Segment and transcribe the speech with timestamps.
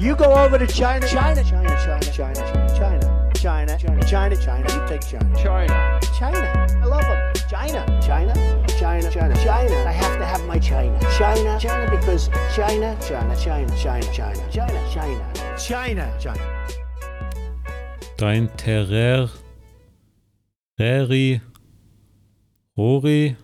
[0.00, 2.34] You go over to China, China, China, China, China,
[2.74, 4.66] China, China, China, China, China.
[4.72, 6.66] You take China, China, China.
[6.80, 7.34] I love them.
[7.50, 8.32] China, China,
[8.78, 9.74] China, China, China.
[9.86, 14.90] I have to have my China, China, China, because China, China, China, China, China, China,
[14.90, 16.66] China, China, China.
[18.16, 19.28] Dein Terrer,
[20.78, 21.42] Reri,
[22.74, 23.36] Rori,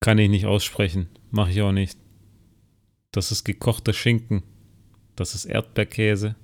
[0.00, 1.08] kann ich nicht aussprechen.
[1.30, 2.00] Mache ich auch nicht.
[3.12, 4.42] Das ist gekochter Schinken.
[5.16, 6.34] Das ist Erdbeerkäse.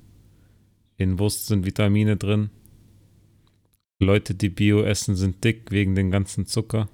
[0.96, 2.50] In Wurst sind Vitamine drin.
[3.98, 6.88] Leute, die Bio essen, sind dick wegen dem ganzen Zucker.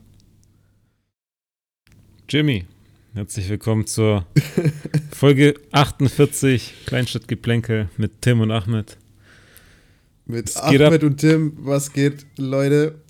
[2.28, 2.64] Jimmy,
[3.12, 4.26] herzlich willkommen zur
[5.12, 8.96] Folge 48 Kleinstadtgeplänkel mit Tim und Ahmed.
[10.24, 13.02] Mit Es Ahmed und Tim, was geht, Leute?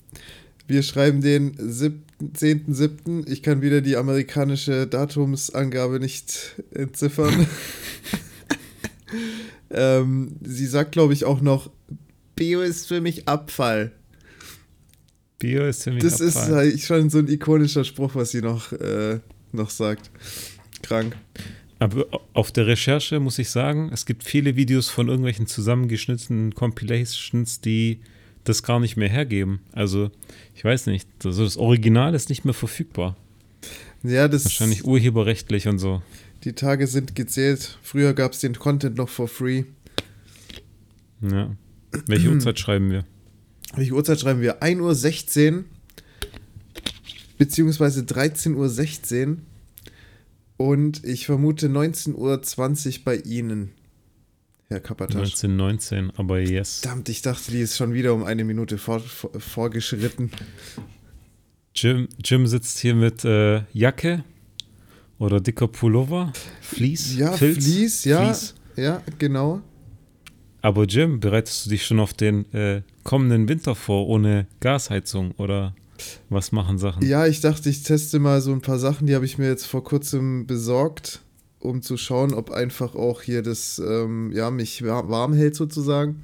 [0.66, 2.02] Wir schreiben den 7.
[2.18, 3.28] 10.7.
[3.28, 7.46] Ich kann wieder die amerikanische Datumsangabe nicht entziffern.
[9.70, 11.70] ähm, sie sagt, glaube ich, auch noch,
[12.34, 13.92] Bio ist für mich Abfall.
[15.38, 16.54] Bio ist für mich Das ist Abfall.
[16.54, 19.20] halt schon so ein ikonischer Spruch, was sie noch, äh,
[19.52, 20.10] noch sagt.
[20.82, 21.16] Krank.
[21.78, 27.60] Aber auf der Recherche muss ich sagen, es gibt viele Videos von irgendwelchen zusammengeschnittenen Compilations,
[27.60, 28.00] die
[28.44, 29.60] das gar nicht mehr hergeben.
[29.72, 30.10] Also,
[30.54, 31.08] ich weiß nicht.
[31.24, 33.16] Also das Original ist nicht mehr verfügbar.
[34.02, 36.00] Ja, das Wahrscheinlich urheberrechtlich und so.
[36.46, 37.76] Die Tage sind gezählt.
[37.82, 39.64] Früher gab es den Content noch for free.
[41.20, 41.56] Ja.
[42.06, 43.04] Welche Uhrzeit schreiben wir?
[43.74, 44.62] Welche Uhrzeit schreiben wir?
[44.62, 45.64] 1.16 Uhr
[47.36, 49.36] beziehungsweise 13.16 Uhr
[50.56, 52.14] und ich vermute 19.20
[52.98, 53.72] Uhr bei Ihnen,
[54.68, 55.16] Herr Kapatasch.
[55.16, 56.80] 1919, aber yes.
[56.80, 60.30] Verdammt, ich dachte, die ist schon wieder um eine Minute vor, vor, vorgeschritten.
[61.74, 64.24] Jim, Jim sitzt hier mit äh, Jacke
[65.18, 68.54] oder dicker Pullover, Fleece, Ja, Filz, Fleece, ja, Fleece.
[68.76, 69.60] ja, genau.
[70.62, 75.74] Aber Jim, bereitest du dich schon auf den äh, kommenden Winter vor ohne Gasheizung oder
[76.28, 77.06] was machen Sachen?
[77.06, 79.66] Ja, ich dachte, ich teste mal so ein paar Sachen, die habe ich mir jetzt
[79.66, 81.22] vor kurzem besorgt,
[81.60, 86.22] um zu schauen, ob einfach auch hier das, ähm, ja, mich wa- warm hält sozusagen.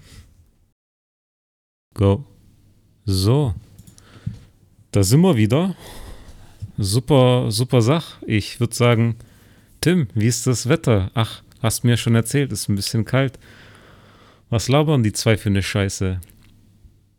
[1.94, 2.24] Go.
[3.04, 3.54] So.
[4.90, 5.74] Da sind wir wieder.
[6.82, 8.20] Super, super Sach.
[8.26, 9.14] Ich würde sagen,
[9.80, 11.12] Tim, wie ist das Wetter?
[11.14, 13.38] Ach, hast mir schon erzählt, ist ein bisschen kalt.
[14.50, 16.20] Was labern die zwei für eine Scheiße?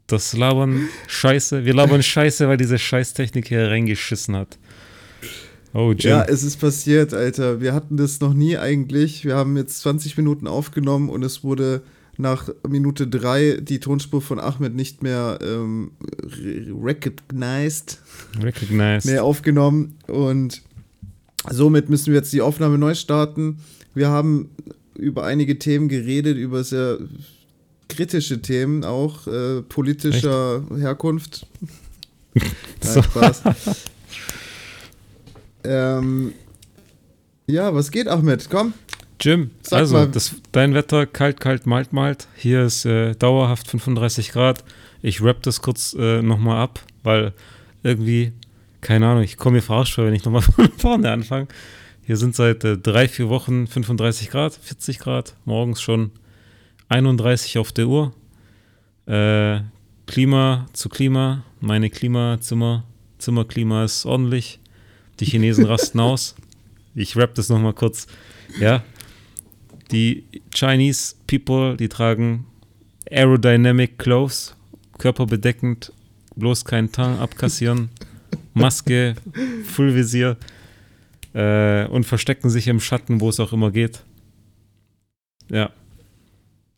[0.07, 1.63] Das labern Scheiße.
[1.63, 4.59] Wir labern Scheiße, weil diese Scheißtechnik hier reingeschissen hat.
[5.73, 6.09] Oh, Jim.
[6.11, 7.61] Ja, es ist passiert, Alter.
[7.61, 9.23] Wir hatten das noch nie eigentlich.
[9.23, 11.83] Wir haben jetzt 20 Minuten aufgenommen und es wurde
[12.17, 15.91] nach Minute 3 die Tonspur von Ahmed nicht mehr ähm,
[16.23, 17.99] re- recognized,
[18.41, 19.05] Recognized.
[19.07, 19.95] mehr aufgenommen.
[20.07, 20.61] Und
[21.49, 23.57] somit müssen wir jetzt die Aufnahme neu starten.
[23.95, 24.49] Wir haben
[24.95, 26.99] über einige Themen geredet, über sehr
[27.89, 31.45] kritische Themen auch, äh, politischer Herkunft.
[32.81, 32.99] So.
[32.99, 33.41] Nein, Spaß.
[35.63, 36.33] ähm,
[37.47, 38.47] ja, was geht, Ahmed?
[38.49, 38.73] Komm.
[39.23, 40.05] Jim, Sag also.
[40.05, 42.27] Das, dein Wetter kalt, kalt, malt, malt.
[42.35, 44.65] Hier ist äh, dauerhaft 35 Grad.
[45.01, 47.31] Ich rap das kurz äh, nochmal ab, weil
[47.83, 48.33] irgendwie,
[48.81, 51.47] keine Ahnung, ich komme mir verarscht vor, wenn ich nochmal von vorne anfange.
[52.05, 56.11] Hier sind seit äh, drei, vier Wochen 35 Grad, 40 Grad, morgens schon
[56.89, 58.13] 31 auf der Uhr.
[59.05, 59.61] Äh,
[60.05, 62.83] Klima zu Klima, meine Klimazimmer,
[63.19, 64.59] Zimmerklima ist ordentlich.
[65.21, 66.35] Die Chinesen rasten aus.
[66.93, 68.07] Ich rap das nochmal kurz.
[68.59, 68.83] Ja,
[69.93, 72.45] die Chinese People, die tragen
[73.09, 74.55] aerodynamic clothes,
[74.97, 75.93] körperbedeckend,
[76.35, 77.89] bloß kein Teint abkassieren,
[78.53, 79.15] Maske,
[79.65, 80.37] Fullvisier
[81.33, 84.03] äh, und verstecken sich im Schatten, wo es auch immer geht.
[85.49, 85.71] Ja,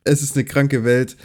[0.03, 1.15] Es ist eine kranke Welt.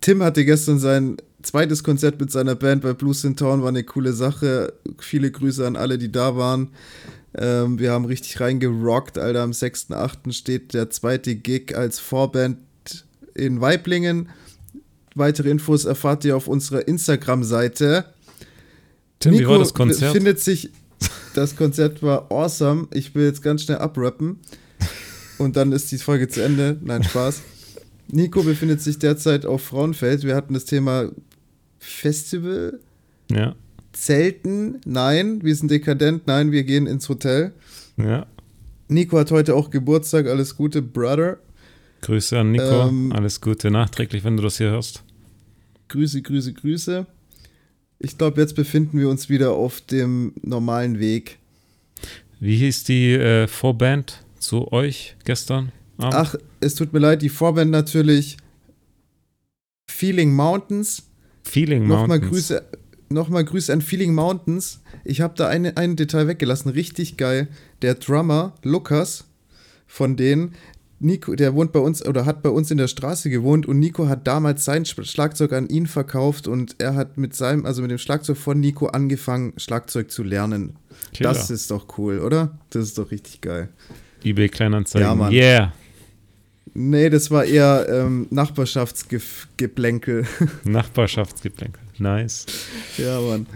[0.00, 3.84] Tim hatte gestern sein zweites Konzert mit seiner Band bei Blues in Town, war eine
[3.84, 4.72] coole Sache.
[4.98, 6.68] Viele Grüße an alle, die da waren.
[7.34, 9.42] Ähm, wir haben richtig reingerockt, Alter.
[9.42, 10.32] Am 6.8.
[10.32, 12.58] steht der zweite Gig als Vorband
[13.34, 14.28] in Weiblingen.
[15.14, 18.06] Weitere Infos erfahrt ihr auf unserer Instagram-Seite.
[19.18, 20.12] Tim, wie war das Konzert?
[20.12, 20.70] findet sich,
[21.34, 22.88] das Konzert war awesome.
[22.92, 24.40] Ich will jetzt ganz schnell abrappen.
[25.38, 26.78] Und dann ist die Folge zu Ende.
[26.82, 27.42] Nein, Spaß.
[28.08, 30.22] Nico befindet sich derzeit auf Frauenfeld.
[30.22, 31.10] Wir hatten das Thema
[31.78, 32.78] Festival,
[33.30, 33.54] Ja,
[33.92, 34.80] Zelten.
[34.84, 36.26] Nein, wir sind dekadent.
[36.26, 37.52] Nein, wir gehen ins Hotel.
[37.96, 38.26] ja.
[38.88, 40.26] Nico hat heute auch Geburtstag.
[40.26, 41.38] Alles Gute, Brother.
[42.02, 42.88] Grüße an Nico.
[42.88, 45.02] Ähm, Alles Gute nachträglich, wenn du das hier hörst.
[45.88, 47.06] Grüße, Grüße, Grüße.
[48.00, 51.38] Ich glaube, jetzt befinden wir uns wieder auf dem normalen Weg.
[52.38, 55.72] Wie hieß die äh, Vorband zu euch gestern?
[55.96, 56.14] Abend?
[56.14, 58.36] Ach, es tut mir leid, die Vorband natürlich
[59.88, 61.04] Feeling Mountains.
[61.44, 62.30] Feeling Nochmal Mountains.
[62.30, 62.64] Grüße,
[63.12, 64.80] nochmal Grüße an Feeling Mountains.
[65.04, 67.48] Ich habe da eine, ein Detail weggelassen, richtig geil.
[67.82, 69.24] Der Drummer Lukas
[69.86, 70.54] von denen,
[71.00, 74.08] Nico, der wohnt bei uns oder hat bei uns in der Straße gewohnt und Nico
[74.08, 77.90] hat damals sein Sch- Schlagzeug an ihn verkauft und er hat mit seinem, also mit
[77.90, 80.76] dem Schlagzeug von Nico angefangen, Schlagzeug zu lernen.
[81.12, 81.32] Killer.
[81.32, 82.56] Das ist doch cool, oder?
[82.70, 83.68] Das ist doch richtig geil.
[84.22, 85.08] eBay Kleinanzeigen.
[85.08, 85.32] Ja, Mann.
[85.32, 85.72] Yeah.
[86.74, 90.24] Nee, das war eher ähm, Nachbarschaftsgeplänkel.
[90.64, 91.81] Nachbarschaftsgeplänkel.
[91.98, 92.46] Nice.
[92.98, 93.46] ja, Mann.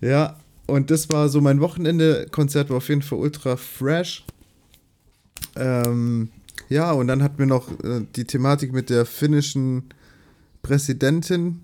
[0.00, 0.36] Ja,
[0.66, 4.24] und das war so mein Wochenende-Konzert, war auf jeden Fall ultra fresh.
[5.56, 6.30] Ähm,
[6.68, 9.84] ja, und dann hatten wir noch äh, die Thematik mit der finnischen
[10.62, 11.60] Präsidentin.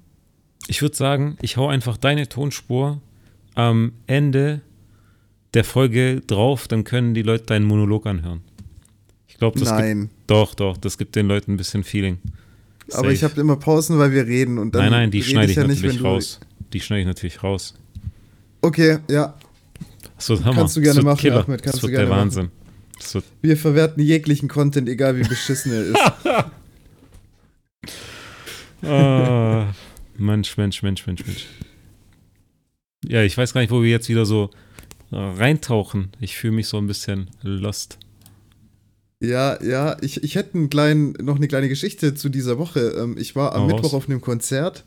[0.66, 3.00] Ich würde sagen, ich hau einfach deine Tonspur
[3.54, 4.60] am Ende
[5.54, 8.42] der Folge drauf, dann können die Leute deinen Monolog anhören.
[9.26, 12.18] Ich glaube, das gibt, Nein, doch, doch, das gibt den Leuten ein bisschen Feeling.
[12.92, 15.56] Aber ich habe immer Pausen, weil wir reden und dann Nein, nein, die schneide ich
[15.56, 16.40] ja nicht, natürlich du- raus.
[16.72, 17.74] Die schneide ich natürlich raus.
[18.60, 19.34] Okay, ja,
[20.18, 20.54] Hammer.
[20.54, 21.44] Kannst du gerne machen, Killer.
[21.44, 22.20] Ahmed, kannst das wird der machen.
[22.20, 22.50] Wahnsinn.
[23.12, 25.96] Wird, wir verwerten jeglichen Content, egal wie beschissen er ist.
[28.88, 29.72] ah,
[30.16, 31.46] Mensch, Mensch, Mensch, Mensch, Mensch.
[33.06, 34.50] Ja, ich weiß gar nicht, wo wir jetzt wieder so
[35.12, 36.10] äh, reintauchen.
[36.20, 37.98] Ich fühle mich so ein bisschen lost.
[39.20, 42.94] Ja, ja, ich, ich hätte einen kleinen, noch eine kleine Geschichte zu dieser Woche.
[42.98, 43.94] Ähm, ich war am Hau Mittwoch raus.
[43.94, 44.84] auf einem Konzert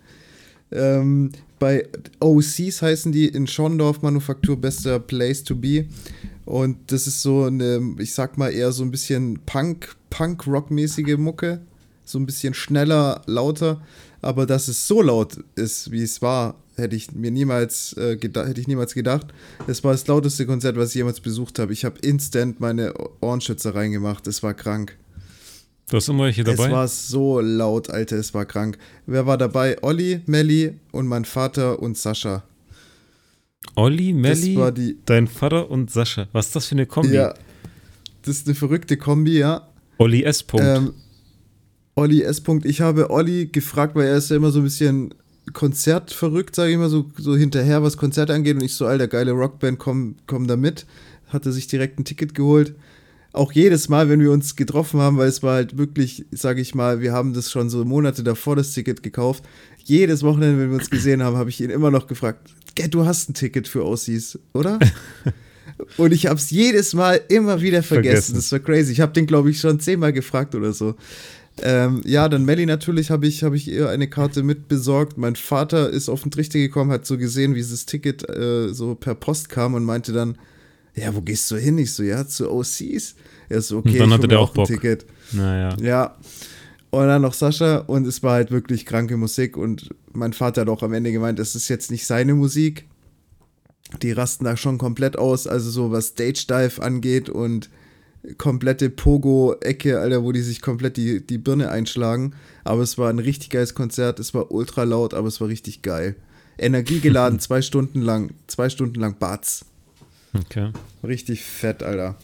[0.71, 1.87] ähm, bei
[2.19, 5.85] OCs heißen die in Schorndorf Manufaktur, bester Place to be.
[6.45, 11.61] Und das ist so eine, ich sag mal eher so ein bisschen Punk, Punk-Rock-mäßige Mucke.
[12.03, 13.81] So ein bisschen schneller, lauter.
[14.21, 18.61] Aber dass es so laut ist, wie es war, hätte ich mir niemals, äh, hätte
[18.61, 19.27] ich niemals gedacht.
[19.67, 21.73] Es war das lauteste Konzert, was ich jemals besucht habe.
[21.73, 24.27] Ich habe instant meine Ohrenschützer reingemacht.
[24.27, 24.97] Es war krank.
[25.89, 26.67] Du hast immer welche dabei?
[26.67, 28.77] Es war so laut, Alter, es war krank.
[29.07, 29.77] Wer war dabei?
[29.81, 32.43] Olli, Melli und mein Vater und Sascha.
[33.75, 36.27] Olli, Melli, dein Vater und Sascha.
[36.31, 37.13] Was ist das für eine Kombi?
[37.13, 37.33] Ja.
[38.23, 39.67] Das ist eine verrückte Kombi, ja.
[39.97, 40.43] Olli S.
[40.43, 40.65] Punkt.
[40.65, 40.93] Ähm,
[41.95, 42.41] Olli S.
[42.63, 45.13] Ich habe Olli gefragt, weil er ist ja immer so ein bisschen
[45.53, 48.55] konzertverrückt, sage ich mal, so, so hinterher, was Konzerte angeht.
[48.55, 50.85] Und ich so, alter, geile Rockband, komm, komm da mit.
[51.27, 52.75] Hat er sich direkt ein Ticket geholt.
[53.33, 56.75] Auch jedes Mal, wenn wir uns getroffen haben, weil es war halt wirklich, sage ich
[56.75, 59.43] mal, wir haben das schon so Monate davor das Ticket gekauft.
[59.83, 63.05] Jedes Wochenende, wenn wir uns gesehen haben, habe ich ihn immer noch gefragt, "Gell, du
[63.05, 64.79] hast ein Ticket für Aussies, oder?
[65.97, 68.33] Und ich habe es jedes Mal immer wieder vergessen.
[68.33, 68.35] Vergessen.
[68.35, 68.91] Das war crazy.
[68.91, 70.95] Ich habe den, glaube ich, schon zehnmal gefragt oder so.
[71.63, 75.17] Ähm, ja, dann Melly natürlich habe ich, hab ich ihr eine Karte mitbesorgt.
[75.17, 78.95] Mein Vater ist auf den Trichter gekommen, hat so gesehen, wie dieses Ticket äh, so
[78.95, 80.37] per Post kam und meinte dann,
[80.95, 81.77] ja, wo gehst du hin?
[81.77, 83.15] Ich so, ja, zu OCs.
[83.49, 84.67] Er so, okay, Und dann hatte der auch ein Bock.
[84.67, 85.05] Ticket.
[85.31, 85.75] naja.
[85.79, 86.17] Ja.
[86.89, 90.69] Und dann noch Sascha und es war halt wirklich kranke Musik und mein Vater hat
[90.69, 92.85] auch am Ende gemeint, es ist jetzt nicht seine Musik.
[94.01, 97.69] Die rasten da schon komplett aus, also so was Stage Dive angeht und
[98.37, 102.33] komplette Pogo-Ecke, Alter, wo die sich komplett die, die Birne einschlagen.
[102.63, 105.81] Aber es war ein richtig geiles Konzert, es war ultra laut, aber es war richtig
[105.81, 106.15] geil.
[106.57, 109.65] Energiegeladen, zwei Stunden lang, zwei Stunden lang Batz.
[110.33, 110.71] Okay.
[111.03, 112.17] Richtig fett, Alter.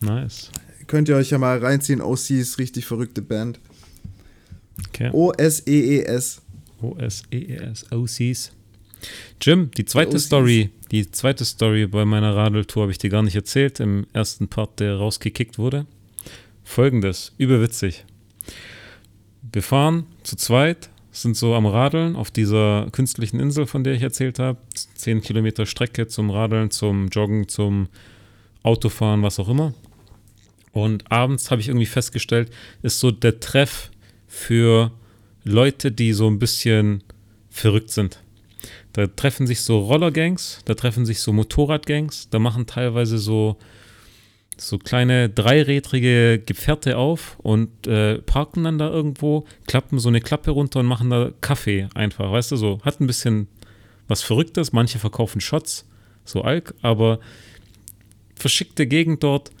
[0.00, 0.50] Nice.
[0.86, 3.60] Könnt ihr euch ja mal reinziehen, OCs, richtig verrückte Band.
[4.88, 5.10] Okay.
[5.12, 6.40] O-S-E-E-S.
[6.80, 7.92] O-S-E-E-S.
[7.92, 8.52] OCs.
[9.40, 10.18] Jim, die zweite.
[10.18, 14.48] Story, die zweite Story bei meiner Radeltour habe ich dir gar nicht erzählt, im ersten
[14.48, 15.86] Part, der rausgekickt wurde.
[16.64, 18.04] Folgendes, überwitzig.
[19.52, 24.02] Wir fahren zu zweit, sind so am Radeln auf dieser künstlichen Insel, von der ich
[24.02, 24.58] erzählt habe.
[24.94, 27.88] Zehn Kilometer Strecke zum Radeln, zum Joggen, zum
[28.62, 29.74] Autofahren, was auch immer.
[30.72, 32.50] Und abends habe ich irgendwie festgestellt,
[32.82, 33.90] ist so der Treff
[34.26, 34.92] für
[35.44, 37.02] Leute, die so ein bisschen
[37.50, 38.20] verrückt sind.
[38.98, 43.56] Da treffen sich so Rollergangs, da treffen sich so Motorradgangs, da machen teilweise so,
[44.56, 50.50] so kleine dreirädrige Gefährte auf und äh, parken dann da irgendwo, klappen so eine Klappe
[50.50, 52.80] runter und machen da Kaffee einfach, weißt du, so.
[52.82, 53.46] Hat ein bisschen
[54.08, 55.86] was Verrücktes, manche verkaufen Shots,
[56.24, 57.20] so Alk, aber
[58.34, 59.52] verschickte Gegend dort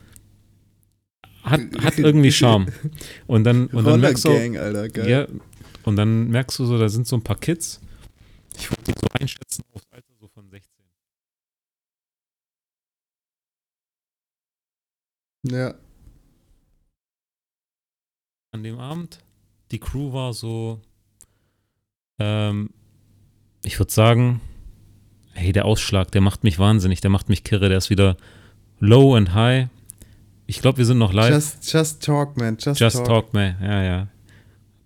[1.44, 2.66] hat, hat irgendwie Charme.
[3.28, 5.08] Und dann, und dann merkst du, Rollergang, Alter, geil.
[5.08, 5.28] ja,
[5.84, 7.80] und dann merkst du so, da sind so ein paar Kids.
[8.58, 10.84] Ich würde so einschätzen aufs Alter so von 16.
[15.44, 15.74] Ja.
[18.50, 19.20] An dem Abend,
[19.70, 20.80] die Crew war so,
[22.18, 22.70] ähm,
[23.62, 24.40] ich würde sagen,
[25.34, 28.16] hey, der Ausschlag, der macht mich wahnsinnig, der macht mich kirre, der ist wieder
[28.80, 29.68] low and high.
[30.46, 31.30] Ich glaube, wir sind noch live.
[31.30, 32.56] Just, just talk, man.
[32.58, 33.06] Just, Just talk.
[33.06, 33.56] talk, man.
[33.62, 34.08] Ja, ja.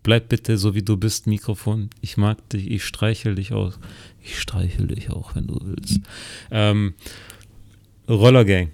[0.02, 1.90] Bleib bitte so, wie du bist, Mikrofon.
[2.00, 3.78] Ich mag dich, ich streichel dich aus.
[4.20, 6.00] Ich streichel dich auch, wenn du willst.
[6.50, 6.94] Ähm,
[8.08, 8.70] Rollergang.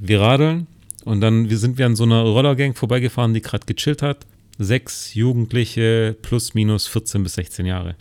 [0.00, 0.66] Wir radeln
[1.04, 4.26] und dann wir sind wir an so einer Rollergang vorbeigefahren, die gerade gechillt hat.
[4.58, 7.94] Sechs Jugendliche plus minus 14 bis 16 Jahre.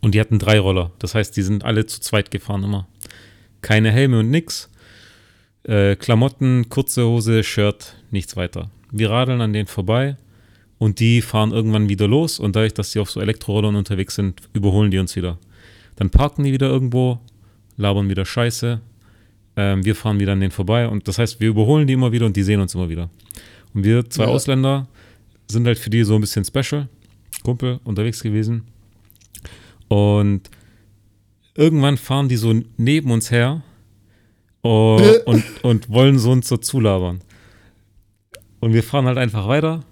[0.00, 0.90] Und die hatten drei Roller.
[0.98, 2.88] Das heißt, die sind alle zu zweit gefahren immer.
[3.60, 4.68] Keine Helme und nix.
[5.62, 8.70] Äh, Klamotten, kurze Hose, Shirt, nichts weiter.
[8.90, 10.16] Wir radeln an denen vorbei
[10.82, 14.40] und die fahren irgendwann wieder los und dadurch, dass sie auf so Elektrorollern unterwegs sind,
[14.52, 15.38] überholen die uns wieder.
[15.94, 17.20] Dann parken die wieder irgendwo,
[17.76, 18.80] labern wieder Scheiße.
[19.54, 22.26] Ähm, wir fahren wieder an denen vorbei und das heißt, wir überholen die immer wieder
[22.26, 23.10] und die sehen uns immer wieder.
[23.72, 24.30] Und wir zwei Ja.
[24.30, 24.88] Ausländer
[25.46, 26.88] sind halt für die so ein bisschen special,
[27.44, 28.64] Kumpel unterwegs gewesen.
[29.86, 30.50] Und
[31.54, 33.62] irgendwann fahren die so neben uns her
[34.62, 37.20] oh, und, und wollen so uns so zulabern.
[38.58, 39.84] Und wir fahren halt einfach weiter.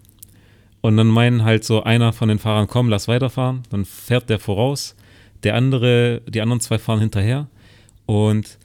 [0.80, 3.62] Und dann meinen halt so einer von den Fahrern, komm, lass weiterfahren.
[3.70, 4.96] Dann fährt der voraus.
[5.42, 7.48] Der andere, die anderen zwei fahren hinterher.
[8.06, 8.58] Und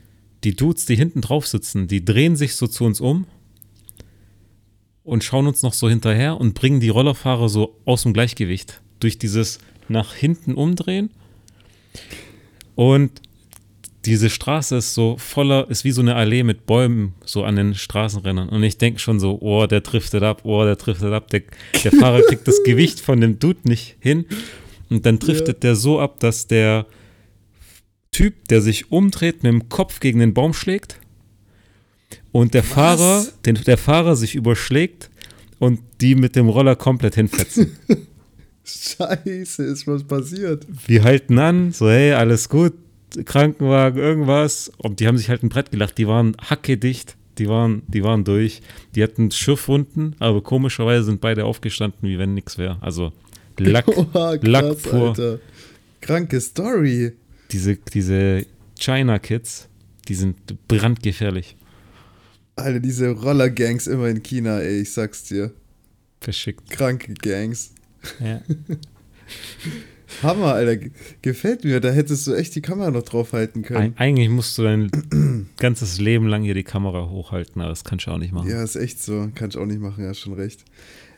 [0.44, 3.26] die Dudes, die hinten drauf sitzen, die drehen sich so zu uns um
[5.04, 9.18] und schauen uns noch so hinterher und bringen die Rollerfahrer so aus dem Gleichgewicht durch
[9.18, 11.10] dieses nach hinten umdrehen.
[12.76, 13.22] Und
[14.06, 17.76] diese Straße ist so voller, ist wie so eine Allee mit Bäumen so an den
[17.76, 18.50] Straßenrändern.
[18.50, 21.30] Und ich denke schon so, oh, der driftet ab, oh, der driftet ab.
[21.30, 21.44] Der,
[21.84, 24.26] der Fahrer kriegt das Gewicht von dem Dude nicht hin.
[24.90, 26.86] Und dann driftet der so ab, dass der
[28.12, 31.00] Typ, der sich umdreht, mit dem Kopf gegen den Baum schlägt.
[32.32, 35.10] Und der Fahrer, den, der Fahrer sich überschlägt
[35.60, 37.78] und die mit dem Roller komplett hinfetzen.
[38.64, 40.66] Scheiße, ist was passiert.
[40.88, 42.74] Wir halten an, so, hey, alles gut,
[43.26, 44.72] Krankenwagen, irgendwas.
[44.78, 48.24] Und die haben sich halt ein Brett gelacht, die waren hackedicht, die waren, die waren
[48.24, 48.62] durch.
[48.96, 52.78] Die hatten Schiffwunden, aber komischerweise sind beide aufgestanden, wie wenn nichts wäre.
[52.82, 53.14] Also
[53.58, 55.10] Lack, Oha, Lack pur.
[55.10, 55.40] Alter.
[56.02, 57.14] Kranke Story.
[57.52, 58.46] Diese, diese
[58.80, 59.70] China-Kids,
[60.08, 61.56] die sind brandgefährlich.
[62.56, 65.52] Alter, diese Roller-Gangs immer in China, ey, ich sag's dir.
[66.22, 66.70] Verschickt.
[66.70, 67.72] Kranke Gangs.
[68.20, 68.42] Ja.
[70.24, 70.78] Hammer, Alter.
[70.78, 70.92] Ge-
[71.22, 71.80] Gefällt mir.
[71.80, 73.94] Da hättest du echt die Kamera noch draufhalten können.
[73.96, 74.90] Eig eigentlich musst du dein
[75.58, 78.50] ganzes Leben lang hier die Kamera hochhalten, aber das kannst du auch nicht machen.
[78.50, 79.30] Ja, ist echt so.
[79.36, 80.64] Kann ich auch nicht machen, ja, schon recht.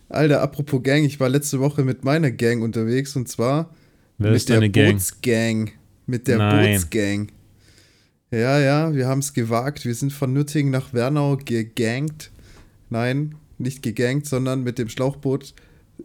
[0.10, 3.70] Alter, apropos Gang, ich war letzte Woche mit meiner Gang unterwegs und zwar
[4.18, 4.92] Wer mit der Gang?
[4.94, 5.72] Bootsgang.
[6.06, 6.72] Mit der Nein.
[6.74, 7.28] Bootsgang.
[8.32, 9.86] Ja, ja, wir haben es gewagt.
[9.86, 12.32] Wir sind von Nürtingen nach Wernau gegangt.
[12.90, 15.54] Nein, nicht gegangt, sondern mit dem Schlauchboot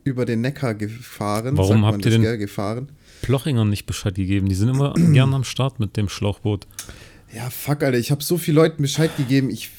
[0.04, 1.56] über den Neckar gefahren.
[1.56, 2.88] Warum habt ihr das, gell, gefahren?
[3.22, 4.48] Plochingern nicht Bescheid gegeben.
[4.48, 6.66] Die sind immer gern am Start mit dem Schlauchboot.
[7.34, 9.50] Ja, fuck, Alter, ich habe so vielen Leuten Bescheid gegeben.
[9.50, 9.70] Ich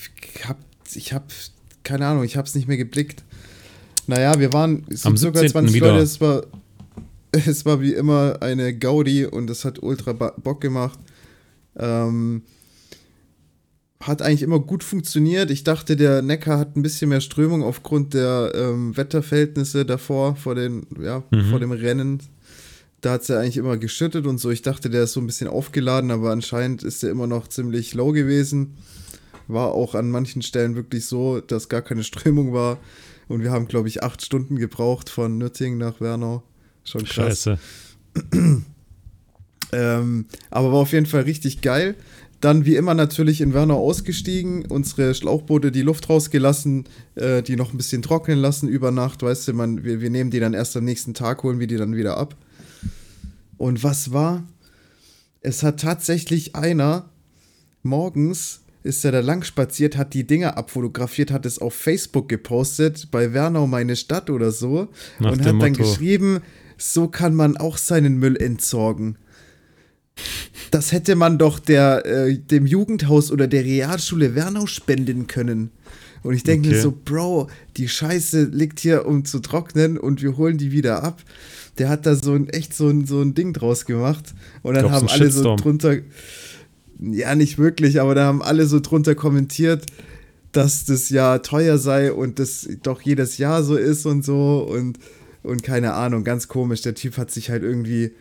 [0.47, 0.57] hab,
[0.93, 1.31] ich hab,
[1.83, 3.23] keine Ahnung, ich hab's nicht mehr geblickt.
[4.07, 5.51] Naja, wir waren es Am sind sogar 17.
[5.51, 5.91] 20 wieder.
[5.91, 6.03] Leute.
[6.03, 6.43] Es war,
[7.31, 10.99] es war wie immer eine Gaudi und es hat ultra Bock gemacht.
[11.77, 12.43] Ähm,
[14.07, 15.51] hat eigentlich immer gut funktioniert.
[15.51, 20.55] Ich dachte, der Neckar hat ein bisschen mehr Strömung aufgrund der ähm, Wetterverhältnisse davor, vor,
[20.55, 21.49] den, ja, Mhm.
[21.49, 22.19] vor dem Rennen.
[23.01, 24.49] Da hat es ja eigentlich immer geschüttet und so.
[24.49, 27.93] Ich dachte, der ist so ein bisschen aufgeladen, aber anscheinend ist der immer noch ziemlich
[27.93, 28.75] low gewesen.
[29.47, 32.77] War auch an manchen Stellen wirklich so, dass gar keine Strömung war.
[33.27, 36.43] Und wir haben, glaube ich, acht Stunden gebraucht von Nürtingen nach Wernau.
[36.85, 37.43] Schon krass.
[37.43, 37.59] Scheiße.
[39.75, 41.95] Ähm, aber war auf jeden Fall richtig geil.
[42.43, 46.83] Dann wie immer natürlich in Wernau ausgestiegen, unsere Schlauchboote die Luft rausgelassen,
[47.15, 50.29] äh, die noch ein bisschen trocknen lassen über Nacht, weißt du, man, wir, wir nehmen
[50.29, 52.35] die dann erst am nächsten Tag, holen wir die dann wieder ab.
[53.55, 54.43] Und was war?
[55.39, 57.09] Es hat tatsächlich einer
[57.81, 63.07] morgens ist er da lang spaziert, hat die Dinger abfotografiert, hat es auf Facebook gepostet,
[63.09, 65.83] bei Wernau meine Stadt oder so Nach und hat dann Motto.
[65.83, 66.41] geschrieben,
[66.77, 69.17] so kann man auch seinen Müll entsorgen.
[70.73, 75.69] Das hätte man doch der, äh, dem Jugendhaus oder der Realschule Wernau spenden können.
[76.23, 76.81] Und ich denke mir Okay.
[76.81, 81.21] so, Bro, die Scheiße liegt hier, um zu trocknen und wir holen die wieder ab.
[81.77, 84.33] Der hat da so ein echt so ein, so ein Ding draus gemacht.
[84.63, 85.59] Und dann haben alle Shitstorm?
[85.59, 85.97] so drunter,
[86.99, 89.85] ja, nicht wirklich, aber da haben alle so drunter kommentiert,
[90.53, 94.97] dass das ja teuer sei und das doch jedes Jahr so ist und so und,
[95.43, 96.81] und keine Ahnung, ganz komisch.
[96.81, 98.11] Der Typ hat sich halt irgendwie,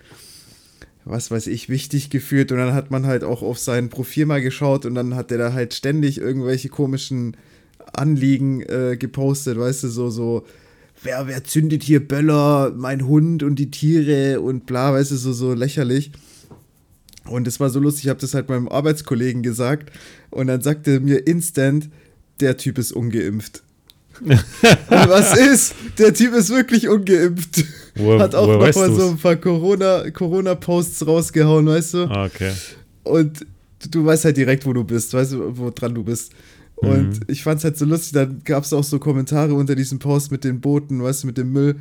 [1.04, 4.40] was weiß ich, wichtig gefühlt und dann hat man halt auch auf sein Profil mal
[4.40, 7.37] geschaut und dann hat der da halt ständig irgendwelche komischen
[7.92, 10.47] Anliegen äh, gepostet, weißt du, so, so,
[11.02, 15.32] wer, wer zündet hier Böller, mein Hund und die Tiere und bla, weißt du, so,
[15.32, 16.12] so lächerlich.
[17.25, 19.92] Und es war so lustig, ich habe das halt meinem Arbeitskollegen gesagt
[20.30, 21.88] und dann sagte mir instant,
[22.40, 23.62] der Typ ist ungeimpft.
[24.31, 25.75] Und was ist?
[25.99, 27.64] Der Typ ist wirklich ungeimpft.
[27.97, 31.99] Woher- Hat auch woher noch weißt mal so ein paar Corona- Corona-Posts rausgehauen, weißt du?
[32.05, 32.52] Ah, okay.
[33.05, 33.41] Und
[33.81, 36.33] du, du weißt halt direkt, wo du bist, weißt du, wo dran du bist.
[36.76, 37.21] Und Mhm.
[37.29, 40.43] ich fand's halt so lustig, dann gab es auch so Kommentare unter diesem Post mit
[40.45, 41.76] den Booten, weißt du, mit dem Müll.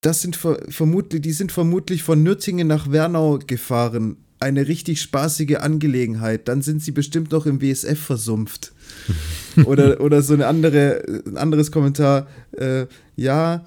[0.00, 4.16] Das sind ver vermutlich, die sind vermutlich von Nürtingen nach Wernau gefahren.
[4.40, 6.48] Eine richtig spaßige Angelegenheit.
[6.48, 8.72] Dann sind sie bestimmt noch im WSF versumpft.
[9.64, 12.26] oder, oder so eine andere, ein anderes Kommentar.
[12.52, 13.64] Äh, ja,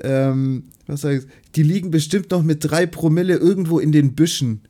[0.00, 1.24] ähm, was sag ich?
[1.54, 4.62] Die liegen bestimmt noch mit drei Promille irgendwo in den Büschen.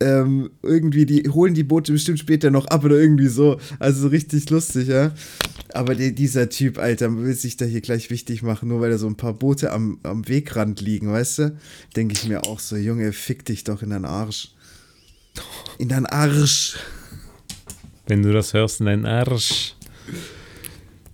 [0.00, 3.60] Ähm, irgendwie, die holen die Boote bestimmt später noch ab oder irgendwie so.
[3.78, 5.14] Also richtig lustig, ja.
[5.74, 8.98] Aber die, dieser Typ, Alter, will sich da hier gleich wichtig machen, nur weil da
[8.98, 11.56] so ein paar Boote am, am Wegrand liegen, weißt du?
[11.94, 14.54] Denke ich mir auch so, Junge, fick dich doch in deinen Arsch.
[15.78, 16.76] In deinen Arsch.
[18.06, 19.74] Wenn du das hörst in deinen Arsch.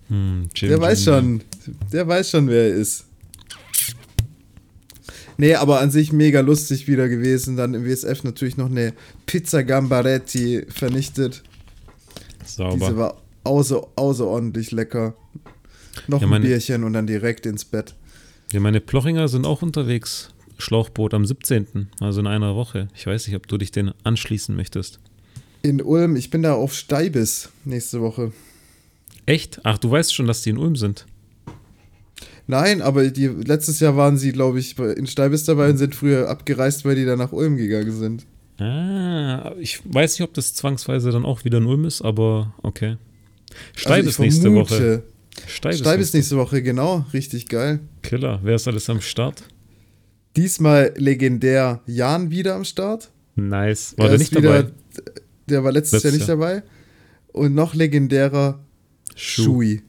[0.07, 1.13] Hm, Jim, Der weiß Jim.
[1.13, 1.41] schon,
[1.93, 3.05] der weiß schon, wer er ist.
[5.37, 7.55] Nee, aber an sich mega lustig wieder gewesen.
[7.55, 8.93] Dann im WSF natürlich noch eine
[9.25, 11.43] Pizza Gambaretti vernichtet.
[12.41, 12.97] Diese Sauber.
[12.97, 15.15] war außer, außerordentlich lecker.
[16.07, 17.95] Noch Ja, ein meine- Bierchen und dann direkt ins Bett.
[18.51, 20.31] Ja, meine Plochinger sind auch unterwegs.
[20.57, 22.89] Schlauchboot am 17., also in einer Woche.
[22.93, 24.99] Ich weiß nicht, ob du dich den anschließen möchtest.
[25.61, 28.31] In Ulm, ich bin da auf Steibis nächste Woche.
[29.25, 29.59] Echt?
[29.63, 31.05] Ach, du weißt schon, dass die in Ulm sind.
[32.47, 36.29] Nein, aber die, letztes Jahr waren sie, glaube ich, in Steibis dabei und sind früher
[36.29, 38.25] abgereist, weil die dann nach Ulm gegangen sind.
[38.59, 42.97] Ah, ich weiß nicht, ob das zwangsweise dann auch wieder in Ulm ist, aber okay.
[43.75, 45.03] Steib Also nächste Woche.
[45.47, 47.05] Steib, Steibis nächste Woche, genau.
[47.13, 47.79] Richtig geil.
[48.01, 48.39] Killer.
[48.43, 49.43] Wer ist alles am Start?
[50.35, 53.09] Diesmal legendär Jan wieder am Start.
[53.35, 53.93] Nice.
[53.97, 54.71] War Er der nicht wieder, dabei?
[55.49, 56.37] Der war letztes, Letztes Jahr nicht Jahr.
[56.37, 56.63] dabei.
[57.31, 58.59] Und noch legendärer.
[59.15, 59.81] Shui.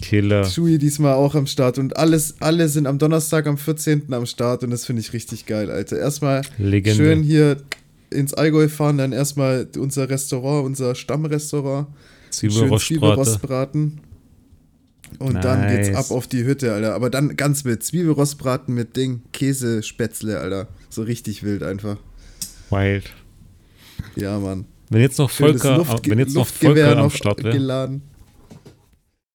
[0.00, 0.44] Killer.
[0.44, 1.78] Shui diesmal auch am Start.
[1.78, 4.12] Und alles, alle sind am Donnerstag, am 14.
[4.12, 4.64] am Start.
[4.64, 5.98] Und das finde ich richtig geil, Alter.
[5.98, 6.96] Erstmal Legende.
[7.02, 7.58] schön hier
[8.10, 11.86] ins Allgäu fahren, dann erstmal unser Restaurant, unser Stammrestaurant.
[12.30, 14.00] Zwiebelrostbraten.
[15.18, 15.96] Und dann geht's Nice.
[15.96, 16.94] ab auf die Hütte, Alter.
[16.94, 20.68] Aber dann ganz mit Zwiebelrostbraten mit Ding, Käsespätzle, Alter.
[20.88, 21.98] So richtig wild einfach.
[22.70, 23.12] Wild.
[24.16, 24.66] Ja, Mann.
[24.90, 27.54] Wenn jetzt noch Volker, Luftge- wenn jetzt noch Volker am Start wäre.
[27.56, 28.02] geladen.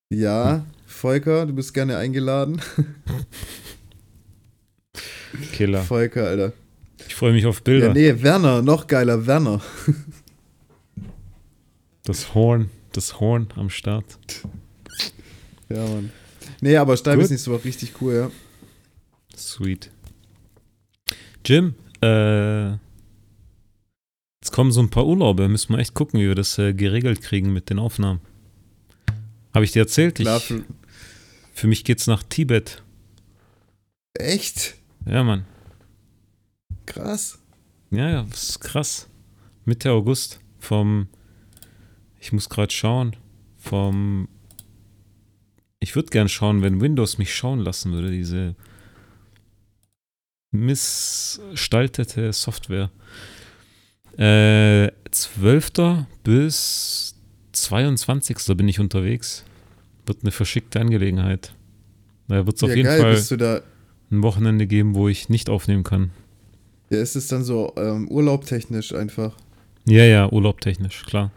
[0.10, 2.62] Ja, Volker, du bist gerne eingeladen.
[5.54, 5.84] Killer.
[5.84, 6.54] Volker, Alter.
[7.08, 7.88] Ich freue mich auf Bilder.
[7.88, 9.62] Ja, nee, Werner, noch geiler, Werner.
[12.04, 14.06] Das Horn, das Horn am Start.
[15.68, 16.10] Ja, Mann.
[16.62, 18.32] Nee, aber Steib ist nicht so richtig cool, ja.
[19.36, 19.92] Sweet.
[21.46, 22.78] Jim, äh,
[24.48, 25.50] jetzt kommen so ein paar Urlaube.
[25.50, 28.22] Müssen wir echt gucken, wie wir das äh, geregelt kriegen mit den Aufnahmen.
[29.54, 30.22] Habe ich dir erzählt?
[30.22, 30.64] Ich, für,
[31.54, 32.82] für mich geht's nach Tibet.
[34.14, 34.76] echt?
[35.06, 35.46] Ja, Mann.
[36.86, 37.40] Krass.
[37.92, 39.10] Ja, ja, das ist krass.
[39.66, 41.10] Mitte August vom,
[42.22, 43.18] ich muss gerade schauen,
[43.58, 44.30] vom,
[45.80, 48.56] ich würde gern schauen, wenn Windows mich schauen lassen würde, diese
[50.52, 52.90] missgestaltete Software.
[54.18, 56.06] Äh, 12.
[56.24, 57.16] bis
[57.52, 58.38] 22.
[58.56, 59.44] bin ich unterwegs.
[60.06, 61.54] Wird eine verschickte Angelegenheit.
[62.28, 63.64] Da wird es auf ja, jeden geil, Fall
[64.10, 66.12] ein Wochenende geben, wo ich nicht aufnehmen kann.
[66.90, 69.36] Ja, ist es dann so ähm, urlaubtechnisch einfach.
[69.86, 71.32] Ja, ja, urlaubtechnisch, klar.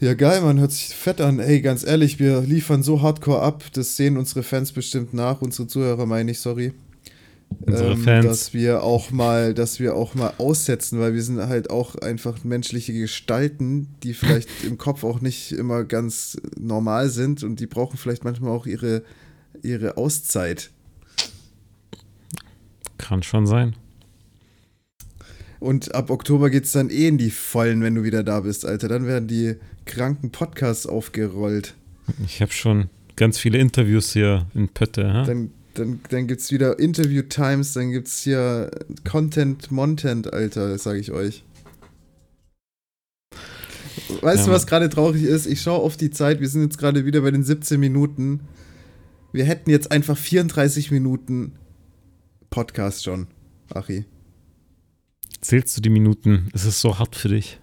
[0.00, 1.38] Ja, geil, man hört sich fett an.
[1.38, 3.64] Ey, ganz ehrlich, wir liefern so hardcore ab.
[3.72, 6.72] Das sehen unsere Fans bestimmt nach, unsere Zuhörer meine ich, sorry.
[7.60, 8.26] Unsere ähm, Fans.
[8.26, 12.44] Dass wir auch mal, dass wir auch mal aussetzen, weil wir sind halt auch einfach
[12.44, 17.96] menschliche Gestalten, die vielleicht im Kopf auch nicht immer ganz normal sind und die brauchen
[17.96, 19.02] vielleicht manchmal auch ihre,
[19.62, 20.70] ihre Auszeit.
[22.98, 23.74] Kann schon sein.
[25.58, 28.66] Und ab Oktober geht es dann eh in die Vollen, wenn du wieder da bist,
[28.66, 28.88] Alter.
[28.88, 31.74] Dann werden die kranken Podcasts aufgerollt.
[32.26, 35.12] Ich habe schon ganz viele Interviews hier in Pötte.
[35.12, 35.22] Ha?
[35.24, 38.70] Dann, dann, dann gibt es wieder Interview-Times, dann gibt es hier
[39.08, 41.44] Content, Montent, Alter, sage ich euch.
[44.20, 45.46] Weißt Ja, du, was gerade traurig ist?
[45.46, 48.40] Ich schaue auf die Zeit, wir sind jetzt gerade wieder bei den 17 Minuten.
[49.32, 51.52] Wir hätten jetzt einfach 34 Minuten
[52.50, 53.26] Podcast schon,
[53.74, 54.04] Achi.
[55.40, 56.48] Zählst du die Minuten?
[56.52, 57.58] Es ist so hart für dich.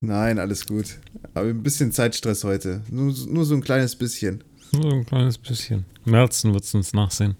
[0.00, 0.98] Nein, alles gut.
[1.34, 2.82] Aber ein bisschen Zeitstress heute.
[2.90, 4.44] Nur, nur so ein kleines bisschen.
[4.72, 5.84] Nur ein kleines bisschen.
[6.04, 7.36] Merzen wird es uns nachsehen.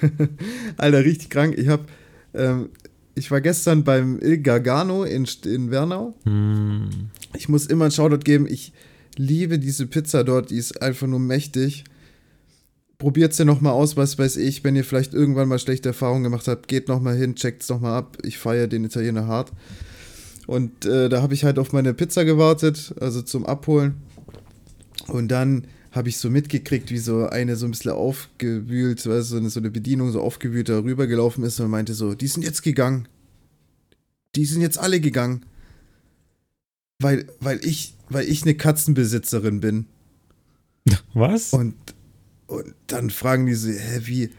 [0.76, 1.56] Alter, richtig krank.
[1.56, 1.84] Ich habe
[2.34, 2.70] ähm,
[3.14, 6.14] ich war gestern beim Il Gargano in, in Wernau.
[6.24, 6.88] Hm.
[7.36, 8.46] Ich muss immer einen Shoutout geben.
[8.48, 8.72] Ich
[9.16, 10.50] liebe diese Pizza dort.
[10.50, 11.84] Die ist einfach nur mächtig.
[12.98, 14.62] Probiert sie nochmal aus, was weiß ich.
[14.62, 17.98] Wenn ihr vielleicht irgendwann mal schlechte Erfahrungen gemacht habt, geht nochmal hin, checkt es nochmal
[17.98, 18.18] ab.
[18.22, 19.52] Ich feiere den Italiener hart.
[20.46, 23.96] Und äh, da habe ich halt auf meine Pizza gewartet, also zum Abholen.
[25.08, 29.36] Und dann habe ich so mitgekriegt, wie so eine so ein bisschen aufgewühlt, weißt, so,
[29.36, 32.62] eine, so eine Bedienung so aufgewühlt da rübergelaufen ist und meinte so, die sind jetzt
[32.62, 33.08] gegangen.
[34.36, 35.44] Die sind jetzt alle gegangen.
[37.00, 39.86] Weil, weil ich, weil ich eine Katzenbesitzerin bin.
[41.14, 41.52] Was?
[41.52, 41.74] Und,
[42.46, 44.30] und dann fragen die so, hä, wie?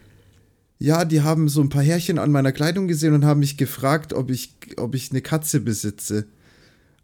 [0.80, 4.14] Ja, die haben so ein paar Härchen an meiner Kleidung gesehen und haben mich gefragt,
[4.14, 6.28] ob ich, ob ich eine Katze besitze.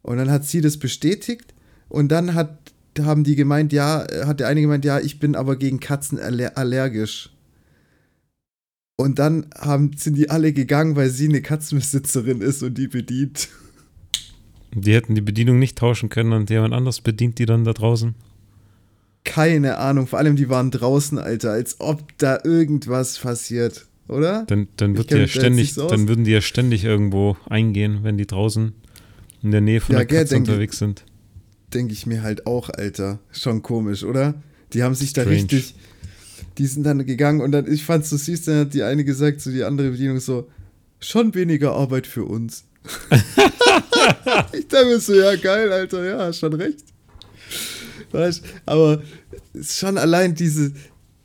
[0.02, 1.54] Und dann hat sie das bestätigt
[1.90, 2.74] und dann hat
[3.06, 6.58] haben die gemeint, ja, hat der eine gemeint, ja, ich bin aber gegen Katzen aller
[6.58, 7.30] allergisch.
[8.96, 13.50] Und dann haben, sind die alle gegangen, weil sie eine Katzenbesitzerin ist und die bedient.
[14.74, 18.14] Die hätten die Bedienung nicht tauschen können und jemand anders bedient die dann da draußen.
[19.24, 24.44] Keine Ahnung, vor allem die waren draußen, Alter, als ob da irgendwas passiert, oder?
[24.46, 28.18] Dann, dann, wird die ja ständig, so dann würden die ja ständig irgendwo eingehen, wenn
[28.18, 28.74] die draußen
[29.42, 31.06] in der Nähe von ja, der Katze unterwegs sind
[31.78, 33.20] denke ich mir halt auch, Alter.
[33.32, 34.34] Schon komisch, oder?
[34.74, 35.30] Die haben sich Strange.
[35.30, 35.76] da richtig.
[36.58, 39.42] Die sind dann gegangen und dann, ich fand's so süß, dann hat die eine gesagt
[39.42, 40.50] zu so die andere Bedienung so,
[41.00, 42.64] schon weniger Arbeit für uns.
[44.54, 46.84] ich dachte mir so, ja, geil, Alter, ja, schon recht.
[48.12, 49.04] Weißt, aber
[49.62, 50.74] schon allein diese,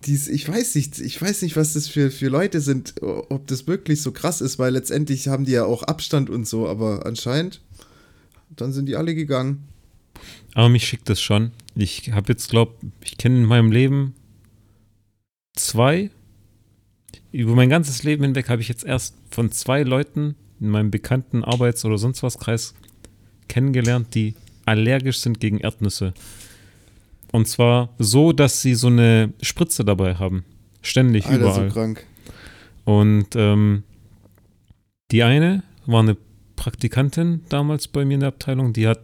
[0.05, 3.67] diese, ich weiß nicht, ich weiß nicht, was das für, für Leute sind, ob das
[3.67, 7.62] wirklich so krass ist, weil letztendlich haben die ja auch Abstand und so, aber anscheinend,
[8.51, 9.65] dann sind die alle gegangen.
[10.55, 11.53] Aber mich schickt das schon.
[11.75, 14.15] Ich habe jetzt, glaube ich, kenne in meinem Leben
[15.55, 16.11] zwei.
[17.31, 21.43] Über mein ganzes Leben hinweg habe ich jetzt erst von zwei Leuten in meinem bekannten
[21.45, 22.75] Arbeits- oder sonst was Kreis
[23.49, 24.35] kennengelernt, die
[24.67, 26.15] allergisch sind gegen Erdnüsse.
[27.33, 30.45] Und zwar so, dass sie so eine Spritze dabei haben.
[30.83, 31.69] Ständig, Alter, überall.
[31.69, 32.07] So krank.
[32.85, 33.85] Und ähm,
[35.11, 36.17] die eine war eine
[36.57, 39.01] Praktikantin damals bei mir in der Abteilung, die hat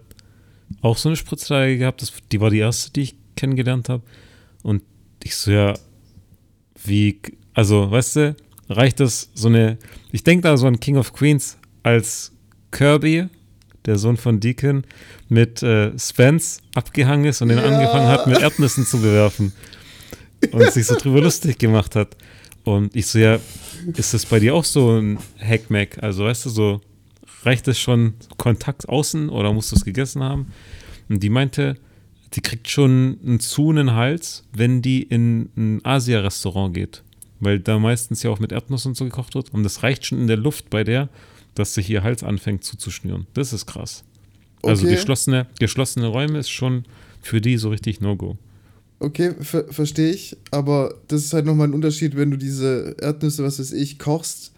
[0.83, 2.03] auch so eine Spritzlage gehabt.
[2.03, 4.03] Das, die war die erste, die ich kennengelernt habe.
[4.63, 4.83] Und
[5.23, 5.75] ich so, ja,
[6.85, 7.21] wie,
[7.55, 8.37] also, weißt du,
[8.69, 9.79] reicht das so eine,
[10.13, 12.33] ich denke da so an King of Queens als
[12.71, 13.27] Kirby,
[13.87, 14.85] der Sohn von Deacon,
[15.29, 17.57] mit äh, Spence abgehangen ist und ja.
[17.57, 19.53] ihn angefangen hat, mit Erdnüssen zu bewerfen.
[20.53, 22.17] Und sich so drüber lustig gemacht hat.
[22.65, 23.39] Und ich so, ja,
[23.97, 26.03] ist das bei dir auch so ein Hackmack?
[26.03, 26.81] Also, weißt du, so,
[27.45, 30.53] reicht es schon Kontakt außen oder musst du es gegessen haben?
[31.09, 31.77] Und die meinte,
[32.35, 37.03] die kriegt schon einen zu einen Hals, wenn die in ein Asia-Restaurant geht.
[37.41, 39.55] Weil da meistens ja auch mit Erdnuss und so gekocht wird.
[39.55, 41.09] Und das reicht schon in der Luft bei der,
[41.55, 43.27] dass sich ihr Hals anfängt zuzuschnüren.
[43.35, 44.05] Das ist krass.
[44.63, 44.71] Also okay.
[44.71, 46.85] Also geschlossene, geschlossene Räume ist schon
[47.23, 48.37] für die so richtig No-Go.
[49.01, 50.37] Okay, ver verstehe ich.
[50.51, 54.53] Aber das ist halt nochmal ein Unterschied, wenn du diese Erdnüsse, was weiß ich, kochst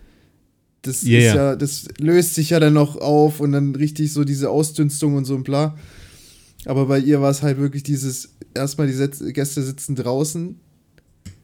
[0.82, 1.18] das yeah.
[1.18, 5.14] ist ja, das löst sich ja dann noch auf und dann richtig so diese Ausdünstung
[5.14, 5.76] und so und bla.
[6.66, 10.58] Aber bei ihr war es halt wirklich dieses, erstmal die Gäste sitzen draußen,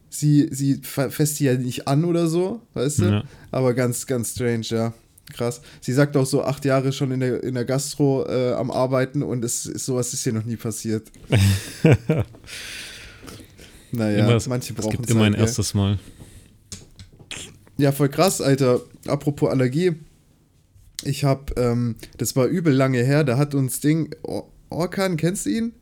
[0.08, 3.04] sie, sie fässt die ja nicht an oder so, weißt du?
[3.04, 3.24] Ja.
[3.50, 4.92] Aber ganz, ganz strange, ja.
[5.32, 5.60] Krass.
[5.80, 9.22] Sie sagt auch so, acht Jahre schon in der, in der Gastro äh, am Arbeiten
[9.22, 11.10] und es, ist, sowas ist hier noch nie passiert.
[13.90, 15.98] naja, immer, manche brauchen es gibt immer halt, ein erstes Mal.
[17.78, 18.80] Ja, voll krass, Alter.
[19.06, 19.94] Apropos Allergie.
[21.04, 25.46] Ich hab, ähm, das war übel lange her, da hat uns Ding, Or Orkan, kennst
[25.46, 25.72] du ihn?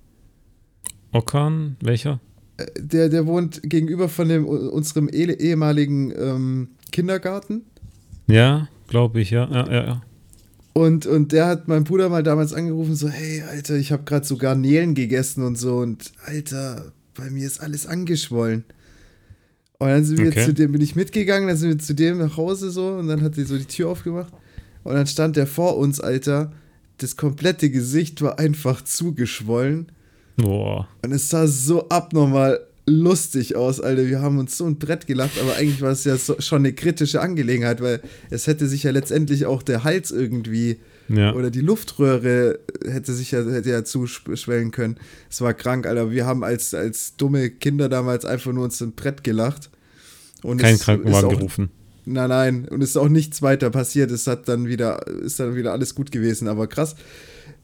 [1.12, 2.20] Orkan, welcher?
[2.56, 7.62] Äh, der, der wohnt gegenüber von dem, unserem ehemaligen ähm, Kindergarten.
[8.26, 10.02] Ja, glaube ich, ja, ja, ja, ja.
[10.72, 14.26] Und, und der hat mein Bruder mal damals angerufen, so, hey, Alter, ich habe gerade
[14.26, 15.76] so Garnelen gegessen und so.
[15.76, 18.64] Und Alter, bei mir ist alles angeschwollen.
[19.78, 20.44] Und dann sind wir okay.
[20.44, 23.22] zu dem, bin ich mitgegangen, dann sind wir zu dem nach Hause so und dann
[23.22, 24.32] hat sie so die Tür aufgemacht.
[24.84, 26.52] Und dann stand der vor uns, Alter.
[26.98, 29.90] Das komplette Gesicht war einfach zugeschwollen.
[30.36, 30.88] Boah.
[31.04, 34.06] Und es sah so abnormal lustig aus, Alter.
[34.06, 36.72] Wir haben uns so ein Brett gelacht, aber eigentlich war es ja so, schon eine
[36.72, 41.34] kritische Angelegenheit, weil es hätte sich ja letztendlich auch der Hals irgendwie ja.
[41.34, 44.96] oder die Luftröhre hätte sich ja, hätte ja zuschwellen können.
[45.30, 46.10] Es war krank, Alter.
[46.10, 49.70] Wir haben als, als dumme Kinder damals einfach nur uns ein Brett gelacht.
[50.42, 51.70] Und Kein Krankenwagen auch, gerufen.
[52.04, 52.68] Nein, nein.
[52.68, 54.10] Und es ist auch nichts weiter passiert.
[54.10, 56.48] Es hat dann wieder, ist dann wieder alles gut gewesen.
[56.48, 56.96] Aber krass,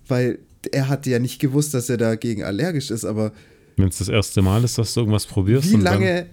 [0.08, 0.38] weil
[0.72, 3.32] er hatte ja nicht gewusst, dass er dagegen allergisch ist, aber.
[3.76, 5.70] Wenn es das erste Mal ist, dass du irgendwas probierst.
[5.70, 6.26] Wie lange,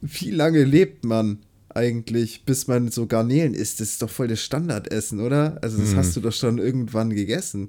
[0.00, 1.38] wie lange lebt man?
[1.74, 3.80] Eigentlich, bis man so Garnelen isst.
[3.80, 5.58] Das ist doch voll das Standardessen, oder?
[5.62, 5.96] Also das Hm.
[5.98, 7.68] hast du doch schon irgendwann gegessen.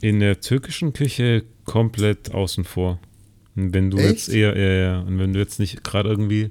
[0.00, 3.00] In der türkischen Küche komplett außen vor.
[3.54, 4.08] Und wenn du Echt?
[4.08, 6.50] jetzt eher, ja, ja, und wenn du jetzt nicht gerade irgendwie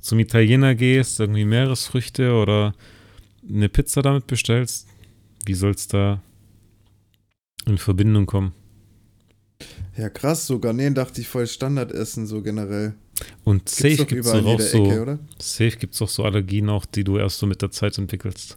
[0.00, 2.74] zum Italiener gehst, irgendwie Meeresfrüchte oder
[3.48, 4.86] eine Pizza damit bestellst,
[5.44, 6.22] wie soll's da
[7.66, 8.52] in Verbindung kommen?
[9.96, 12.94] Ja, krass, so Garnelen dachte ich voll Standardessen, so generell.
[13.44, 17.04] Und Gibt's safe doch in auch so, Ecke, safe gibt's auch so Allergien auch, die
[17.04, 18.56] du erst so mit der Zeit entwickelst.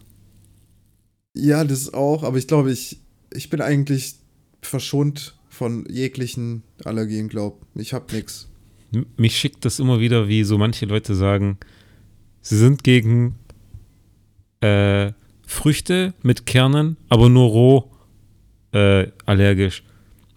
[1.35, 2.99] Ja, das auch, aber ich glaube, ich,
[3.33, 4.15] ich bin eigentlich
[4.61, 7.65] verschont von jeglichen Allergien, glaub.
[7.75, 8.49] Ich hab nix.
[9.17, 11.57] Mich schickt das immer wieder, wie so manche Leute sagen,
[12.41, 13.35] sie sind gegen
[14.61, 15.11] äh,
[15.45, 17.91] Früchte mit Kernen, aber nur roh
[18.71, 19.83] äh, allergisch.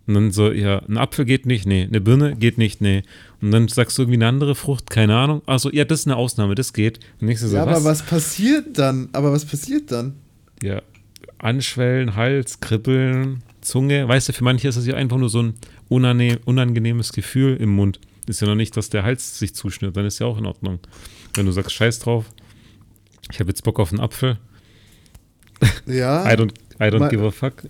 [0.07, 3.03] Und dann so, ja, ein Apfel geht nicht, nee, eine Birne geht nicht, nee.
[3.40, 5.42] Und dann sagst du irgendwie eine andere Frucht, keine Ahnung.
[5.47, 7.01] Also, ja, das ist eine Ausnahme, das geht.
[7.21, 7.77] Und du so, ja, was?
[7.77, 9.09] aber was passiert dann?
[9.12, 10.14] Aber was passiert dann?
[10.62, 10.81] Ja,
[11.38, 14.07] Anschwellen, Hals, Kribbeln, Zunge.
[14.07, 15.55] Weißt du, für manche ist das ja einfach nur so ein
[15.88, 18.01] unangenehm, unangenehmes Gefühl im Mund.
[18.27, 20.79] Ist ja noch nicht, dass der Hals sich zuschnürt, dann ist ja auch in Ordnung.
[21.35, 22.27] Wenn du sagst, scheiß drauf,
[23.31, 24.38] ich habe jetzt Bock auf einen Apfel,
[25.87, 26.25] Ja.
[26.33, 27.62] I don't, I don't give a fuck.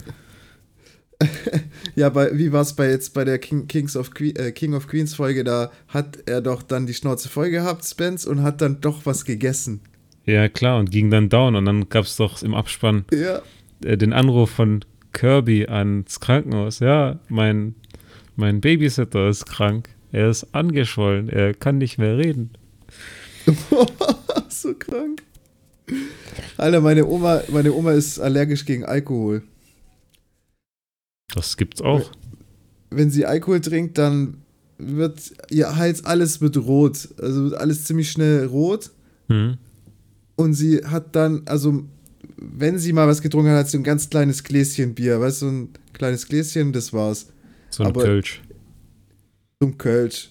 [1.95, 4.75] Ja, bei, wie war es bei jetzt bei der King, Kings of Que äh, King
[4.75, 5.45] of Queens Folge?
[5.45, 9.25] Da hat er doch dann die Schnauze voll gehabt, Spence, und hat dann doch was
[9.25, 9.81] gegessen.
[10.27, 11.55] Ja, klar, und ging dann down.
[11.55, 13.41] Und dann gab es doch im Abspann Ja.
[13.85, 16.81] äh, den Anruf von Kirby ans Krankenhaus.
[16.81, 17.75] Ja, mein,
[18.35, 19.89] mein Babysitter ist krank.
[20.13, 21.29] Er ist angeschwollen.
[21.31, 22.51] Er kann nicht mehr reden.
[24.49, 25.23] so krank.
[26.57, 29.43] Alter, meine Oma, meine Oma ist allergisch gegen Alkohol.
[31.37, 32.11] Das gibt's auch.
[32.91, 34.39] Wenn sie Alkohol trinkt, dann
[34.79, 37.09] wird ihr Hals alles wird rot.
[37.21, 38.91] Also wird alles ziemlich schnell rot.
[39.29, 39.59] Hm.
[40.37, 41.85] Und sie hat dann, also
[42.37, 45.21] wenn sie mal was getrunken hat, hat sie ein ganz kleines Gläschen Bier.
[45.21, 47.27] Weißt du, so ein kleines Gläschen, das war's.
[47.71, 48.43] So ein Aber- Kölsch.
[49.63, 50.31] Zum Kölsch.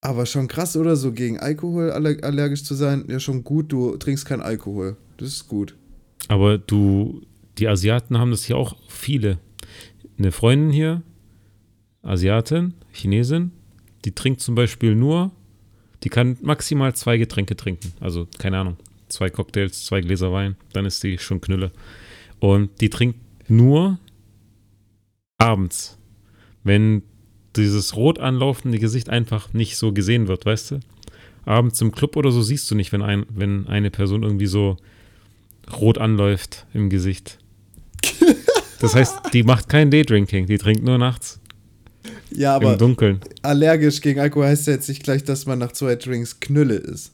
[0.00, 0.94] Aber schon krass, oder?
[0.94, 3.04] So gegen Alkohol aller allergisch zu sein.
[3.08, 4.96] Ja, schon gut, du trinkst keinen Alkohol.
[5.16, 5.74] Das ist gut.
[6.28, 7.22] Aber du,
[7.58, 9.38] die Asiaten haben das hier auch viele.
[10.18, 11.02] Eine Freundin hier,
[12.02, 13.52] Asiatin, Chinesin,
[14.04, 15.32] die trinkt zum Beispiel nur,
[16.02, 17.92] die kann maximal zwei Getränke trinken.
[18.00, 18.76] Also, keine Ahnung,
[19.08, 21.72] zwei Cocktails, zwei Gläser Wein, dann ist die schon Knülle.
[22.38, 23.98] Und die trinkt nur
[25.38, 25.98] abends,
[26.64, 27.02] wenn
[27.56, 30.80] dieses rot anlaufende Gesicht einfach nicht so gesehen wird, weißt du?
[31.44, 34.76] Abends im Club oder so siehst du nicht, wenn, ein, wenn eine Person irgendwie so
[35.72, 37.38] rot anläuft im Gesicht.
[38.80, 41.40] Das heißt, die macht kein Daydrinking, die trinkt nur nachts
[42.30, 43.20] Ja, im aber Dunkeln.
[43.42, 47.12] allergisch gegen Alkohol heißt ja jetzt nicht gleich, dass man nach zwei Drinks Knülle ist.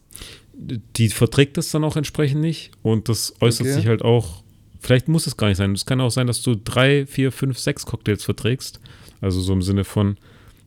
[0.55, 3.75] Die verträgt das dann auch entsprechend nicht und das äußert Okay.
[3.77, 4.43] sich halt auch,
[4.81, 5.73] vielleicht muss es gar nicht sein.
[5.73, 8.81] Es kann auch sein, dass du drei, vier, fünf, sechs Cocktails verträgst.
[9.21, 10.17] Also so im Sinne von,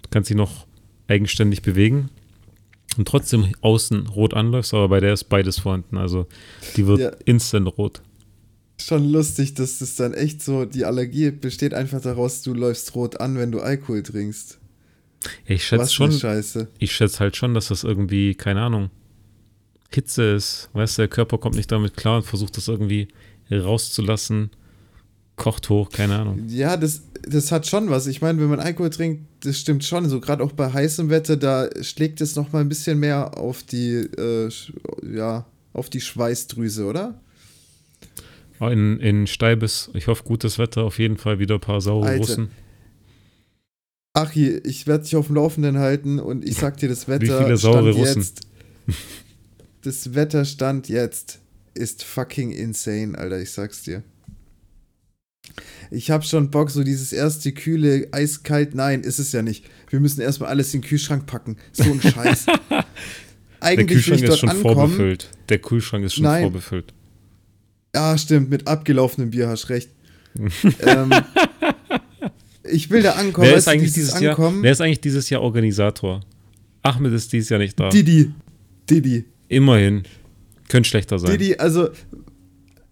[0.02, 0.66] du kannst dich noch
[1.08, 2.10] eigenständig bewegen
[2.98, 5.98] und trotzdem außen rot anläufst, aber bei der ist beides vorhanden.
[5.98, 6.26] Also
[6.78, 7.12] die wird Ja.
[7.26, 8.02] instant rot.
[8.78, 13.20] Schon lustig, dass das dann echt so, die Allergie besteht einfach daraus, du läufst rot
[13.22, 14.60] an, wenn du Alkohol trinkst.
[15.46, 16.68] Ich schätze schon, Scheiße.
[16.78, 18.90] ich schätze halt schon, dass das irgendwie, keine Ahnung,
[19.92, 20.70] Hitze ist.
[20.74, 23.08] Weißt du, der Körper kommt nicht damit klar und versucht das irgendwie
[23.50, 24.52] rauszulassen.
[25.36, 26.48] Kocht hoch, keine Ahnung.
[26.48, 28.08] Ja, das, das hat schon was.
[28.08, 30.08] Ich meine, wenn man Alkohol trinkt, das stimmt schon.
[30.08, 33.64] So gerade auch bei heißem Wetter, da schlägt es noch mal ein bisschen mehr auf
[33.64, 34.50] die, äh,
[35.14, 37.20] ja, auf die Schweißdrüse, oder?
[38.60, 42.20] In, in Steibes, ich hoffe, gutes Wetter, auf jeden Fall wieder ein paar saure Alter,
[42.20, 42.52] Russen.
[44.14, 47.58] Achi, ich werde dich auf dem Laufenden halten und ich sag dir, das Wetter viele
[47.58, 48.22] saure stand Russen?
[48.22, 48.42] jetzt.
[49.82, 51.42] Das Wetterstand jetzt
[51.76, 54.02] ist fucking insane, Alter, ich sag's dir.
[55.92, 58.74] Ich hab schon Bock, so dieses erste kühle, eiskalt.
[58.74, 59.64] Nein, ist es ja nicht.
[59.92, 61.58] Wir müssen erstmal alles in den Kühlschrank packen.
[61.72, 62.46] So ein Scheiß.
[62.46, 62.86] Der
[63.60, 64.76] Eigentlich will Kühlschrank ist schon ankommen.
[64.76, 65.30] vorbefüllt.
[65.50, 66.42] Der Kühlschrank ist schon Nein.
[66.42, 66.92] vorbefüllt.
[67.96, 69.90] Ja, stimmt, mit abgelaufenem Bier hast recht.
[70.82, 71.12] ähm,
[72.70, 73.48] ich will da ankommen.
[73.48, 74.64] Wer ist, eigentlich dieses dieses Jahr, Ankommen.
[74.64, 76.20] wer ist eigentlich dieses Jahr Organisator?
[76.84, 77.88] Ahmed ist dieses Jahr nicht da.
[77.90, 78.32] Didi.
[78.90, 79.24] Didi.
[79.48, 80.04] Immerhin.
[80.68, 81.32] Könnte schlechter sein.
[81.32, 81.88] Didi, also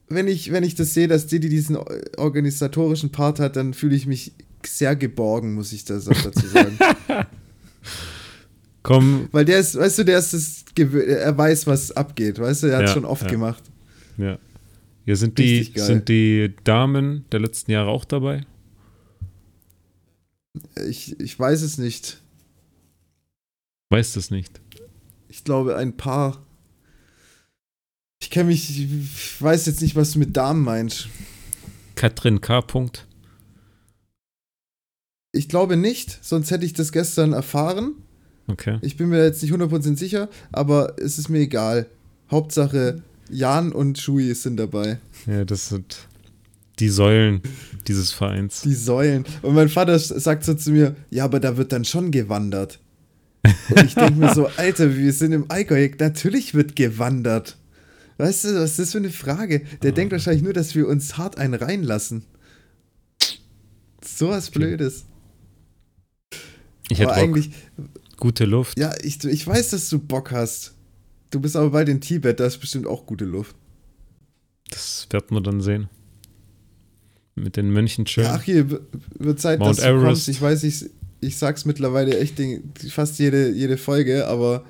[0.08, 1.78] wenn ich, wenn ich das sehe, dass Didi diesen
[2.18, 4.32] organisatorischen Part hat, dann fühle ich mich
[4.66, 6.78] sehr geborgen, muss ich das auch dazu sagen.
[8.84, 12.68] Komm, Weil der ist, weißt du, der ist das, er weiß, was abgeht, weißt du,
[12.68, 13.30] er hat Ja, schon oft ja.
[13.30, 13.64] gemacht.
[14.18, 14.38] ja.
[15.06, 15.86] Hier sind die, geil.
[15.86, 18.46] sind die Damen der letzten Jahre auch dabei.
[20.88, 22.22] Ich, ich weiß es nicht.
[23.90, 24.62] Weiß das nicht.
[25.28, 26.46] Ich glaube, ein paar.
[28.34, 31.08] kenne mich, ich weiß jetzt nicht, was du mit Damen meinst.
[31.94, 32.62] Katrin K.
[32.62, 33.06] Punkt.
[35.32, 37.94] Ich glaube nicht, sonst hätte ich das gestern erfahren.
[38.48, 38.80] Okay.
[38.82, 41.86] Ich bin mir jetzt nicht 100% sicher, aber es ist mir egal.
[42.32, 45.00] Hauptsache, Jan und Shui sind dabei.
[45.26, 46.08] Ja, das sind
[46.80, 47.42] die Säulen
[47.88, 48.62] dieses Vereins.
[48.62, 49.26] Die Säulen.
[49.42, 52.80] Und mein Vater sagt so zu mir, ja, aber da wird dann schon gewandert.
[53.70, 57.58] Und ich denke mir so, Alter, wir sind im Allgäu, natürlich wird gewandert.
[58.18, 59.62] Weißt du, was ist das für eine Frage?
[59.82, 59.96] Der Ah.
[59.96, 62.24] denkt wahrscheinlich nur, dass wir uns hart einen reinlassen.
[64.06, 65.06] So was Blödes.
[66.90, 67.18] Ich hätte Bock.
[67.18, 67.52] eigentlich,
[68.18, 68.78] Gute Luft.
[68.78, 70.73] ja, ich, ich weiß, dass du Bock hast.
[71.34, 73.56] Du bist aber bald in Tibet, da ist bestimmt auch gute Luft.
[74.70, 75.90] Das wird man dann sehen.
[77.34, 78.26] Mit den Mönchen schön.
[78.26, 78.70] Ja, ach hier,
[79.18, 80.06] wird Zeit, Mount dass du Everest.
[80.06, 80.28] kommst.
[80.30, 80.92] Ich weiß, ich,
[81.22, 82.40] ich sag's mittlerweile echt
[82.90, 84.64] fast jede, jede Folge, aber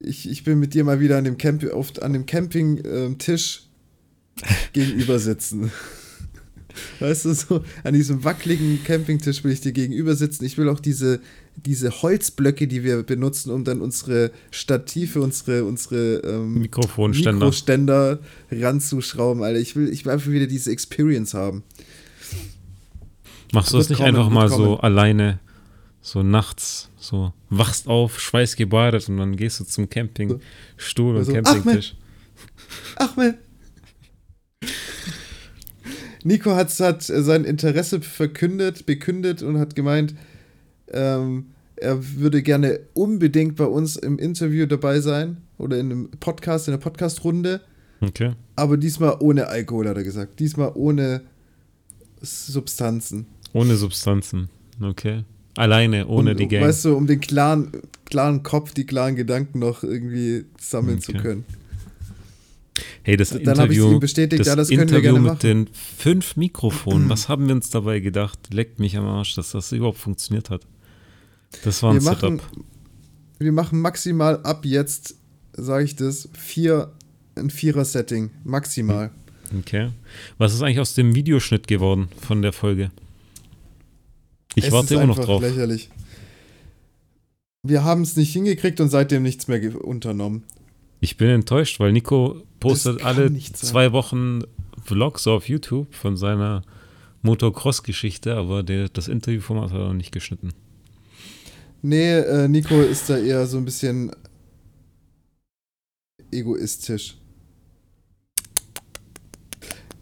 [0.00, 3.68] ich, ich bin mit dir mal wieder an dem, Camp, oft an dem Campingtisch
[4.72, 5.70] gegenüber sitzen.
[7.00, 10.44] Weißt du, so an diesem wackeligen Campingtisch will ich dir gegenüber sitzen.
[10.44, 11.20] Ich will auch diese,
[11.56, 17.32] diese Holzblöcke, die wir benutzen, um dann unsere Stative, unsere, unsere ähm, Mikrofonständer.
[17.32, 18.18] Mikroständer
[18.50, 19.60] ranzuschrauben, Alter.
[19.60, 21.62] Ich will, ich will einfach wieder diese Experience haben.
[23.52, 24.80] Machst du das Wird nicht kommen, einfach mal so kommen.
[24.80, 25.38] alleine,
[26.02, 31.94] so nachts, so wachst auf, schweißgebadet und dann gehst du zum Campingstuhl und Also, Campingtisch.
[32.96, 33.36] Ahmed!
[36.26, 40.14] Nico hat, hat sein Interesse verkündet, bekündet und hat gemeint,
[40.92, 46.68] ähm, er würde gerne unbedingt bei uns im Interview dabei sein oder in einem Podcast,
[46.68, 47.60] in der Podcast-Runde,
[48.00, 48.32] Okay.
[48.56, 50.40] aber diesmal ohne Alkohol, hat er gesagt.
[50.40, 51.22] Diesmal ohne
[52.22, 53.26] Substanzen.
[53.52, 54.48] Ohne Substanzen.
[54.82, 55.24] Okay.
[55.56, 56.64] Alleine, ohne um, die Gang.
[56.64, 57.70] Weißt du, um den klaren,
[58.04, 61.22] klaren Kopf, die klaren Gedanken noch irgendwie sammeln zu Okay.
[61.22, 61.44] können.
[63.02, 65.38] Hey, das Dann Interview, das ja, das Interview mit machen.
[65.40, 68.38] den fünf Mikrofonen, was haben wir uns dabei gedacht?
[68.52, 70.66] Leckt mich am Arsch, dass das überhaupt funktioniert hat.
[71.64, 72.64] Das war ein wir machen, Setup.
[73.38, 75.14] wir machen maximal ab jetzt,
[75.52, 76.92] sage ich das, vier,
[77.34, 78.30] ein Vierer-Setting.
[78.44, 79.10] Maximal.
[79.58, 79.90] Okay.
[80.38, 82.90] Was ist eigentlich aus dem Videoschnitt geworden von der Folge?
[84.54, 85.40] Ich Es warte immer noch drauf.
[85.42, 85.90] lächerlich.
[87.62, 90.44] Wir haben es nicht hingekriegt und seitdem nichts mehr unternommen.
[91.00, 94.42] Ich bin enttäuscht, weil Nico postet alle zwei Wochen
[94.84, 96.62] Vlogs auf YouTube von seiner
[97.22, 100.52] Motocross-Geschichte, aber der, das Interviewformat hat er noch nicht geschnitten.
[101.82, 104.12] Nee, äh, Nico ist da eher so ein bisschen
[106.32, 107.16] egoistisch.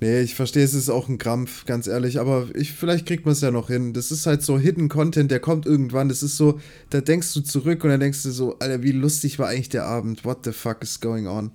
[0.01, 3.33] Nee, ich verstehe, es ist auch ein Krampf, ganz ehrlich, aber ich, vielleicht kriegt man
[3.33, 3.95] es ja noch hin.
[3.95, 6.09] Das ist halt so Hidden Content, der kommt irgendwann.
[6.11, 9.39] Das ist so, da denkst du zurück und dann denkst du so, Alter, wie lustig
[9.39, 10.25] war eigentlich der Abend?
[10.25, 11.53] What the fuck is going on?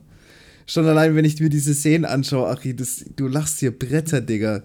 [0.69, 4.61] Schon allein, wenn ich mir diese Szenen anschaue, Achi, das, du lachst hier Bretter, Digga.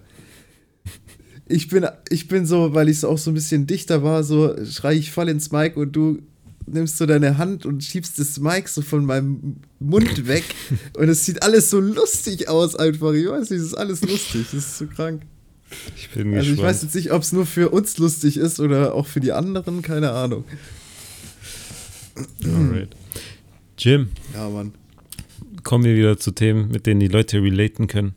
[1.49, 4.55] Ich bin, ich bin so, weil ich so auch so ein bisschen dichter war, so
[4.67, 6.19] schrei ich voll ins Mic und du
[6.67, 10.45] nimmst so deine Hand und schiebst das Mic so von meinem Mund weg
[10.99, 13.15] und es sieht alles so lustig aus einfach.
[13.15, 15.23] Ich weiß nicht, es ist alles lustig, das ist so krank.
[15.97, 16.69] Ich bin Also ich gespannt.
[16.69, 19.81] weiß jetzt nicht, ob es nur für uns lustig ist oder auch für die anderen,
[19.81, 20.45] keine Ahnung.
[22.45, 22.91] Alright.
[23.79, 24.73] Jim, Ja, Mann.
[25.65, 28.15] Kommen wir wieder zu Themen, mit denen die Leute relaten können.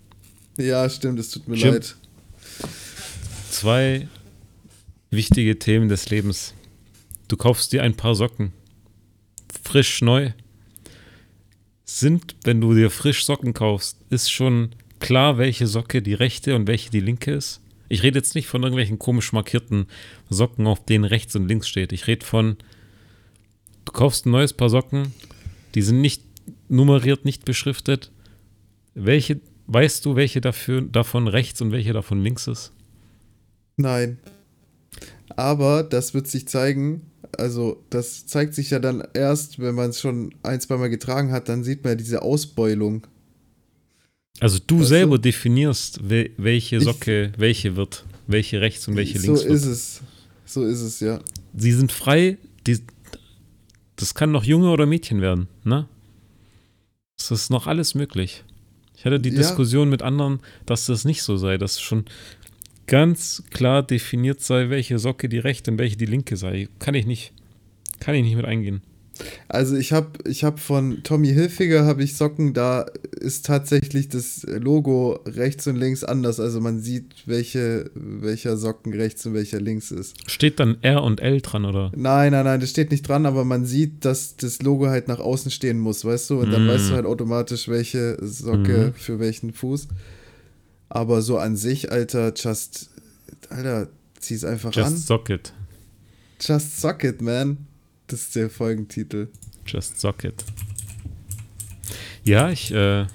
[0.58, 1.74] Ja, stimmt, es tut mir Jim.
[1.74, 1.96] leid.
[3.50, 4.08] Zwei
[5.10, 6.54] wichtige Themen des Lebens.
[7.28, 8.54] Du kaufst dir ein paar Socken.
[9.64, 10.32] Frisch neu.
[11.86, 16.68] Sind, wenn du dir frisch Socken kaufst, ist schon klar, welche Socke die rechte und
[16.68, 17.62] welche die linke ist?
[17.90, 19.88] Ich rede jetzt nicht von irgendwelchen komisch markierten
[20.30, 21.94] Socken, auf denen rechts und links steht.
[21.94, 22.58] Ich rede von,
[23.86, 25.14] du kaufst ein neues Paar Socken,
[25.76, 26.27] die sind nicht
[26.70, 28.12] nummeriert, nicht beschriftet.
[28.94, 32.72] Welche, weißt du, welche dafür, davon rechts und welche davon links ist?
[33.76, 34.18] Nein.
[35.36, 37.02] Aber das wird sich zeigen.
[37.38, 41.50] Also, das zeigt sich ja dann erst, wenn man es schon ein, zweimal getragen hat,
[41.50, 43.06] dann sieht man ja diese Ausbeulung.
[44.40, 45.24] Also du Weißt selber du?
[45.24, 49.74] definierst, wel- welche Ich- Socke welche wird, welche rechts und welche so links ist wird.
[49.74, 50.02] es.
[50.46, 51.20] So ist es, ja.
[51.56, 52.80] Sie sind frei, die,
[53.96, 55.88] das kann noch Junge oder Mädchen werden, ne?
[57.18, 58.44] Das ist noch alles möglich.
[58.96, 59.38] Ich hatte die Ja.
[59.38, 62.06] Diskussion mit anderen, dass das nicht so sei, dass schon
[62.86, 66.70] ganz klar definiert sei, welche Socke die rechte und welche die linke sei.
[66.80, 67.34] Kann ich nicht,
[68.00, 68.82] kann ich nicht mit eingehen.
[69.48, 72.82] Also ich habe ich hab von Tommy Hilfiger habe ich Socken, da
[73.20, 76.40] ist tatsächlich das Logo rechts und links anders.
[76.40, 80.16] Also man sieht, welche, welcher Socken rechts und welcher links ist.
[80.30, 81.92] Steht dann R und L dran, oder?
[81.96, 85.20] Nein, nein, nein, das steht nicht dran, aber man sieht, dass das Logo halt nach
[85.20, 86.40] außen stehen muss, weißt du?
[86.42, 86.70] Und dann Mm.
[86.70, 88.94] weißt du halt automatisch, welche Socke Mhm.
[88.96, 89.88] für welchen Fuß.
[90.90, 92.90] Aber so an sich, Alter, just,
[93.50, 93.88] Alter,
[94.20, 94.94] zieh's einfach an.
[94.94, 95.54] Just Socket.
[96.40, 97.67] Just Sock It, man.
[98.08, 99.28] Das ist der Folgentitel.
[99.66, 100.46] Just Socket.
[102.24, 103.06] Ja, ich, äh,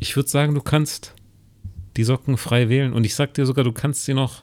[0.00, 1.14] ich würde sagen, du kannst
[1.96, 4.42] die Socken frei wählen und ich sag dir sogar, du kannst sie noch,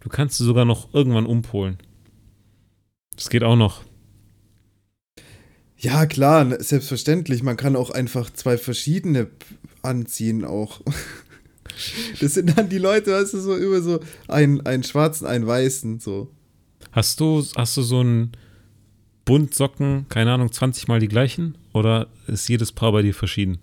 [0.00, 1.78] du kannst sie sogar noch irgendwann umpolen.
[3.14, 3.84] Das geht auch noch.
[5.76, 7.42] Ja, klar, ne, selbstverständlich.
[7.42, 9.28] Man kann auch einfach zwei verschiedene
[9.82, 10.80] anziehen auch.
[12.20, 16.00] Das sind dann die Leute, weißt du, so über so einen, einen schwarzen, einen weißen,
[16.00, 16.28] so.
[16.92, 18.32] Hast du, hast du so einen
[19.24, 21.58] Bund Socken, keine Ahnung, 20 mal die gleichen?
[21.74, 23.58] Oder ist jedes Paar bei dir verschieden?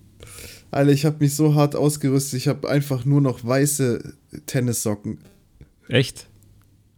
[0.72, 4.14] Alter, ich habe mich so hart ausgerüstet, ich habe einfach nur noch weiße
[4.46, 5.20] Tennissocken.
[5.88, 6.28] Echt?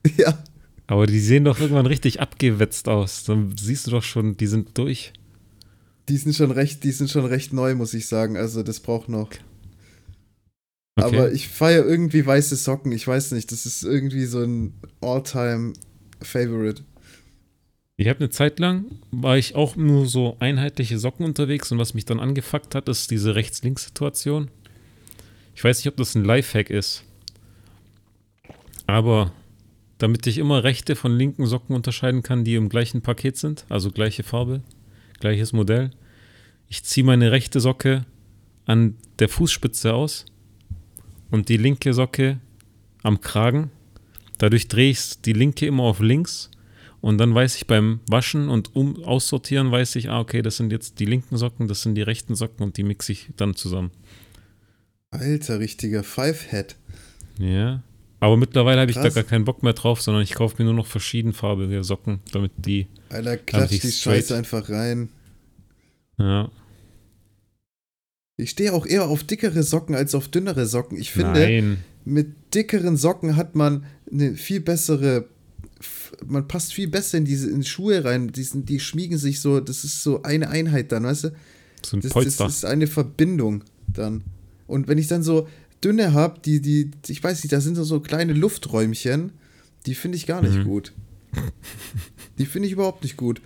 [0.18, 0.42] Ja.
[0.88, 3.26] Aber die sehen doch irgendwann richtig abgewetzt aus.
[3.26, 5.12] Dann siehst du doch schon, die sind durch.
[6.08, 8.38] Die sind schon recht, die sind schon recht neu, muss ich sagen.
[8.38, 9.32] Also das braucht noch.
[10.96, 11.16] Okay.
[11.18, 12.94] Aber ich feiere irgendwie weiße Socken.
[12.94, 14.74] Ich weiß nicht, das ist irgendwie so ein
[16.20, 16.84] All-Time-Favorite.
[18.00, 21.96] Ich habe eine Zeit lang, war ich auch nur so einheitliche Socken unterwegs und was
[21.96, 24.52] mich dann angefuckt hat, ist diese Rechts-Links-Situation.
[25.56, 27.04] Ich weiß nicht, ob das ein Lifehack ist.
[28.86, 29.32] Aber
[29.98, 33.90] damit ich immer rechte von linken Socken unterscheiden kann, die im gleichen Paket sind, also
[33.90, 34.62] gleiche Farbe,
[35.20, 35.90] gleiches Modell,
[36.68, 38.06] ich ziehe meine rechte Socke
[38.66, 40.26] an der Fußspitze aus
[41.32, 42.40] und die linke Socke
[43.02, 43.72] am Kragen.
[44.38, 46.52] Dadurch drehe ich die linke immer auf links
[47.02, 50.72] und dann weiß ich beim Waschen und um aussortieren, weiß ich, ah, okay, das sind
[50.72, 53.92] jetzt die linken Socken, das sind die rechten Socken und die mixe ich dann zusammen.
[55.12, 56.76] Alter, richtiger Five-Head.
[57.40, 57.82] Ja.
[58.20, 60.74] Aber mittlerweile habe ich da gar keinen Bock mehr drauf, sondern ich kaufe mir nur
[60.74, 63.92] noch verschiedenfarbige Socken, damit die, Alter, klatsch ich die.
[63.92, 65.10] Scheiße einfach rein.
[66.18, 66.50] ja.
[68.40, 70.96] Ich stehe auch eher auf dickere Socken als auf dünnere Socken.
[71.00, 71.84] Ich finde, Nein.
[72.06, 75.26] mit dickeren Socken hat man eine viel bessere.
[76.26, 78.30] Man passt viel besser in diese in Schuhe rein.
[78.30, 81.30] Die, sind, die schmiegen sich so, das ist so eine Einheit dann, weißt du?
[81.86, 84.24] So ein Das, das ist eine Verbindung dann.
[84.66, 85.48] Und wenn ich dann so
[85.84, 89.32] dünne habe, die, die, ich weiß nicht, da sind so, so kleine Lufträumchen,
[89.86, 90.64] die finde ich gar nicht Mhm.
[90.64, 90.94] gut.
[92.40, 93.42] Die finde ich überhaupt nicht gut.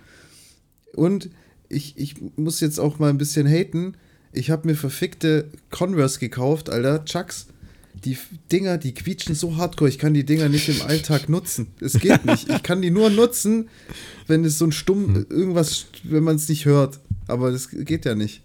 [0.94, 1.30] Und
[1.68, 3.94] ich, ich muss jetzt auch mal ein bisschen haten.
[4.32, 7.46] Ich habe mir verfickte Converse gekauft, Alter, Chucks.
[8.04, 8.16] Die
[8.50, 11.68] Dinger, die quietschen so hardcore, ich kann die Dinger nicht im Alltag nutzen.
[11.80, 12.48] Es geht nicht.
[12.48, 13.68] Ich kann die nur nutzen,
[14.26, 16.98] wenn es so ein stumm, irgendwas, wenn man es nicht hört.
[17.28, 18.42] Aber das geht ja nicht.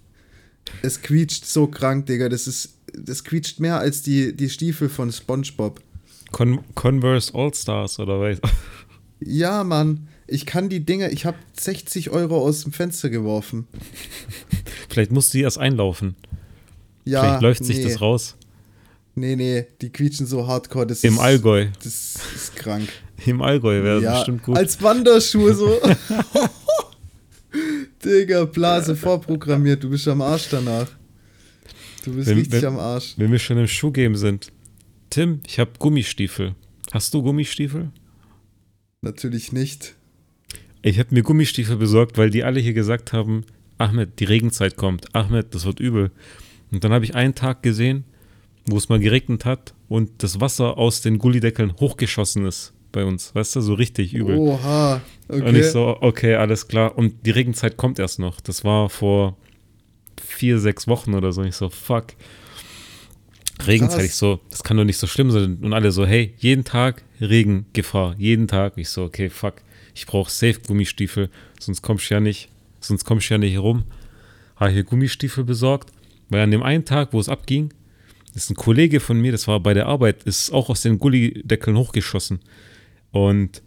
[0.82, 2.30] Es quietscht so krank, Digga.
[2.30, 5.82] Das ist, das quietscht mehr als die, die Stiefel von SpongeBob.
[6.32, 8.40] Con Converse All-Stars oder was?
[9.20, 10.08] Ja, Mann.
[10.28, 13.68] Ich kann die Dinger, ich habe 60 Euro aus dem Fenster geworfen.
[14.90, 16.16] Vielleicht musst du die erst einlaufen.
[17.06, 17.84] Ja, Vielleicht läuft sich nee.
[17.84, 18.37] das raus.
[19.18, 20.86] Nee, nee, die quietschen so hardcore.
[20.86, 21.68] Das Im ist, Allgäu.
[21.84, 22.88] Das ist krank.
[23.26, 24.56] Im Allgäu wäre ja, bestimmt gut.
[24.56, 25.82] als Wanderschuhe so.
[28.06, 29.84] Digga, Blase vorprogrammiert.
[29.84, 30.88] Du bist am Arsch danach.
[32.06, 33.16] Du bist Wenn- richtig wenn- am Arsch.
[33.18, 34.52] Wenn wir schon im Schuhgame sind.
[35.10, 36.54] Tim, ich habe Gummistiefel.
[36.92, 37.90] Hast du Gummistiefel?
[39.02, 39.96] Natürlich nicht.
[40.84, 43.46] Ich habe mir Gummistiefel besorgt, weil die alle hier gesagt haben,
[43.80, 45.16] Ahmed, die Regenzeit kommt.
[45.16, 46.12] Ahmed, das wird übel.
[46.72, 48.04] Und dann habe ich einen Tag gesehen,
[48.70, 53.34] wo es mal geregnet hat und das Wasser aus den Gullideckeln hochgeschossen ist bei uns.
[53.34, 54.38] Weißt du, so richtig übel.
[54.38, 55.02] Oha.
[55.28, 55.60] Und Okay.
[55.60, 56.98] ich so, okay, alles klar.
[56.98, 58.40] Und die Regenzeit kommt erst noch.
[58.42, 59.38] Das war vor
[60.22, 61.42] vier, sechs Wochen oder so.
[61.42, 62.08] Und ich so, fuck.
[63.66, 65.58] Regenzeit, ich so, das kann doch nicht so schlimm sein.
[65.62, 68.74] Und alle so, hey, jeden Tag Regengefahr, jeden Tag.
[68.78, 69.56] Ich so, okay, fuck,
[69.96, 72.50] ich brauche safe Gummistiefel, sonst kommst du ja nicht,
[72.80, 73.84] sonst kommst du ja nicht rum.
[74.58, 75.92] Habe hier Gummistiefel besorgt,
[76.30, 77.74] weil an dem einen Tag, wo es abging,
[78.38, 81.76] ist ein Kollege von mir, das war bei der Arbeit, ist auch aus den Gullideckeln
[81.76, 82.40] hochgeschossen.
[83.12, 83.62] Und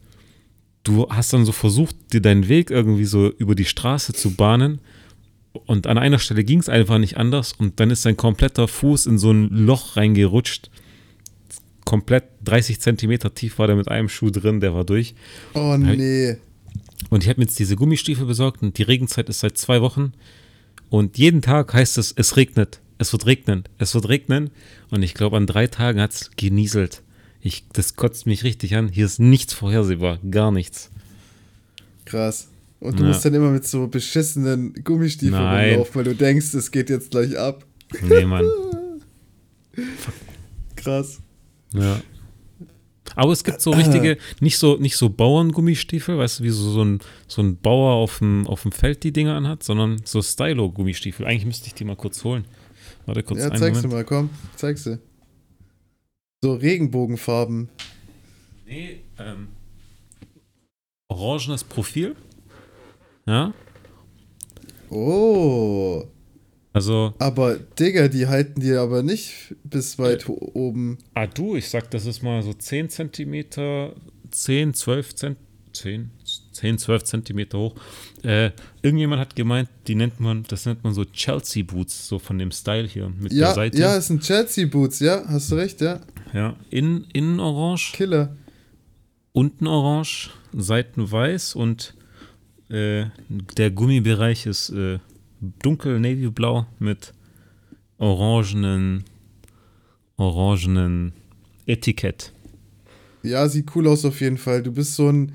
[0.85, 4.81] du hast dann so versucht, dir deinen Weg irgendwie so über die Straße zu bahnen.
[5.67, 7.53] Und an einer Stelle ging es einfach nicht anders.
[7.53, 10.71] Und dann ist sein kompletter Fuß in so ein Loch reingerutscht.
[11.85, 15.15] Komplett 30 Zentimeter tief war der mit einem Schuh drin, der war durch.
[15.55, 16.37] Oh nee.
[17.09, 20.13] Und ich habe mir jetzt diese Gummistiefel besorgt und die Regenzeit ist seit zwei Wochen.
[20.89, 22.81] Und jeden Tag heißt es, es regnet.
[23.01, 23.65] Es wird regnen.
[23.79, 24.51] Es wird regnen.
[24.91, 27.03] Und ich glaube, an drei Tagen hat es genieselt.
[27.41, 28.89] Ich, das kotzt mich richtig an.
[28.89, 30.19] Hier ist nichts vorhersehbar.
[30.31, 30.91] Gar nichts.
[32.05, 32.49] Krass.
[32.79, 33.09] Und du Ja.
[33.09, 35.71] musst dann immer mit so beschissenen Gummistiefeln Nein.
[35.71, 37.65] rumlaufen, weil du denkst, es geht jetzt gleich ab.
[38.03, 38.45] Nee, Mann.
[40.77, 41.23] Krass.
[41.73, 42.03] Ja.
[43.17, 46.85] Aber es gibt so richtige, nicht so, nicht so Bauerngummistiefel, weißt du, wie so, so,
[46.85, 51.25] ein, so ein Bauer auf dem, auf dem Feld die Dinger anhat, sondern so Stylo-Gummistiefel.
[51.27, 52.45] Eigentlich müsste ich die mal kurz holen.
[53.11, 53.93] Warte kurz Ja, einen zeigst Moment.
[53.93, 55.01] du mal, komm, zeigst du.
[56.45, 57.69] So Regenbogenfarben.
[58.65, 59.49] Nee, ähm,
[61.09, 62.15] orangenes Profil.
[63.27, 63.53] Ja,
[64.91, 66.05] Oh.
[66.73, 70.99] also, Aber, Digga, die halten dir aber nicht bis weit ho- oben.
[71.15, 73.97] ah du, ich sag, das ist mal so 10 Zentimeter,
[74.31, 75.37] 10, 12 Zent,
[75.73, 76.13] 10,
[76.53, 77.75] 10, 12 Zentimeter hoch.
[78.23, 78.51] Äh,
[78.83, 82.51] irgendjemand hat gemeint, die nennt man, das nennt man so Chelsea Boots, so von dem
[82.53, 83.79] Style hier mit der Ja, Seite.
[83.79, 86.01] ja, es sind Chelsea Boots, ja, hast du recht, ja.
[86.35, 88.37] Ja, innen, innen orange, Killer.
[89.33, 91.95] unten orange, Seiten weiß und
[92.69, 93.07] äh,
[93.57, 94.99] der Gummibereich ist äh,
[95.63, 97.13] dunkel navyblau mit
[97.99, 99.05] orangenen,
[100.17, 101.13] orangenen
[101.67, 102.33] Etikett.
[103.23, 104.63] Ja, sieht cool aus auf jeden Fall.
[104.63, 105.33] Du bist so ein.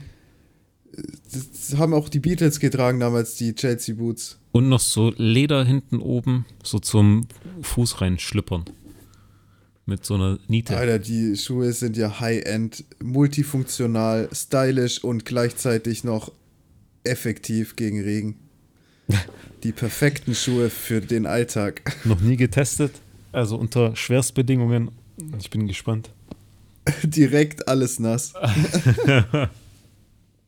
[1.32, 4.38] Das haben auch die Beatles getragen damals, die Chelsea Boots.
[4.52, 7.28] Und noch so Leder hinten oben, so zum
[7.62, 8.66] Fuß reinschlüppern.
[9.86, 10.76] Mit so einer Niete.
[10.78, 16.32] Alter, die Schuhe sind ja High-End, multifunktional, stylisch und gleichzeitig noch
[17.04, 18.36] effektiv gegen Regen.
[19.64, 21.82] Die perfekten Schuhe für den Alltag.
[22.04, 22.94] Noch nie getestet.
[23.32, 24.92] Also unter Schwerstbedingungen.
[25.40, 26.10] Ich bin gespannt.
[27.04, 28.34] Direkt alles nass.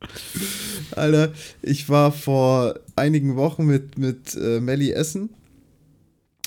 [0.95, 5.29] Alter, ich war vor einigen Wochen mit, mit äh, Melli essen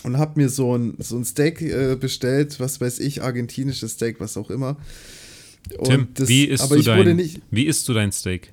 [0.02, 4.20] und hab mir so ein, so ein Steak äh, bestellt, was weiß ich, argentinisches Steak,
[4.20, 4.76] was auch immer.
[5.78, 8.12] Und Tim, das- wie isst aber du ich wurde dein, nicht, wie isst du dein
[8.12, 8.52] Steak?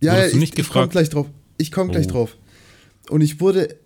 [0.00, 1.26] Ja, Wurdest ja, du ich, nicht ich komme gleich drauf.
[1.58, 2.12] Ich komme gleich Oh.
[2.12, 2.36] drauf.
[3.10, 3.76] Und ich wurde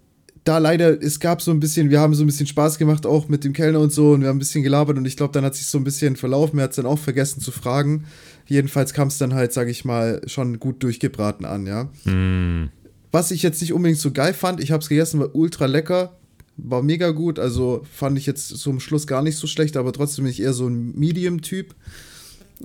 [0.44, 3.28] da leider, es gab so ein bisschen, wir haben so ein bisschen Spaß gemacht, auch
[3.28, 5.44] mit dem Kellner und so, und wir haben ein bisschen gelabert und ich glaube, dann
[5.44, 6.58] hat sich so ein bisschen verlaufen.
[6.58, 8.04] Er hat es dann auch vergessen zu fragen.
[8.46, 11.88] Jedenfalls kam es dann halt, sage ich mal, schon gut durchgebraten an, ja.
[12.04, 12.70] Hm,
[13.10, 16.16] Was ich jetzt nicht unbedingt so geil fand, ich habe es gegessen, war ultra lecker,
[16.56, 20.24] war mega gut, also fand ich jetzt zum Schluss gar nicht so schlecht, aber trotzdem
[20.24, 21.74] bin ich eher so ein Medium-Typ.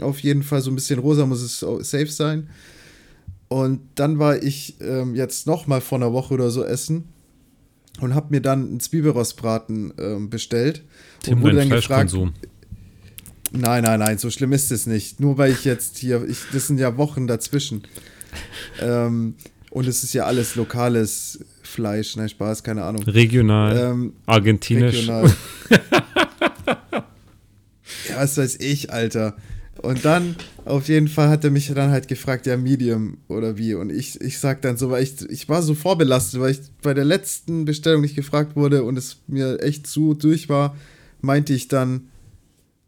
[0.02, 2.50] Auf jeden Fall so ein bisschen rosa muss es safe sein.
[3.48, 7.06] Und dann war ich ähm, jetzt noch mal vor einer Woche oder so essen
[8.00, 10.84] und habe mir dann einen Zwiebelrostbraten ähm, bestellt.
[11.24, 12.34] Tim, und wurde dann gefragt, Fleischkonsum.
[13.52, 15.20] Nein, nein, nein, so schlimm ist es nicht.
[15.20, 17.84] Nur weil ich jetzt hier, ich, das sind ja Wochen dazwischen.
[18.80, 19.36] ähm,
[19.72, 23.04] und es ist ja alles lokales Fleisch, nein, Spaß, keine Ahnung.
[23.04, 24.96] Regional, Ähm, argentinisch.
[24.98, 25.32] regional.
[28.10, 29.36] ja, was weiß ich, Alter.
[29.82, 30.36] Und dann,
[30.66, 33.76] auf jeden Fall, hat er mich dann halt gefragt, ja, Medium oder wie.
[33.76, 36.94] Und ich, ich sag dann so, weil ich, ich war so vorbelastet, weil ich bei
[36.94, 40.76] der letzten Bestellung nicht gefragt wurde und es mir echt zu durch war,
[41.22, 42.10] meinte ich dann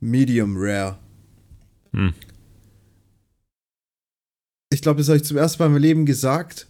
[0.02, 0.97] Medium Rare.
[1.93, 2.14] Hm.
[4.74, 6.68] Ich glaube, das habe ich zum ersten Mal in meinem Leben gesagt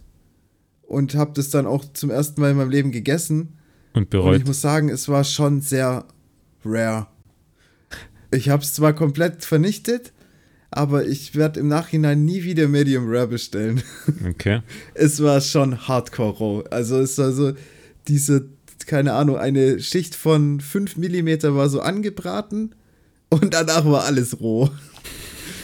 [0.82, 3.58] und habe das dann auch zum ersten Mal in meinem Leben gegessen.
[3.94, 4.36] Und Und bereut.
[4.40, 6.06] ich muss sagen, es war schon sehr
[6.64, 7.06] rare.
[8.30, 10.12] Ich habe es zwar komplett vernichtet,
[10.70, 13.82] aber ich werde im Nachhinein nie wieder Medium Rare bestellen.
[14.28, 14.60] Okay.
[14.94, 16.64] es war schon hardcore roh.
[16.70, 17.52] Also es war so
[18.08, 18.48] diese,
[18.86, 22.74] keine Ahnung, eine Schicht von 5 mm war so angebraten
[23.32, 24.70] und danach war alles roh.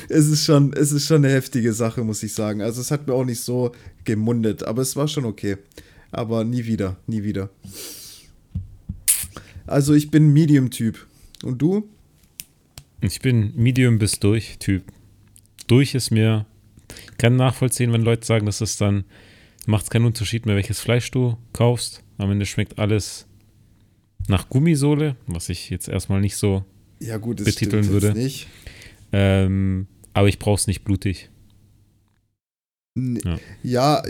[0.08, 2.62] Es ist schon, es ist schon eine heftige Sache, muss ich sagen.
[2.62, 3.72] Also es hat mir auch nicht so
[4.04, 5.58] gemundet, aber es war schon okay.
[6.10, 7.50] Aber nie wieder, nie wieder.
[9.66, 11.06] Also ich bin Medium-Typ.
[11.42, 11.86] Und du?
[13.02, 14.82] Ich bin Medium bis durch Typ.
[15.66, 16.46] Durch ist mir,
[17.10, 19.04] ich kann nachvollziehen, wenn Leute sagen, dass es dann
[19.66, 22.02] macht es keinen Unterschied mehr, welches Fleisch du kaufst.
[22.16, 23.26] Am Ende schmeckt alles
[24.26, 26.64] nach Gummisohle, was ich jetzt erstmal nicht so,
[27.00, 28.12] Ja gut, das Betiteln würde.
[28.12, 28.46] nicht.
[29.12, 31.30] ähm, aber ich brauche es nicht blutig.
[32.96, 33.38] N- Ja.
[33.62, 34.02] Ja,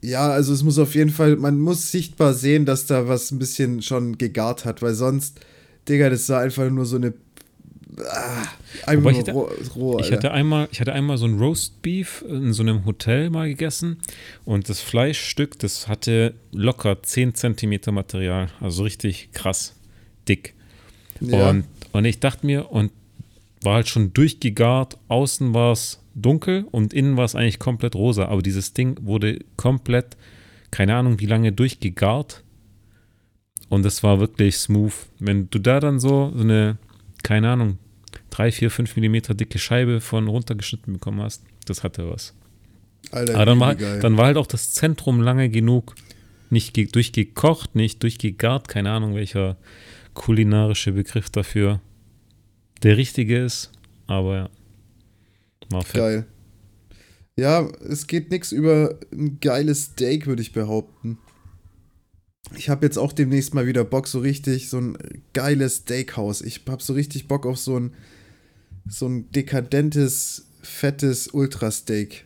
[0.00, 3.38] ja, also es muss auf jeden Fall, man muss sichtbar sehen, dass da was ein
[3.38, 5.40] bisschen schon gegart hat, weil sonst,
[5.88, 7.14] Digga, das war einfach nur so eine.
[8.06, 8.44] Ah,
[8.86, 8.86] ich
[9.18, 12.62] hatte- roh, roh Ich hatte einmal, ich hatte einmal so ein Roast Beef in so
[12.62, 13.96] einem Hotel mal gegessen
[14.44, 19.74] und das Fleischstück, das hatte locker 10 Zentimeter Material, also richtig krass
[20.28, 20.54] dick.
[21.20, 21.50] ja.
[21.50, 21.64] Und,
[21.98, 22.92] und ich dachte mir, und
[23.62, 28.26] war halt schon durchgegart, außen war es dunkel und innen war es eigentlich komplett rosa,
[28.26, 30.16] aber dieses Ding wurde komplett,
[30.70, 32.44] keine Ahnung wie lange, durchgegart.
[33.68, 34.92] Und es war wirklich smooth.
[35.18, 36.78] Wenn du da dann so, so eine,
[37.24, 37.78] keine Ahnung,
[38.30, 42.32] 3, 4, 5 Millimeter dicke Scheibe von runtergeschnitten bekommen hast, das hatte was.
[43.10, 45.96] Alter, Aber dann war, dann war halt auch das Zentrum lange genug
[46.48, 49.56] nicht ge durchgekocht, nicht durchgegart, keine Ahnung, welcher
[50.14, 51.80] kulinarische Begriff dafür
[52.82, 53.70] der richtige ist,
[54.06, 54.50] aber ja.
[55.70, 55.94] War fett.
[55.94, 56.26] Geil.
[57.36, 61.18] Ja, es geht nichts über ein geiles Steak, würde ich behaupten.
[62.56, 64.98] Ich habe jetzt auch demnächst mal wieder Bock, so richtig, so ein
[65.34, 66.40] geiles Steakhouse.
[66.40, 67.92] Ich habe so richtig Bock auf so ein,
[68.88, 72.24] so ein dekadentes, fettes Ultrasteak.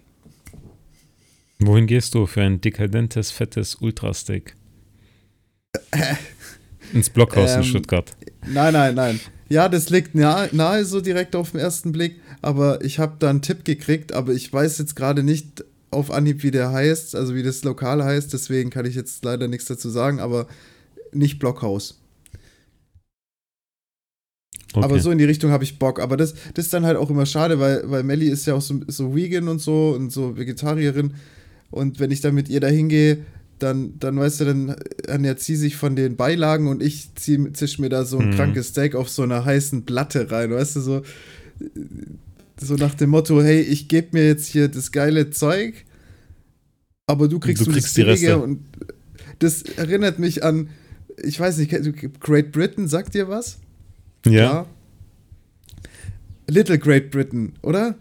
[1.58, 4.54] Wohin gehst du für ein dekadentes, fettes Ultrasteak?
[6.92, 8.16] Ins Blockhaus in Ähm, Stuttgart.
[8.46, 9.20] Nein, nein, nein.
[9.52, 13.28] Ja, das liegt nahe, nahe so direkt auf den ersten Blick, aber ich habe da
[13.28, 17.34] einen Tipp gekriegt, aber ich weiß jetzt gerade nicht auf Anhieb, wie der heißt, also
[17.34, 20.46] wie das Lokal heißt, deswegen kann ich jetzt leider nichts dazu sagen, aber
[21.12, 22.00] nicht Blockhaus.
[24.72, 24.86] Okay.
[24.86, 26.00] Aber so in die Richtung habe ich Bock.
[26.00, 28.62] Aber das, das ist dann halt auch immer schade, weil, weil Melly ist ja auch
[28.62, 31.12] so, so vegan und so und so Vegetarierin.
[31.70, 33.18] Und wenn ich dann mit ihr da hingehe,
[33.62, 37.78] dann, dann weißt du, dann ernährt sie sich von den Beilagen und ich zieh, zisch
[37.78, 38.34] mir da so ein Mhm.
[38.34, 41.02] krankes Steak auf so einer heißen Platte rein, weißt du, so,
[42.60, 45.84] so nach dem Motto, hey, ich gebe mir jetzt hier das geile Zeug,
[47.06, 48.38] aber du kriegst, Du du kriegst das die Reste.
[48.38, 48.60] und
[49.38, 50.68] das erinnert mich an,
[51.22, 51.72] ich weiß nicht,
[52.20, 53.58] Great Britain, sagt dir was?
[54.26, 54.66] ja, Klar.
[56.48, 57.96] Little Great Britain, oder?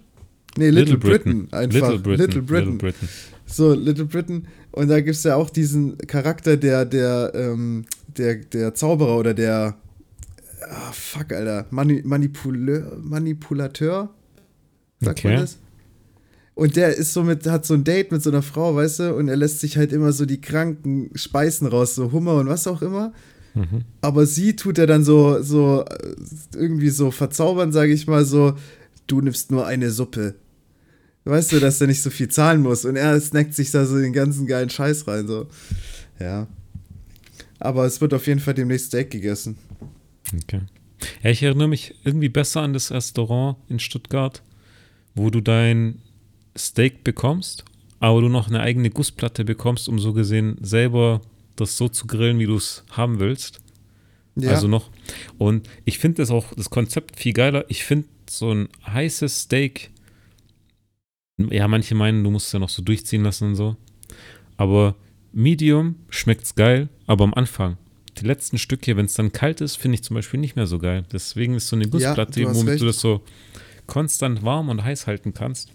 [0.58, 1.74] Nee, Little, Britain, einfach.
[1.94, 2.26] Little Britain.
[2.26, 2.72] Little Britain.
[2.74, 3.10] Little Britain.
[3.52, 4.48] So, Little Britain.
[4.72, 7.86] Und da gibt es ja auch diesen Charakter, der, der, ähm,
[8.18, 9.76] der, der Zauberer oder der.
[10.70, 11.66] Ah, fuck, Alter.
[11.72, 14.10] Mani Manipuleur, Manipulateur?
[15.02, 15.34] Sagt Okay.
[15.34, 15.58] man das?
[16.54, 19.16] Und der ist so mit, hat so ein Date mit so einer Frau, weißt du,
[19.16, 22.68] und er lässt sich halt immer so die kranken Speisen raus, so Hummer und was
[22.68, 23.14] auch immer.
[23.56, 23.84] Mhm.
[24.02, 25.84] Aber sie tut er dann so, so
[26.54, 28.54] irgendwie so verzaubern, sage ich mal, so,
[29.08, 30.36] du nimmst nur eine Suppe.
[31.24, 32.86] Weißt du, dass er nicht so viel zahlen muss.
[32.86, 35.28] Und er snackt sich da so den ganzen geilen Scheiß rein.
[35.28, 35.48] So.
[36.20, 36.48] Ja.
[37.60, 39.58] Aber es wird auf jeden Fall demnächst Steak gegessen.
[40.44, 40.62] Okay.
[41.24, 44.42] Ja, ich erinnere mich irgendwie besser an das Restaurant in Stuttgart,
[45.14, 46.00] wo du dein
[46.58, 47.66] Steak bekommst,
[48.00, 51.22] aber du noch eine eigene Gussplatte bekommst, um so gesehen selber
[51.56, 53.60] das so zu grillen, wie du es haben willst.
[54.36, 54.52] Ja.
[54.52, 54.90] Also noch.
[55.38, 57.66] Und ich finde das auch, das Konzept viel geiler.
[57.68, 59.92] Ich finde so ein heißes Steak,
[61.38, 63.76] ja, manche meinen, du musst es ja noch so durchziehen lassen und so.
[64.58, 64.96] Aber
[65.34, 67.78] Medium schmeckt's geil, aber am Anfang.
[68.18, 70.80] Die letzten Stücke, wenn es dann kalt ist, finde ich zum Beispiel nicht mehr so
[70.80, 71.06] geil.
[71.12, 73.22] Deswegen ist so eine Gussplatte, hast womit du das so
[73.88, 75.72] konstant warm und heiß halten kannst.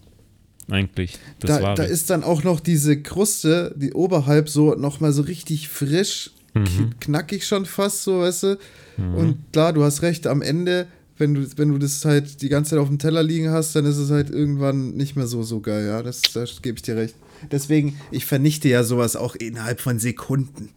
[0.68, 1.18] Eigentlich.
[1.40, 5.68] Das da, da ist dann auch noch diese Kruste, die oberhalb so nochmal so richtig
[5.68, 6.94] frisch, Mhm.
[7.00, 8.58] knackig schon fast so, weißt du.
[8.96, 10.86] Und klar, du hast recht, am Ende,
[11.18, 13.84] wenn du, wenn du das halt die ganze Zeit auf dem Teller liegen hast, dann
[13.86, 16.02] ist es halt irgendwann nicht mehr so, so geil, ja.
[16.02, 17.14] Das, da gebe ich dir recht.
[17.50, 20.70] Deswegen, ich vernichte ja sowas auch innerhalb von Sekunden.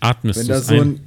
[0.00, 0.80] Atmest Wenn du da so ein.
[0.80, 1.00] ein,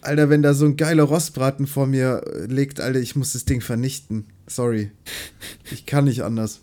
[0.00, 3.44] Alter, wenn da so ein geiler Rostbraten vor mir äh, liegt, Alter, ich muss das
[3.44, 4.26] Ding vernichten.
[4.46, 4.90] Sorry.
[5.72, 6.60] Ich kann nicht anders.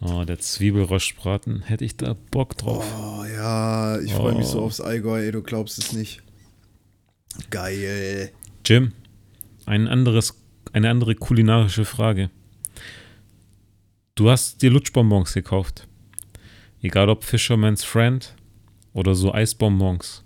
[0.00, 1.60] Oh, der Zwiebelröstbraten.
[1.62, 2.84] Hätte ich da Bock drauf.
[2.98, 4.64] Oh ja, ich freue mich so Oh.
[4.64, 6.22] aufs Allgäu, ey, du glaubst es nicht.
[7.50, 8.30] Geil.
[8.64, 8.92] Jim,
[9.66, 10.40] ein anderes,
[10.72, 12.30] eine andere kulinarische Frage.
[14.14, 15.88] Du hast dir Lutschbonbons gekauft.
[16.82, 18.34] Egal ob Fisherman's Friend
[18.92, 20.24] oder so Eisbonbons.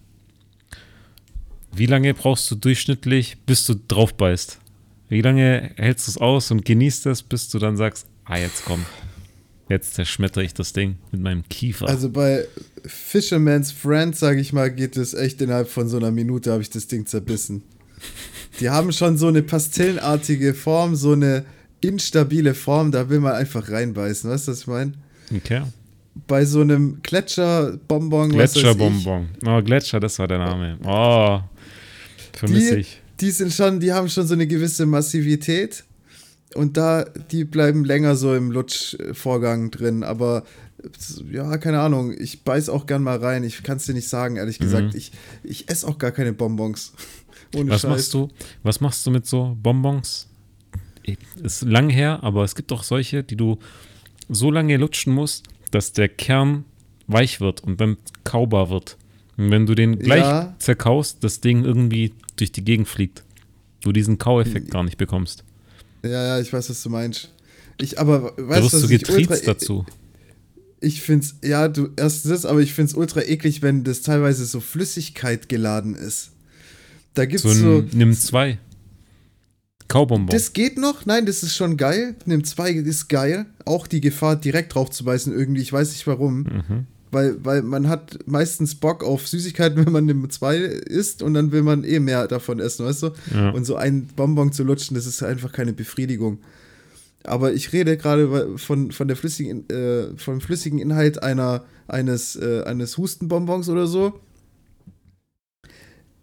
[1.72, 4.60] Wie lange brauchst du durchschnittlich, bis du drauf beißt?
[5.08, 8.64] Wie lange hältst du es aus und genießt es, bis du dann sagst, ah, jetzt
[8.64, 8.84] komm.
[9.68, 11.88] Jetzt zerschmettere ich das Ding mit meinem Kiefer.
[11.88, 12.46] Also bei
[12.84, 16.70] Fisherman's Friend, sage ich mal, geht es echt innerhalb von so einer Minute, habe ich
[16.70, 17.62] das Ding zerbissen.
[18.60, 21.44] Die haben schon so eine pastellenartige Form, so eine
[21.80, 24.92] instabile Form, da will man einfach reinbeißen, weißt du, was ich meine?
[25.34, 25.62] okay.
[26.28, 29.30] Bei so einem Gletscherbonbon, Gletscherbonbon.
[29.44, 30.78] Oh, Gletscher, das war der Name.
[30.84, 31.40] Oh,
[32.32, 33.02] vermisse Die, ich.
[33.20, 35.82] die sind schon, die haben schon so eine gewisse Massivität
[36.54, 40.44] und da, die bleiben länger so im Lutschvorgang drin, aber
[41.32, 44.36] ja, keine Ahnung, ich beiß auch gern mal rein, ich kann es dir nicht sagen,
[44.36, 46.92] ehrlich gesagt, ich, ich esse auch gar keine Bonbons.
[47.56, 47.90] Ohne Was Scheiß.
[47.90, 48.28] machst du?
[48.62, 50.28] Was machst du mit so Bonbons?
[51.42, 53.58] Ist lang her, aber es gibt auch solche, die du
[54.28, 56.64] so lange lutschen musst, dass der Kern
[57.06, 58.96] weich wird und dann kaubar wird.
[59.36, 60.54] Und wenn du den gleich Ja.
[60.58, 63.22] zerkaust, das Ding irgendwie durch die Gegend fliegt.
[63.82, 65.44] Du diesen Kaueffekt gar nicht bekommst.
[66.02, 67.30] Ja, ja, ich weiß, was du meinst.
[67.80, 69.84] Ich, aber Da weißt wirst du, was ich getriezt ultra, dazu.
[70.80, 74.60] ich find's, ja, du, erstens das, aber ich find's ultra eklig, wenn das teilweise so
[74.60, 76.30] Flüssigkeit geladen ist.
[77.14, 78.58] Da gibt's So so, ein Nimm zwei.
[79.88, 80.34] Kaubonbon.
[80.34, 82.16] Das geht noch, nein, das ist schon geil.
[82.26, 83.46] Nimm zwei ist geil.
[83.64, 86.38] Auch die Gefahr, direkt drauf zu beißen, irgendwie, ich weiß nicht warum.
[86.40, 86.86] Mhm.
[87.10, 91.52] Weil, weil man hat meistens Bock auf Süßigkeiten, wenn man Nimm zwei isst und dann
[91.52, 93.10] will man eh mehr davon essen, weißt du?
[93.34, 93.50] Ja.
[93.50, 96.38] Und so einen Bonbon zu lutschen, das ist einfach keine Befriedigung.
[97.22, 102.62] Aber ich rede gerade von, von der flüssigen, äh, vom flüssigen Inhalt einer, eines, äh,
[102.64, 104.20] eines Hustenbonbons oder so.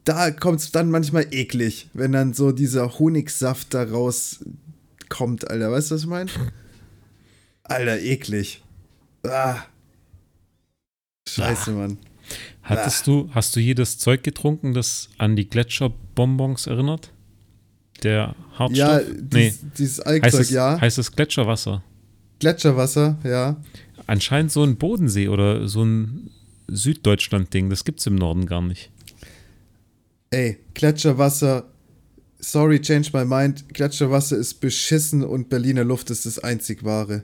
[0.03, 5.71] Da kommt es dann manchmal eklig, wenn dann so dieser Honigsaft da rauskommt, Alter.
[5.71, 6.31] Weißt du, was ich meine?
[7.63, 8.63] Alter, eklig.
[9.23, 9.63] Ah.
[11.29, 11.97] Scheiße, Mann.
[12.63, 17.11] Hattest du, hast du jedes Zeug getrunken, das an die Gletscherbonbons erinnert?
[18.03, 18.77] Der Hartstoff?
[18.77, 19.49] Ja, nee.
[19.49, 20.81] dies, dieses Heißt Alkzeug, es, ja.
[20.81, 21.83] heißt es Gletscherwasser?
[22.39, 23.57] Gletscherwasser, ja.
[24.07, 26.31] Anscheinend so ein Bodensee oder so ein
[26.67, 27.69] Süddeutschland-Ding.
[27.69, 28.89] Das gibt's im Norden gar nicht.
[30.33, 31.65] Ey, Gletscherwasser.
[32.39, 33.65] Sorry, change my mind.
[33.73, 37.23] Gletscherwasser ist beschissen und Berliner Luft ist das einzig wahre.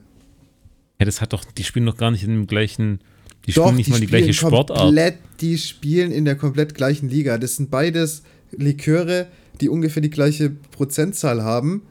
[1.00, 3.00] Ja, das hat doch, die spielen doch gar nicht in dem gleichen,
[3.46, 4.78] die spielen nicht mal die spielen gleiche Sportart.
[4.78, 7.38] Komplett, die spielen in der komplett gleichen Liga.
[7.38, 9.28] Das sind beides Liköre,
[9.62, 11.82] die ungefähr die gleiche Prozentzahl haben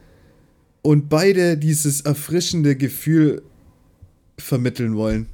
[0.83, 3.41] und beide dieses erfrischende Gefühl
[4.37, 5.27] vermitteln wollen.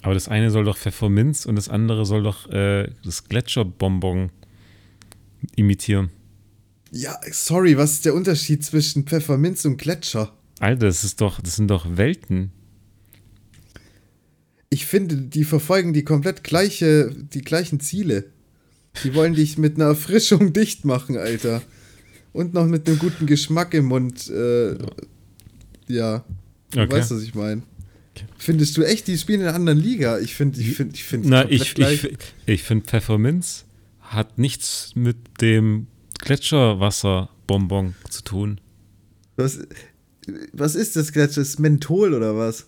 [0.00, 4.30] Aber das eine soll doch Pfefferminz und das andere soll doch äh, das Gletscherbonbon
[5.54, 6.10] imitieren.
[6.92, 10.32] Ja, sorry, was ist der Unterschied zwischen Pfefferminz und Gletscher?
[10.60, 12.52] Alter, das ist doch, das sind doch Welten.
[14.70, 18.24] Ich finde, die verfolgen die komplett gleiche, die gleichen Ziele.
[19.04, 21.62] Die wollen dich mit einer Erfrischung dicht machen, Alter.
[22.32, 24.28] Und noch mit einem guten Geschmack im Mund.
[24.30, 24.76] Äh,
[25.88, 26.24] ja,
[26.70, 26.90] du Okay.
[26.90, 27.62] weißt, was ich meine.
[28.38, 30.18] Findest du echt, die spielen in einer anderen Liga?
[30.18, 32.04] Ich finde, ich finde, ich finde Na, ich, gleich.
[32.04, 32.16] ich,
[32.46, 33.65] ich finde Pfefferminz
[34.08, 35.86] hat nichts mit dem
[36.20, 38.60] Gletscherwasserbonbon zu tun.
[39.36, 39.58] was,
[40.52, 41.42] was ist das Gletscher?
[41.42, 42.66] Ist Menthol oder was?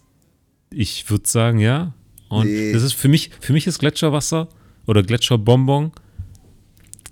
[0.70, 1.94] Ich würde sagen, ja.
[2.28, 2.72] Und Nee.
[2.72, 4.48] das ist für mich, für mich ist Gletscherwasser
[4.86, 5.92] oder Gletscherbonbon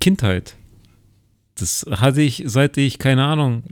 [0.00, 0.56] Kindheit.
[1.54, 3.62] Das hatte ich, seit ich, keine Ahnung,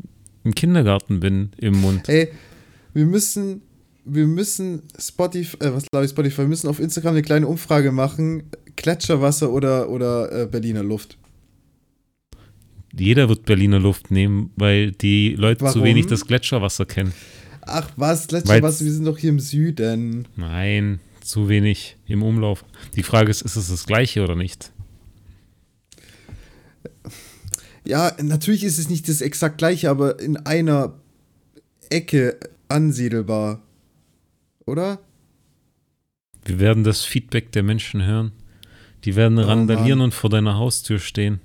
[0.43, 2.09] im Kindergarten bin im Mund.
[2.09, 2.33] Ey,
[2.95, 3.61] wir müssen,
[4.05, 7.93] wir müssen Spotify, äh, was glaube ich, Spotify, wir müssen auf Instagram eine kleine Umfrage
[7.93, 8.45] machen.
[8.77, 11.17] Gletscherwasser oder, oder äh, Berliner Luft.
[12.97, 15.83] Jeder wird Berliner Luft nehmen, weil die Leute zu Warum?
[15.85, 17.13] wenig das Gletscherwasser kennen.
[17.63, 20.29] Ach was, Gletscherwasser, Weil's- wir sind doch hier im Süden.
[20.37, 22.65] Nein, zu wenig im Umlauf.
[22.95, 24.71] Die Frage ist, ist es das gleiche oder nicht?
[27.87, 30.95] Ja, natürlich ist es nicht das exakt gleiche, aber in einer
[31.91, 32.39] Ecke
[32.69, 33.61] ansiedelbar.
[34.67, 34.99] Oder?
[36.45, 38.33] Wir werden das Feedback der Menschen hören.
[39.05, 40.07] Die werden randalieren Mann.
[40.07, 41.41] und vor deiner Haustür stehen.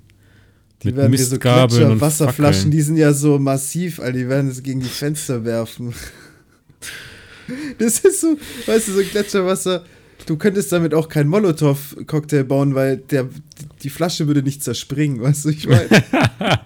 [0.83, 2.71] Die mit werden dir so Mistgabeln und Wasserflaschen, Fackeln.
[2.71, 5.93] die sind ja so massiv, Alter, die werden es gegen die Fenster werfen.
[7.79, 9.83] Das ist so, weißt du, so Gletscherwasser.
[10.25, 13.27] Du könntest damit auch keinen Molotow-Cocktail bauen, weil der,
[13.81, 15.89] die Flasche würde nicht zerspringen, weißt du, ich meine.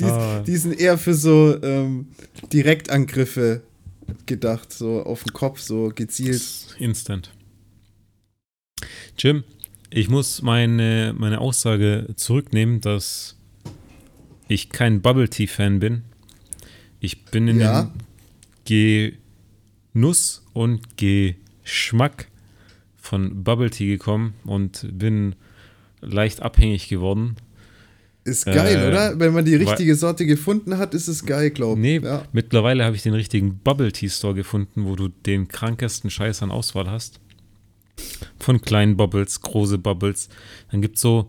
[0.00, 0.40] die, Ah.
[0.40, 2.08] die sind eher für so ähm,
[2.52, 3.62] Direktangriffe
[4.26, 6.42] gedacht, so auf den Kopf, so gezielt.
[6.78, 7.30] Instant.
[9.18, 9.44] Jim,
[9.90, 13.36] ich muss meine, meine Aussage zurücknehmen, dass
[14.48, 16.02] ich kein Bubble Tea Fan bin.
[17.00, 17.92] Ich bin in Ja.
[18.68, 19.16] den
[19.94, 22.28] Genuss und Geschmack
[22.96, 25.34] von Bubble Tea gekommen und bin
[26.00, 27.36] leicht abhängig geworden.
[28.30, 29.18] Ist geil, Äh, oder?
[29.20, 31.82] Wenn man die richtige Sorte gefunden hat, ist es geil, glaub ich.
[31.82, 32.24] Nee, Ja.
[32.32, 36.50] mittlerweile habe ich den richtigen Bubble Tea Store gefunden, wo du den krankesten Scheiß an
[36.50, 37.20] Auswahl hast.
[38.38, 40.28] Von kleinen Bubbles, große Bubbles.
[40.70, 41.28] Dann gibt es so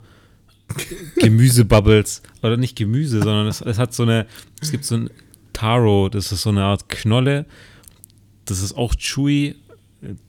[1.17, 2.21] Gemüsebubbles.
[2.41, 4.25] Oder nicht Gemüse, sondern es, es hat so eine,
[4.61, 5.09] es gibt so ein
[5.53, 7.45] Taro, das ist so eine Art Knolle.
[8.45, 9.55] Das ist auch chewy.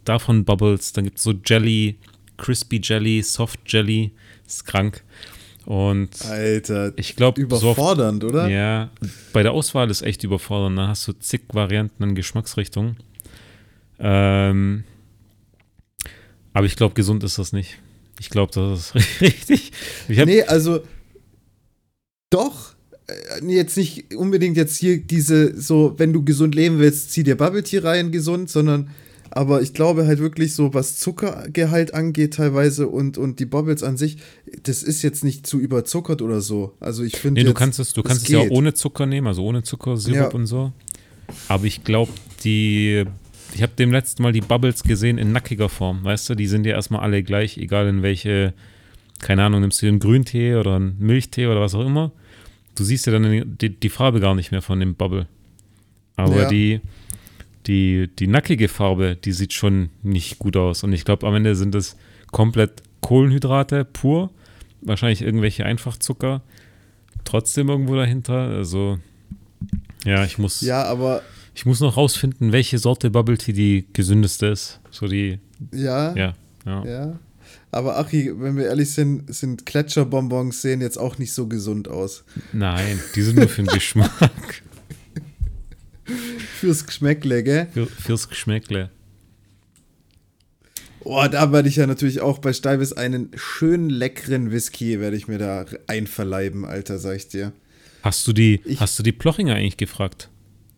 [0.04, 0.92] Davon Bubbles.
[0.92, 1.96] Dann gibt es so Jelly,
[2.36, 4.12] Crispy Jelly, Soft Jelly.
[4.44, 5.04] Das ist krank.
[5.64, 8.48] Und Alter, ich glaube, so oft überfordernd, oder?
[8.48, 8.90] ja,
[9.32, 10.76] bei der Auswahl ist echt überfordernd.
[10.76, 12.96] Da hast du zig Varianten an Geschmacksrichtungen.
[14.00, 14.84] Ähm,
[16.52, 17.78] aber ich glaube, gesund ist das nicht.
[18.20, 19.72] Ich glaube, das ist richtig.
[20.08, 20.80] Ich Nee, also
[22.30, 22.74] doch.
[23.06, 27.36] Äh, Jetzt nicht unbedingt jetzt hier diese, so, wenn du gesund leben willst, zieh dir
[27.36, 28.90] Bubble Tea rein, gesund, sondern,
[29.34, 33.96] aber ich glaube halt wirklich so, was Zuckergehalt angeht teilweise und, und die Bubbles an
[33.96, 34.18] sich,
[34.62, 36.74] das ist jetzt nicht zu überzuckert oder so.
[36.80, 39.42] Also ich finde nee, du kannst es, du kannst es ja ohne Zucker nehmen, also
[39.44, 40.28] ohne Zuckersirup Ja.
[40.30, 40.72] und so.
[41.48, 42.12] Aber ich glaube,
[42.44, 43.04] die,
[43.54, 46.34] ich habe dem letzten Mal die Bubbles gesehen in nackiger Form, weißt du?
[46.34, 48.54] Die sind ja erstmal alle gleich, egal in welche
[49.18, 52.10] keine Ahnung, nimmst du einen Grüntee oder einen Milchtee oder was auch immer,
[52.74, 55.28] du siehst ja dann die, die Farbe gar nicht mehr von dem Bubble.
[56.16, 56.48] Aber Ja.
[56.48, 56.80] die,
[57.66, 60.84] die, die nackige Farbe, die sieht schon nicht gut aus.
[60.84, 61.96] Und ich glaube, am Ende sind es
[62.30, 64.30] komplett Kohlenhydrate pur,
[64.80, 66.42] wahrscheinlich irgendwelche Einfachzucker,
[67.24, 68.48] trotzdem irgendwo dahinter.
[68.48, 68.98] Also,
[70.04, 71.22] ja, ich muss, Ja, aber
[71.54, 74.80] ich muss noch rausfinden, welche Sorte Bubble Tea die gesündeste ist.
[74.90, 75.38] So die,
[75.72, 76.34] ja, ja,
[76.64, 76.84] ja.
[76.84, 77.18] ja.
[77.70, 82.24] Aber Achi, wenn wir ehrlich sind, sind Gletscherbonbons sehen jetzt auch nicht so gesund aus.
[82.52, 84.62] Nein, die sind nur für den Geschmack,
[86.62, 87.66] Fürs Geschmäckle, gell?
[87.74, 88.90] für, fürs Geschmäckle.
[91.00, 95.26] Oh, da werde ich ja natürlich auch bei Steibes einen schönen leckeren Whisky werde ich
[95.26, 97.52] mir da einverleiben, Alter, sag ich dir.
[98.02, 100.28] Hast du die, Ich- hast du die Plochinger eigentlich gefragt,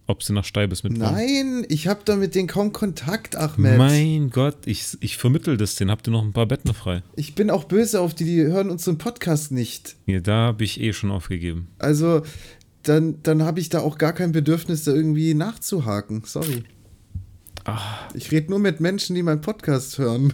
[0.06, 1.12] ob sie nach Steibes mitkommen?
[1.14, 3.76] Nein, ich habe da mit denen kaum Kontakt, Ahmed.
[3.76, 7.02] Mein Gott, ich, ich vermittel das, den habt ihr noch ein paar Betten frei.
[7.16, 9.96] Ich bin auch böse auf die, die hören unseren Podcast nicht.
[10.06, 11.68] Ja, da habe ich eh schon aufgegeben.
[11.78, 12.22] Also,
[12.84, 16.22] dann, dann habe ich da auch gar kein Bedürfnis, da irgendwie nachzuhaken.
[16.24, 16.64] Sorry.
[17.64, 17.80] Ah.
[18.14, 20.32] Ich rede nur mit Menschen, die meinen Podcast hören.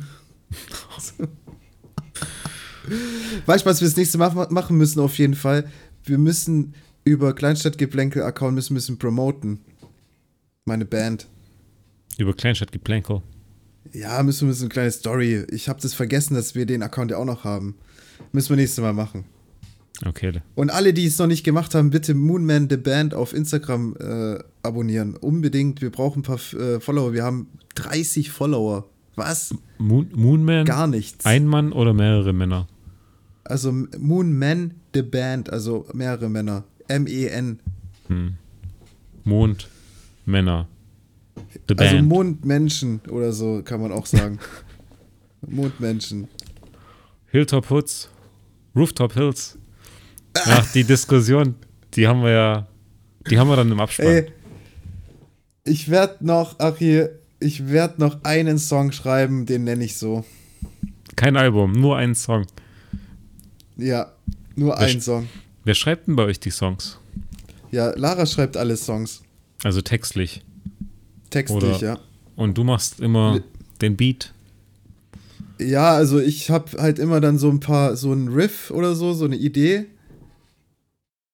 [3.47, 5.71] weißt du, was wir das nächste Mal ma- machen müssen auf jeden Fall?
[6.05, 6.75] Wir müssen
[7.05, 9.61] über Kleinstadtgeplänkel-Account müssen, müssen promoten.
[10.65, 11.27] Meine Band.
[12.19, 13.23] Über Kleinstadtgeplänkel.
[13.93, 15.47] Ja, müssen wir müssen eine kleine Story.
[15.51, 17.77] Ich habe das vergessen, dass wir den Account ja auch noch haben.
[18.33, 19.25] Müssen wir nächstes Mal machen.
[20.07, 20.41] Okay.
[20.55, 24.39] Und alle, die es noch nicht gemacht haben, bitte Moonman the Band auf Instagram äh,
[24.63, 25.15] abonnieren.
[25.17, 25.83] Unbedingt.
[25.83, 27.13] Wir brauchen ein paar äh, Follower.
[27.13, 28.89] Wir haben 30 Follower.
[29.17, 29.55] Was?
[29.79, 30.65] Moon, Moonman?
[30.65, 31.27] Gar nichts.
[31.27, 32.67] Ein Mann oder mehrere Männer?
[33.45, 36.65] Also Moonman the Band, also mehrere Männer.
[36.89, 37.61] M-E-N.
[39.25, 39.69] Mond,
[40.25, 40.67] Männer.
[41.69, 42.09] The Also Band.
[42.09, 44.39] Mondmenschen oder so kann man auch sagen.
[45.47, 46.29] Mondmenschen.
[47.29, 48.11] Hilltop Hoods,
[48.75, 49.57] Rooftop Hills.
[50.35, 51.55] Ach, die Diskussion,
[51.95, 52.67] die haben wir ja,
[53.29, 54.07] die haben wir dann im Abspann.
[54.07, 54.27] Ey,
[55.65, 60.25] ich werde noch, ach hier, ich werde noch einen Song schreiben, den nenne ich so.
[61.17, 62.47] Kein Album, nur ein Song.
[63.77, 64.13] Ja,
[64.57, 65.29] nur Wer ein sch- Song.
[65.65, 66.99] Wer schreibt denn bei euch die Songs?
[67.71, 69.23] Ja, Lara schreibt alle Songs.
[69.63, 70.43] Also textlich.
[71.31, 71.99] Textlich, Oder- ja.
[72.37, 73.43] Und du machst immer Li-
[73.81, 74.33] den Beat.
[75.61, 79.13] Ja, also ich habe halt immer dann so ein paar, so ein Riff oder so,
[79.13, 79.87] so eine Idee.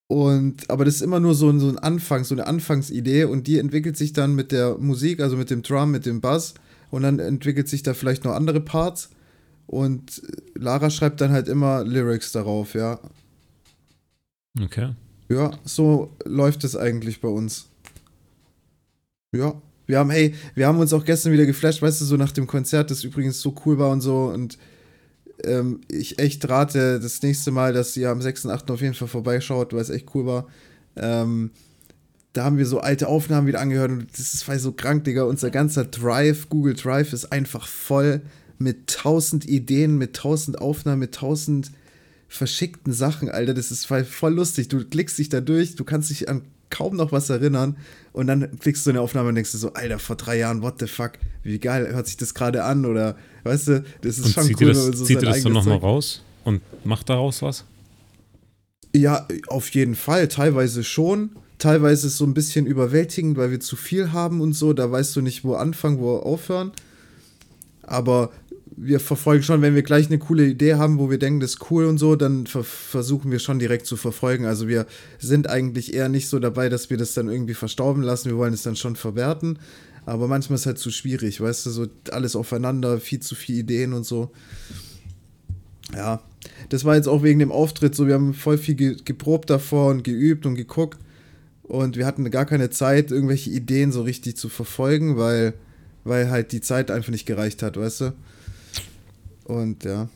[0.09, 3.46] Und, aber das ist immer nur so ein, so ein Anfang, so eine Anfangsidee und
[3.46, 6.54] die entwickelt sich dann mit der Musik, also mit dem Drum, mit dem Bass
[6.90, 9.11] und dann entwickelt sich da vielleicht noch andere Parts
[9.66, 10.22] und
[10.54, 13.00] Lara schreibt dann halt immer Lyrics darauf, ja.
[14.62, 14.94] Okay.
[15.28, 17.66] Ja, so läuft es eigentlich bei uns.
[19.34, 19.61] Ja.
[19.88, 22.48] Wir haben, hey, wir haben uns auch gestern wieder geflasht, weißt du, so nach dem
[22.48, 24.26] Konzert, das übrigens so cool war und so.
[24.26, 24.59] Und
[25.45, 28.72] ähm, ich echt rate das nächste Mal, dass ihr am 6.8.
[28.72, 30.47] auf jeden Fall vorbeischaut, weil es echt cool war.
[30.97, 31.51] Ähm,
[32.32, 35.24] da haben wir so alte Aufnahmen wieder angehört und das ist so krank, Digga.
[35.24, 38.20] Unser ganzer Drive, Google Drive, ist einfach voll
[38.59, 41.70] mit tausend Ideen, mit tausend Aufnahmen, mit tausend
[42.28, 43.55] verschickten Sachen, Alter.
[43.55, 44.68] Das ist voll lustig.
[44.68, 47.77] Du klickst dich da durch, du kannst dich an kaum noch was erinnern
[48.12, 50.81] und dann klickst du eine Aufnahme und denkst du so, Alter, vor drei Jahren, what
[50.81, 51.12] the fuck,
[51.43, 54.61] wie geil hört sich das gerade an oder, weißt du, das ist Und schon zieht
[54.61, 57.64] cool, man das, so zieht ihr das dann nochmal raus und macht daraus was?
[58.95, 61.31] Ja, auf jeden Fall, teilweise schon.
[61.59, 64.73] Teilweise ist es so ein bisschen überwältigend, weil wir zu viel haben und so.
[64.73, 66.73] Da weißt du nicht, wo anfangen, wo aufhören.
[67.83, 68.31] Aber
[68.77, 71.70] wir verfolgen schon, wenn wir gleich eine coole Idee haben, wo wir denken, das ist
[71.70, 74.45] cool und so, dann ver versuchen wir schon direkt zu verfolgen.
[74.45, 74.87] Also wir
[75.18, 78.29] sind eigentlich eher nicht so dabei, dass wir das dann irgendwie verstauben lassen.
[78.29, 79.59] Wir wollen es dann schon verwerten.
[80.05, 83.59] Aber manchmal ist es halt zu schwierig, weißt du, so alles aufeinander, viel zu viele
[83.61, 84.31] Ideen und so.
[85.95, 86.22] Ja,
[86.68, 88.07] das war jetzt auch wegen dem Auftritt so.
[88.07, 90.99] Wir haben voll viel ge geprobt davor und geübt und geguckt.
[91.62, 95.55] Und wir hatten gar keine Zeit, irgendwelche Ideen so richtig zu verfolgen, weil,
[96.05, 98.12] weil halt die Zeit einfach nicht gereicht hat, weißt du?
[99.47, 100.09] Und ja.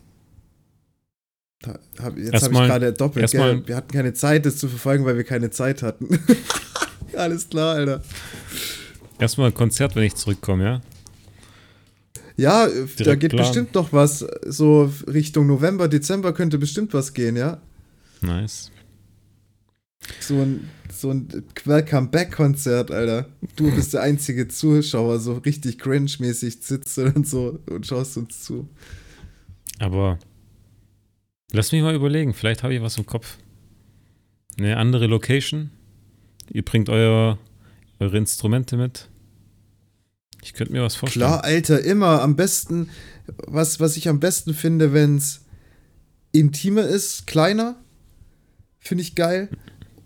[1.63, 3.63] Da hab, jetzt habe ich gerade doppelt, gell?
[3.67, 6.09] Wir hatten keine Zeit, das zu verfolgen, weil wir keine Zeit hatten.
[7.17, 8.03] Alles klar, Alter.
[9.19, 10.81] Erstmal ein Konzert, wenn ich zurückkomme, ja?
[12.37, 13.47] Ja, äh, da Direkt geht planen.
[13.47, 14.25] bestimmt noch was.
[14.47, 17.61] So Richtung November, Dezember könnte bestimmt was gehen, ja?
[18.23, 18.71] Nice.
[20.21, 21.29] So ein, so ein
[21.65, 23.27] Welcome-Back-Konzert, Alter.
[23.57, 28.67] Du bist der einzige Zuschauer, so richtig cringe-mäßig sitzt und so und schaust uns zu.
[29.81, 30.19] Aber
[31.53, 33.39] lass mich mal überlegen, vielleicht habe ich was im Kopf.
[34.59, 35.71] Eine andere Location.
[36.53, 37.39] Ihr bringt euer,
[37.99, 39.09] eure Instrumente mit.
[40.43, 41.27] Ich könnte mir was vorstellen.
[41.27, 42.91] Klar, Alter, immer am besten,
[43.47, 45.47] was, was ich am besten finde, wenn's,
[46.33, 47.77] intimer ist, kleiner.
[48.79, 49.49] Finde ich geil.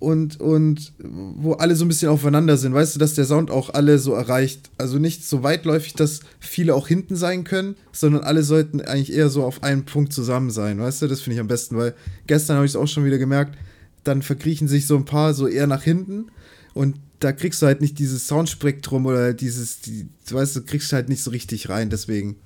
[0.04, 2.74] Und, und wo alle so ein bisschen aufeinander sind.
[2.74, 4.70] Weißt du, dass der Sound auch alle so erreicht.
[4.76, 9.30] Also nicht so weitläufig, dass viele auch hinten sein können, sondern alle sollten eigentlich eher
[9.30, 10.78] so auf einen Punkt zusammen sein.
[10.78, 11.94] Weißt du, das finde ich am besten, weil
[12.26, 13.56] gestern habe ich es auch schon wieder gemerkt,
[14.04, 16.26] dann verkriechen sich so ein paar so eher nach hinten
[16.74, 20.92] und da kriegst du halt nicht dieses Soundspektrum oder dieses, die, du weißt, du kriegst
[20.92, 22.36] halt nicht so richtig rein, deswegen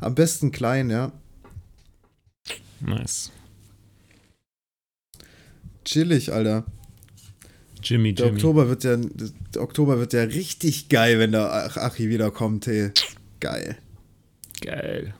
[0.00, 1.12] am besten klein, ja.
[2.80, 3.30] Nice.
[5.84, 6.64] Chillig, Alter.
[7.88, 8.36] Jimmy, Der Jimmy.
[8.38, 12.90] Oktober wird ja, der Oktober wird ja richtig geil, wenn der Ach- Achi wiederkommt, hey.
[13.40, 13.76] Geil.
[14.60, 15.14] Geil.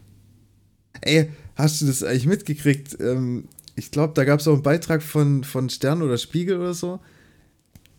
[1.03, 2.97] Ey, hast du das eigentlich mitgekriegt?
[3.01, 3.45] Ähm,
[3.77, 7.01] ich glaube, da gab es auch einen Beitrag von, von Stern oder Spiegel oder so,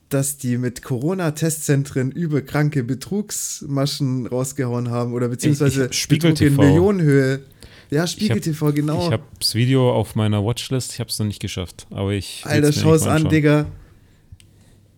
[0.09, 6.55] dass die mit Corona-Testzentren über kranke Betrugsmaschen rausgehauen haben oder beziehungsweise Ich- Spiegel Betrug in
[6.55, 6.61] TV.
[6.63, 7.39] Millionenhöhe.
[7.89, 9.05] Ja, Spiegel hab- TV, genau.
[9.07, 12.41] Ich habe das Video auf meiner Watchlist, ich habe es noch nicht geschafft, aber ich.
[12.45, 13.29] Alter, schau es an.
[13.29, 13.67] Digga.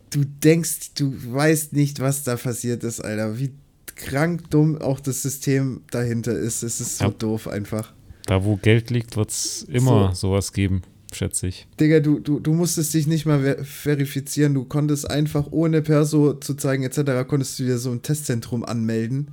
[0.09, 3.37] Du denkst, du weißt nicht, was da passiert ist, Alter.
[3.39, 3.51] Wie
[3.95, 6.63] krank dumm auch das System dahinter ist.
[6.63, 7.11] Es ist so Ja.
[7.11, 7.93] doof einfach.
[8.25, 11.67] Da, wo Geld liegt, wird es immer sowas geben, schätze ich.
[11.79, 14.53] Digga, du, du, du musstest dich nicht mal ver verifizieren.
[14.53, 17.27] Du konntest einfach ohne Perso zu zeigen etc.
[17.27, 19.31] konntest du dir so ein Testzentrum anmelden.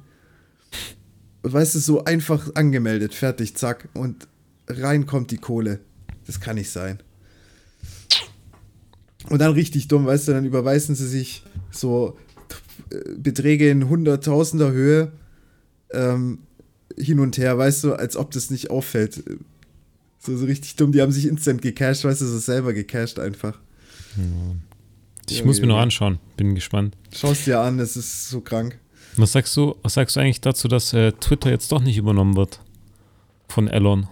[1.42, 3.88] Und weißt du, so einfach angemeldet, fertig, zack.
[3.94, 4.26] Und
[4.68, 5.80] rein kommt die Kohle.
[6.26, 6.98] Das kann nicht sein.
[9.30, 12.16] Und dann richtig dumm, weißt du, dann überweisen sie sich so
[12.90, 15.12] äh, Beträge in Hunderttausender Höhe
[15.92, 16.38] ähm,
[16.96, 19.22] hin und her, weißt du, als ob das nicht auffällt.
[20.18, 23.58] So, so richtig dumm, die haben sich instant gecached, weißt du, so selber gecached einfach.
[25.28, 25.74] Ich Ja, muss mir ja.
[25.74, 26.96] noch anschauen, bin gespannt.
[27.14, 28.78] Schau's dir an, das ist so krank.
[29.16, 32.36] Was sagst du, was sagst du eigentlich dazu, dass äh, Twitter jetzt doch nicht übernommen
[32.36, 32.60] wird?
[33.48, 34.08] Von Elon.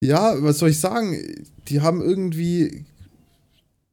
[0.00, 1.16] Ja, was soll ich sagen?
[1.68, 2.84] Die haben irgendwie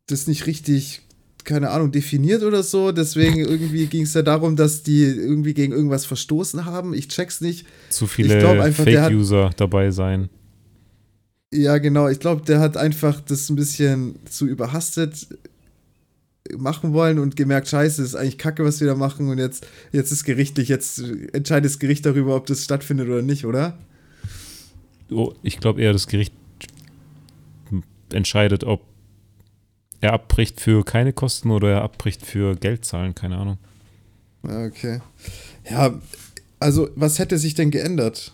[0.08, 1.02] das nicht richtig,
[1.44, 2.92] keine Ahnung, definiert oder so.
[2.92, 6.94] Deswegen irgendwie ging es ja darum, dass die irgendwie gegen irgendwas verstoßen haben.
[6.94, 7.66] Ich check's nicht.
[7.90, 8.40] Zu viele
[8.72, 10.30] Fake-User dabei sein.
[11.52, 12.10] Ja, genau.
[12.10, 15.28] Ich glaube, der hat einfach das ein bisschen zu überhastet
[16.56, 19.66] machen wollen und gemerkt, scheiße, das ist eigentlich kacke, was wir da machen und jetzt,
[19.92, 21.02] jetzt ist gerichtlich, jetzt
[21.34, 23.80] entscheidet das Gericht darüber, ob das stattfindet oder nicht, oder?
[25.12, 26.34] Oh, ich glaube eher, das Gericht
[28.12, 28.82] entscheidet, ob
[30.02, 33.58] er abbricht für keine Kosten oder er abbricht für Geld zahlen, keine Ahnung.
[34.48, 35.02] Ja, Okay.
[35.70, 36.00] Ja,
[36.60, 38.34] also, was hätte sich denn geändert?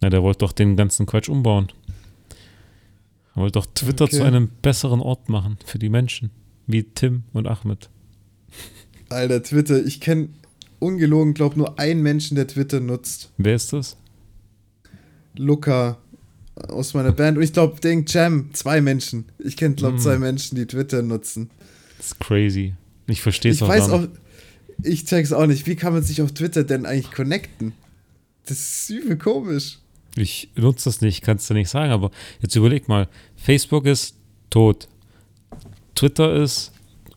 [0.00, 1.68] Na, der wollte doch den ganzen Quatsch umbauen.
[3.34, 4.16] Er wollte doch Twitter Okay.
[4.16, 6.30] zu einem besseren Ort machen für die Menschen,
[6.66, 7.88] wie Tim und Ahmed.
[9.08, 10.30] Alter, Twitter, ich kenne
[10.80, 13.30] ungelogen, glaub nur einen Menschen, der Twitter nutzt.
[13.38, 13.96] Wer ist das?
[15.36, 15.98] Luca
[16.68, 17.38] aus meiner Band.
[17.38, 19.24] Und ich glaube, den Jam, zwei Menschen.
[19.38, 20.00] Ich kenne, glaube Mm.
[20.00, 21.50] zwei Menschen, die Twitter nutzen.
[21.98, 22.74] Das ist crazy.
[23.06, 24.10] Ich verstehe es Ich auch weiß auch, nicht.
[24.82, 25.66] ich check's auch nicht.
[25.66, 27.72] Wie kann man sich auf Twitter denn eigentlich connecten?
[28.46, 29.78] Das ist übel komisch.
[30.16, 32.10] Ich nutze das nicht, kannst du nicht sagen, aber
[32.40, 33.08] jetzt überleg mal.
[33.36, 34.14] Facebook ist
[34.50, 34.88] tot.
[35.94, 36.72] Twitter ist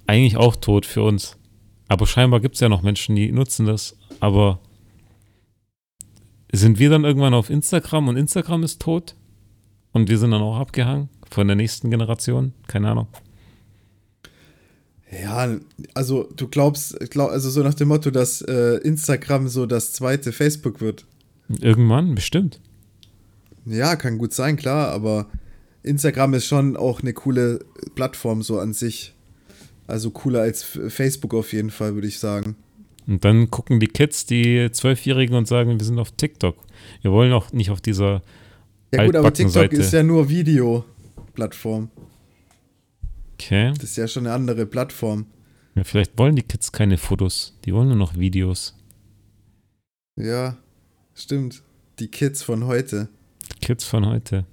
[0.07, 1.36] eigentlich auch tot für uns.
[1.88, 3.95] Aber scheinbar gibt es ja noch Menschen, die nutzen das.
[4.20, 4.59] Aber
[6.58, 9.16] sind wir dann irgendwann auf Instagram und Instagram ist tot?
[9.91, 12.53] Und wir sind dann auch abgehangen von der nächsten Generation?
[12.68, 13.08] Keine Ahnung.
[15.12, 15.58] Ja,
[15.93, 20.32] also du glaubst, glaub, also so nach dem Motto, dass äh, Instagram so das zweite
[20.32, 21.06] Facebook wird.
[21.62, 22.60] Irgendwann, bestimmt.
[23.66, 25.28] Ja, kann gut sein, klar, aber
[25.84, 27.60] Instagram ist schon auch eine coole
[27.95, 29.14] Plattform so an sich.
[29.88, 32.56] Also cooler als Facebook auf jeden Fall, würde ich sagen.
[33.08, 36.58] Und dann gucken die Kids, die Zwölfjährigen, und sagen, wir sind auf TikTok.
[37.01, 38.22] Wir wollen auch nicht auf dieser
[38.91, 39.76] Ja gut, aber TikTok Altbackenseite.
[39.76, 41.89] ist ja nur Video-Plattform.
[43.34, 43.74] Okay.
[43.74, 45.28] Das ist ja schon eine andere Plattform.
[45.76, 47.58] Ja, vielleicht wollen die Kids keine Fotos.
[47.66, 48.76] Die wollen nur noch Videos.
[50.18, 50.58] Ja,
[51.14, 51.62] stimmt.
[51.99, 53.10] Die Kids von heute.
[53.53, 54.45] Die Kids von heute.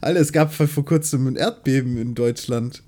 [0.00, 2.82] Alter, es gab vor kurzem ein Erdbeben in Deutschland.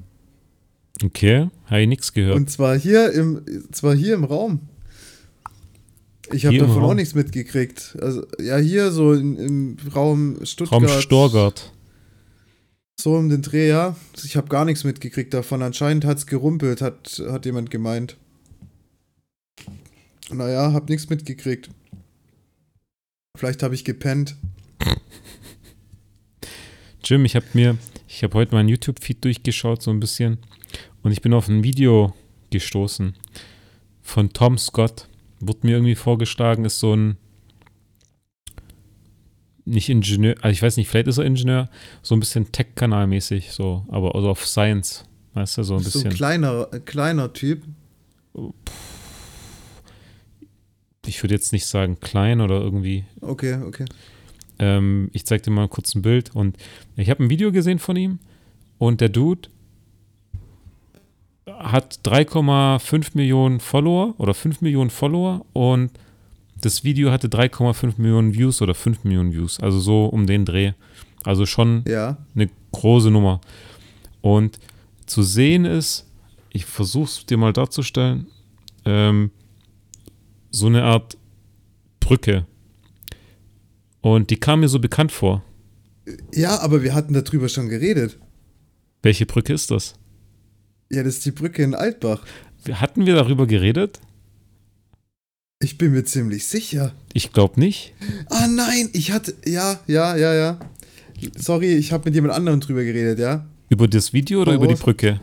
[1.02, 2.36] Okay, habe ich nichts gehört.
[2.36, 3.42] Und zwar hier im,
[3.72, 4.60] zwar hier im Raum.
[6.32, 7.96] Ich habe davon auch nichts mitgekriegt.
[8.00, 10.82] Also, ja, hier so in, im Raum Stuttgart.
[10.82, 11.72] Raum Storgard.
[13.00, 13.96] So um den Dreh, ja.
[14.22, 15.62] Ich habe gar nichts mitgekriegt davon.
[15.62, 18.16] Anscheinend hat es gerumpelt, hat, hat jemand gemeint.
[20.30, 21.70] Naja, hab nichts mitgekriegt.
[23.36, 24.36] Vielleicht habe ich gepennt.
[27.02, 30.38] Jim, ich habe mir, ich habe heute meinen YouTube-Feed durchgeschaut, so ein bisschen.
[31.02, 32.14] Und ich bin auf ein Video
[32.50, 33.14] gestoßen
[34.02, 35.08] von Tom Scott.
[35.40, 37.16] Wurde mir irgendwie vorgeschlagen, ist so ein
[39.64, 41.68] nicht Ingenieur, also ich weiß nicht, vielleicht ist er Ingenieur,
[42.02, 46.02] so ein bisschen Tech-Kanal-mäßig, so, aber also auf Science, weißt du, so ein bisschen.
[46.02, 47.62] So ein kleiner, kleiner Typ.
[51.06, 53.04] Ich würde jetzt nicht sagen klein oder irgendwie.
[53.20, 53.84] Okay, okay.
[54.58, 56.56] Ähm, ich zeig dir mal kurz ein Bild und
[56.96, 58.18] ich habe ein Video gesehen von ihm
[58.78, 59.48] und der Dude
[61.58, 65.90] hat 3,5 Millionen Follower oder 5 Millionen Follower und
[66.60, 70.72] das Video hatte 3,5 Millionen Views oder 5 Millionen Views, also so um den Dreh.
[71.24, 72.18] Also schon Ja.
[72.34, 73.40] eine große Nummer.
[74.20, 74.58] Und
[75.06, 76.06] zu sehen ist,
[76.50, 78.26] ich versuche es dir mal darzustellen,
[78.84, 79.30] ähm,
[80.50, 81.16] so eine Art
[82.00, 82.46] Brücke.
[84.00, 85.42] Und die kam mir so bekannt vor.
[86.34, 88.18] Ja, aber wir hatten darüber schon geredet.
[89.02, 89.94] Welche Brücke ist das?
[90.92, 92.22] Ja, das ist die Brücke in Altbach.
[92.72, 94.00] Hatten wir darüber geredet?
[95.62, 96.92] Ich bin mir ziemlich sicher.
[97.12, 97.92] Ich glaube nicht.
[98.28, 99.34] Ah nein, ich hatte.
[99.44, 100.58] Ja, ja, ja, ja.
[101.36, 103.46] Sorry, ich habe mit jemand anderem drüber geredet, ja?
[103.68, 104.74] Über das Video oder Hau über die.
[104.74, 105.20] Brücke?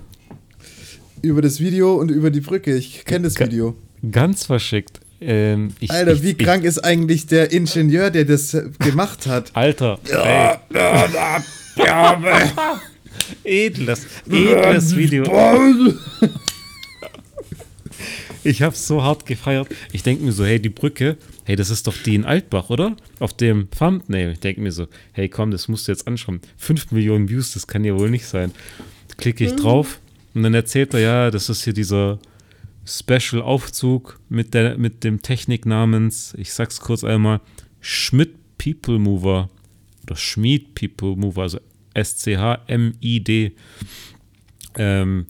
[1.22, 2.76] Über das Video und über die Brücke.
[2.76, 3.76] Ich kenne das Video.
[4.12, 5.02] Ganz verschickt.
[5.20, 9.56] Ähm, ich, Alter, ich, wie ich, krank ist eigentlich der Ingenieur, der das gemacht hat?
[9.56, 10.00] Alter.
[10.06, 10.58] Ey.
[13.44, 15.24] edles, edles Video.
[18.44, 19.68] Ich hab's so hart gefeiert.
[19.92, 22.96] Ich denke mir so, hey, die Brücke, hey, das ist doch die in Altbach, oder?
[23.20, 24.32] Auf dem Thumbnail.
[24.32, 26.40] Ich denke mir so, hey, komm, das musst du jetzt anschauen.
[26.58, 28.52] 5 Millionen Views, das kann ja wohl nicht sein.
[29.18, 30.00] Klicke ich drauf
[30.34, 32.20] und dann erzählt er, ja, das ist hier dieser
[32.86, 37.42] Special-Aufzug mit, der, mit dem Technik namens, ich sag's kurz einmal,
[37.82, 39.50] Schmidt People Mover
[40.04, 41.60] oder Schmied People Mover, also
[41.98, 43.54] S-C-H-M-I-D.
[44.78, 45.26] Ähm,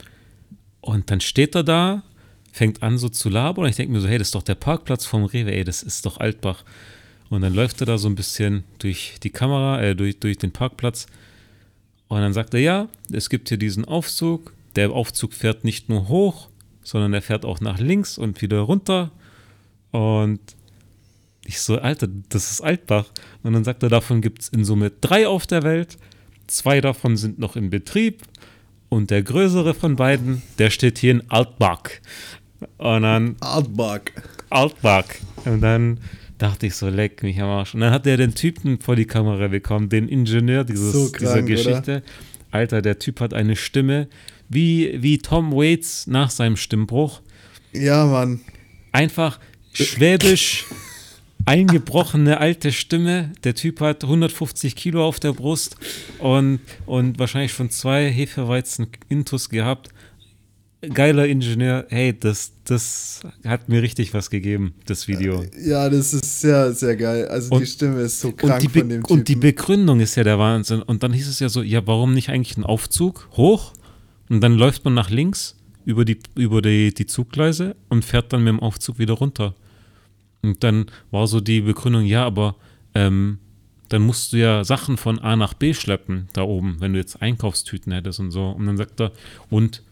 [0.81, 2.03] und dann steht er da,
[2.51, 4.55] fängt an so zu labern und ich denke mir so, hey, das ist doch der
[4.55, 6.63] Parkplatz vom Rewe, ey, das ist doch Altbach.
[7.29, 10.51] Und dann läuft er da so ein bisschen durch die Kamera, äh, durch, durch den
[10.51, 11.07] Parkplatz
[12.07, 16.07] und dann sagt er, ja, es gibt hier diesen Aufzug, der Aufzug fährt nicht nur
[16.07, 16.49] hoch,
[16.83, 19.11] sondern er fährt auch nach links und wieder runter
[19.91, 20.39] und
[21.45, 23.05] ich so, Alter, das ist Altbach.
[23.41, 25.97] Und dann sagt er, davon gibt es in Summe drei auf der Welt.
[26.47, 28.23] Zwei davon sind noch in Betrieb.
[28.89, 31.83] Und der größere von beiden, der steht hier in Altbach.
[32.77, 34.01] Und dann Altbach.
[34.49, 35.05] Altbach.
[35.45, 35.99] Und dann
[36.37, 37.73] dachte ich so, leck mich am Arsch.
[37.73, 41.33] Und dann hat er den Typen vor die Kamera bekommen, den Ingenieur dieses, So dieser
[41.33, 42.03] krank, Geschichte.
[42.51, 44.07] Alter, der Typ hat eine Stimme
[44.49, 47.21] wie, wie Tom Waits nach seinem Stimmbruch.
[47.73, 48.39] Ja, Mann.
[48.91, 49.39] Einfach
[49.73, 50.65] schwäbisch
[51.47, 53.31] eingebrochene alte Stimme.
[53.43, 55.77] Der Typ hat 150 Kilo auf der Brust
[56.19, 59.89] und, und wahrscheinlich schon zwei Hefeweizen Intus gehabt.
[60.93, 61.85] Geiler Ingenieur.
[61.89, 65.43] Hey, das, das hat mir richtig was gegeben, das Video.
[65.59, 67.27] Ja, das ist sehr, sehr geil.
[67.29, 69.13] Also Und- die Stimme ist so krank Und die, von dem Typen.
[69.19, 70.81] und die Begründung ist ja der Wahnsinn.
[70.83, 73.73] Und dann hieß es ja so, ja, warum nicht eigentlich ein Aufzug hoch?
[74.29, 78.43] Und dann läuft man nach links über die, über die, die Zuggleise und fährt dann
[78.43, 79.55] mit dem Aufzug wieder runter.
[80.41, 82.55] Und dann war so die Begründung, ja, aber
[82.93, 83.39] ähm,
[83.89, 87.21] dann musst du ja Sachen von A nach B schleppen, da oben, wenn du jetzt
[87.21, 88.49] Einkaufstüten hättest und so.
[88.49, 89.11] Und dann sagt er,
[89.49, 89.83] und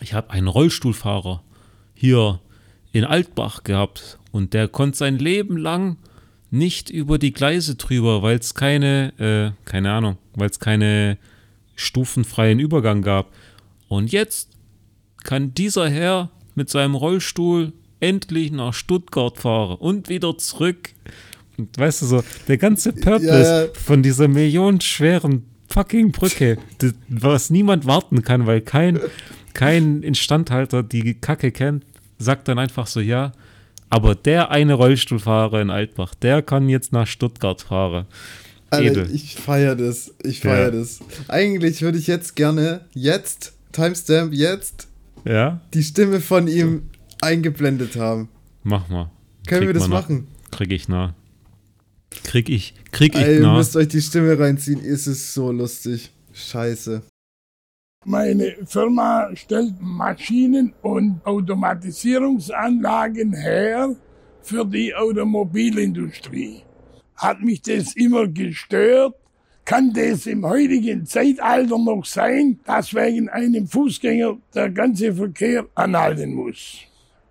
[0.00, 1.42] ich habe einen Rollstuhlfahrer
[1.94, 2.40] hier
[2.92, 5.96] in Altbach gehabt und der konnte sein Leben lang
[6.50, 11.18] nicht über die Gleise drüber, weil es keine, äh, keine Ahnung, weil es keine
[11.76, 13.32] stufenfreien Übergang gab.
[13.88, 14.50] Und jetzt
[15.22, 20.90] kann dieser Herr mit seinem Rollstuhl endlich nach Stuttgart fahren und wieder zurück.
[21.56, 27.50] Und weißt du so, der ganze Purpose Ja, von dieser millionenschweren fucking Brücke, das, was
[27.50, 28.98] niemand warten kann, weil kein,
[29.52, 31.84] kein Instandhalter die Kacke kennt,
[32.18, 33.32] sagt dann einfach so, ja,
[33.88, 38.06] aber der eine Rollstuhlfahrer in Altbach, der kann jetzt nach Stuttgart fahren.
[38.70, 40.14] Alter, ich feiere das.
[40.22, 40.70] Ich feiere Ja.
[40.70, 41.00] das.
[41.26, 44.86] Eigentlich würde ich jetzt gerne, jetzt, Timestamp, jetzt,
[45.24, 46.89] Ja, die Stimme von ihm
[47.22, 48.28] eingeblendet haben.
[48.62, 49.10] mach mal.
[49.46, 50.02] Können Krieg wir das mal nach.
[50.02, 50.26] machen?
[50.50, 51.14] Krieg ich nah.
[52.24, 53.56] Krieg ich, krieg ich Ey, ihr nah.
[53.56, 54.80] müsst euch die Stimme reinziehen.
[54.84, 56.10] Es ist so lustig.
[56.32, 57.02] Scheiße.
[58.04, 63.94] Meine Firma stellt Maschinen und Automatisierungsanlagen her
[64.42, 66.62] für die Automobilindustrie.
[67.16, 69.14] Hat mich das immer gestört?
[69.66, 76.32] Kann das im heutigen Zeitalter noch sein, dass wegen einem Fußgänger der ganze Verkehr anhalten
[76.34, 76.78] muss?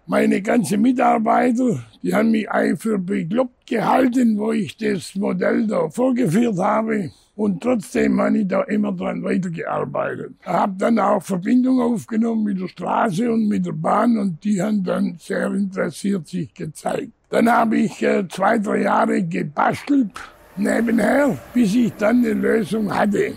[0.09, 6.57] Meine ganzen Mitarbeiter, die haben mich für bekloppt gehalten, wo ich das Modell da vorgeführt
[6.57, 7.11] habe.
[7.35, 10.31] Und trotzdem habe ich da immer dran weitergearbeitet.
[10.41, 14.59] Ich habe dann auch Verbindung aufgenommen mit der Straße und mit der Bahn und die
[14.59, 17.11] haben dann sehr interessiert sich gezeigt.
[17.29, 20.09] Dann habe ich äh, zwei, drei Jahre gebastelt
[20.57, 23.33] nebenher, bis ich dann eine Lösung hatte.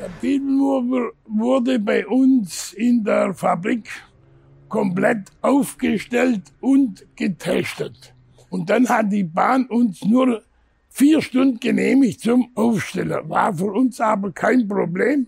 [0.00, 3.90] Der Bibelmover wurde bei uns in der Fabrik
[4.68, 8.14] komplett aufgestellt und getestet.
[8.50, 10.42] Und dann hat die Bahn uns nur
[10.88, 13.28] vier Stunden genehmigt zum Aufsteller.
[13.28, 15.26] War für uns aber kein Problem.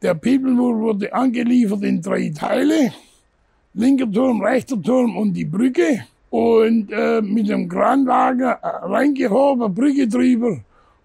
[0.00, 2.92] Der Pipelmur wurde angeliefert in drei Teile.
[3.74, 6.06] Linker Turm, rechter Turm und die Brücke.
[6.30, 10.60] Und äh, mit dem Kranwagen äh, reingehoben, Brücke drüber.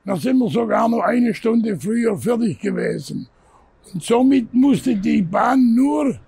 [0.06, 3.28] Da sind wir sogar noch eine Stunde früher fertig gewesen.
[3.94, 6.20] Und somit musste die Bahn nur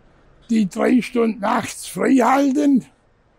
[0.50, 2.86] die drei Stunden nachts frei halten.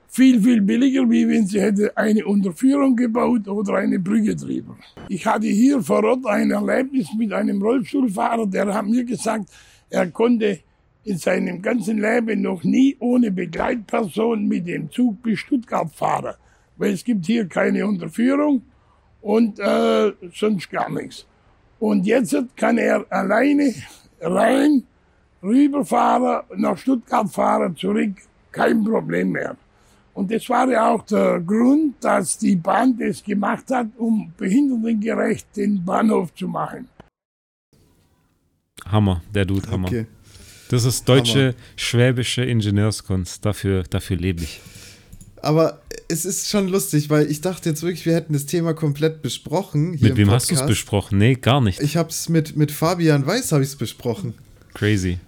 [0.09, 4.77] Viel, viel billiger, wie wenn sie hätte eine Unterführung gebaut oder eine Brücke drüber.
[5.09, 9.51] Ich hatte hier vor Ort ein Erlebnis mit einem Rollstuhlfahrer, der hat mir gesagt,
[9.91, 10.61] er konnte
[11.05, 16.35] in seinem ganzen Leben noch nie ohne Begleitperson mit dem Zug bis Stuttgart fahren,
[16.77, 18.63] weil es gibt hier keine Unterführung
[19.21, 21.27] und äh, sonst gar nichts.
[21.79, 23.75] Und jetzt kann er alleine
[24.21, 24.85] rein
[25.47, 28.15] rüberfahren, nach Stuttgart fahren, zurück,
[28.51, 29.57] kein Problem mehr.
[30.15, 35.47] Und das war ja auch der Grund, dass die Bahn das gemacht hat, um behindertengerecht
[35.55, 36.89] den Bahnhof zu machen.
[38.87, 39.89] Hammer, der Dude, Hammer.
[39.89, 40.07] Okay.
[40.71, 41.55] Das ist deutsche, Hammer.
[41.77, 43.45] schwäbische Ingenieurskunst.
[43.45, 44.61] Dafür, dafür lebe ich.
[45.43, 49.21] Aber es ist schon lustig, weil ich dachte jetzt wirklich, wir hätten das Thema komplett
[49.23, 49.91] besprochen.
[50.01, 51.19] mit wem hast du es besprochen?
[51.19, 51.81] Nee, gar nicht.
[51.83, 54.35] Ich habe es mit, mit Fabian Weiß habe ich es besprochen.
[54.73, 55.19] Crazy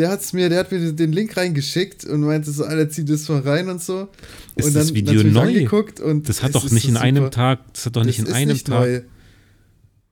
[0.00, 3.28] der hat's mir, der hat mir den Link reingeschickt und meinte so, Alter, zieh das
[3.28, 4.08] mal rein und so.
[4.56, 5.68] Ist und dann das Video neu?
[6.02, 7.04] Und das hat doch nicht in super.
[7.04, 8.80] einem Tag, das hat doch nicht das in einem nicht Tag.
[8.80, 9.02] Neu.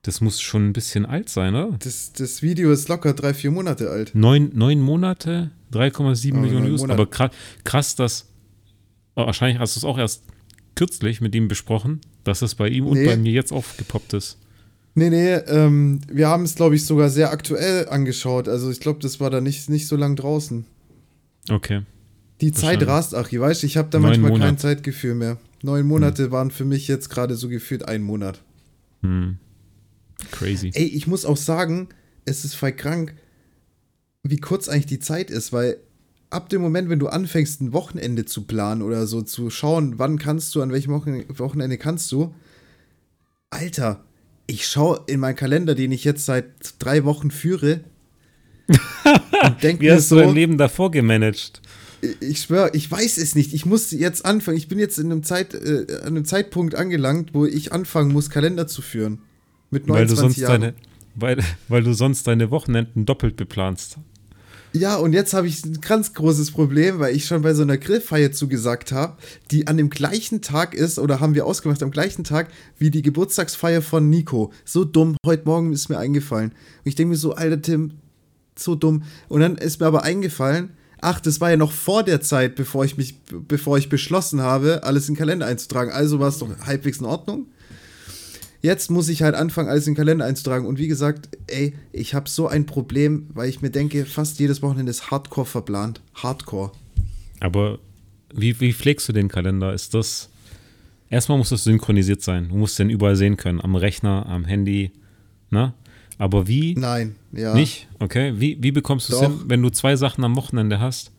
[0.03, 1.77] Das muss schon ein bisschen alt sein, oder?
[1.79, 4.15] Das, das Video ist locker drei, vier Monate alt.
[4.15, 6.83] Neun, neun Monate, 3,7 oh, Millionen Views.
[6.89, 7.31] Aber krass,
[7.65, 8.27] krass, dass
[9.17, 10.23] oh, wahrscheinlich hast du es auch erst
[10.75, 12.91] kürzlich mit ihm besprochen, dass es bei ihm nee.
[12.91, 14.39] und bei mir jetzt aufgepoppt ist.
[14.99, 18.49] Nee, nee, ähm, wir haben es, glaube ich, sogar sehr aktuell angeschaut.
[18.49, 20.65] Also ich glaube, das war da nicht, nicht so lang draußen.
[21.49, 21.83] Okay.
[22.41, 24.47] Die Zeit rast, ach, weißt ich habe da Neun manchmal Monat.
[24.47, 25.39] kein Zeitgefühl mehr.
[25.63, 26.31] Neun Monate hm.
[26.33, 28.43] waren für mich jetzt gerade so gefühlt ein Monat.
[29.03, 29.39] Hm.
[30.33, 30.73] Crazy.
[30.75, 31.89] Ey, ich muss auch sagen,
[32.25, 33.15] es ist voll krank,
[34.25, 35.79] wie kurz eigentlich die Zeit ist, weil
[36.31, 40.19] ab dem Moment, wenn du anfängst, ein Wochenende zu planen oder so zu schauen, wann
[40.19, 42.35] kannst du, an welchem Wochenende kannst du,
[43.51, 44.05] Alter,
[44.49, 46.47] ich schaue in meinen Kalender, den ich jetzt seit
[46.81, 47.81] drei Wochen führe.
[48.69, 51.63] und denke Wie hast so, du dein Leben davor gemanagt?
[52.21, 53.53] Ich schwöre, ich weiß es nicht.
[53.53, 54.57] Ich muss jetzt anfangen.
[54.57, 58.31] Ich bin jetzt in einem, Zeit, äh, an einem Zeitpunkt angelangt, wo ich anfangen muss,
[58.31, 59.21] Kalender zu führen.
[59.71, 60.61] Mit 29 weil du sonst Jahren.
[60.61, 60.75] Deine,
[61.15, 63.99] weil, weil du sonst deine Wochenenden doppelt beplanst.
[64.75, 67.79] Ja, und jetzt habe ich ein ganz großes Problem, weil ich schon bei so einer
[67.79, 69.17] Grillfeier zugesagt habe,
[69.51, 73.01] die an dem gleichen Tag ist, oder haben wir ausgemacht, am gleichen Tag wie die
[73.01, 74.53] Geburtstagsfeier von Nico.
[74.67, 76.51] So dumm, heute Morgen ist mir eingefallen.
[76.51, 77.93] Und ich denke mir so, alter Tim,
[78.57, 79.05] so dumm.
[79.29, 80.71] Und dann ist mir aber eingefallen,
[81.01, 83.19] ach, das war ja noch vor der Zeit, bevor ich mich,
[83.49, 85.93] bevor ich beschlossen habe, alles in den Kalender einzutragen.
[85.93, 87.47] Also war es doch halbwegs in Ordnung.
[88.61, 90.67] Jetzt muss ich halt anfangen, alles in den Kalender einzutragen.
[90.67, 94.63] Und wie gesagt, ey, ich habe so ein Problem, weil ich mir denke, fast jedes
[94.63, 96.01] Wochenende ist Hardcore verplant.
[96.15, 96.73] Hardcore.
[97.41, 97.79] Aber
[98.35, 99.73] wie, wie pflegst du den Kalender?
[99.73, 100.29] Ist das.
[101.09, 102.49] Erstmal muss das synchronisiert sein.
[102.49, 103.61] Du musst den überall sehen können.
[103.61, 104.91] Am Rechner, am Handy.
[105.51, 105.73] Ne?
[106.19, 106.75] Aber wie?
[106.75, 107.55] Nein, ja.
[107.55, 107.89] Nicht?
[108.01, 108.35] Okay.
[108.37, 111.13] Wie, wie bekommst du es hin, wenn du zwei Sachen am Wochenende hast?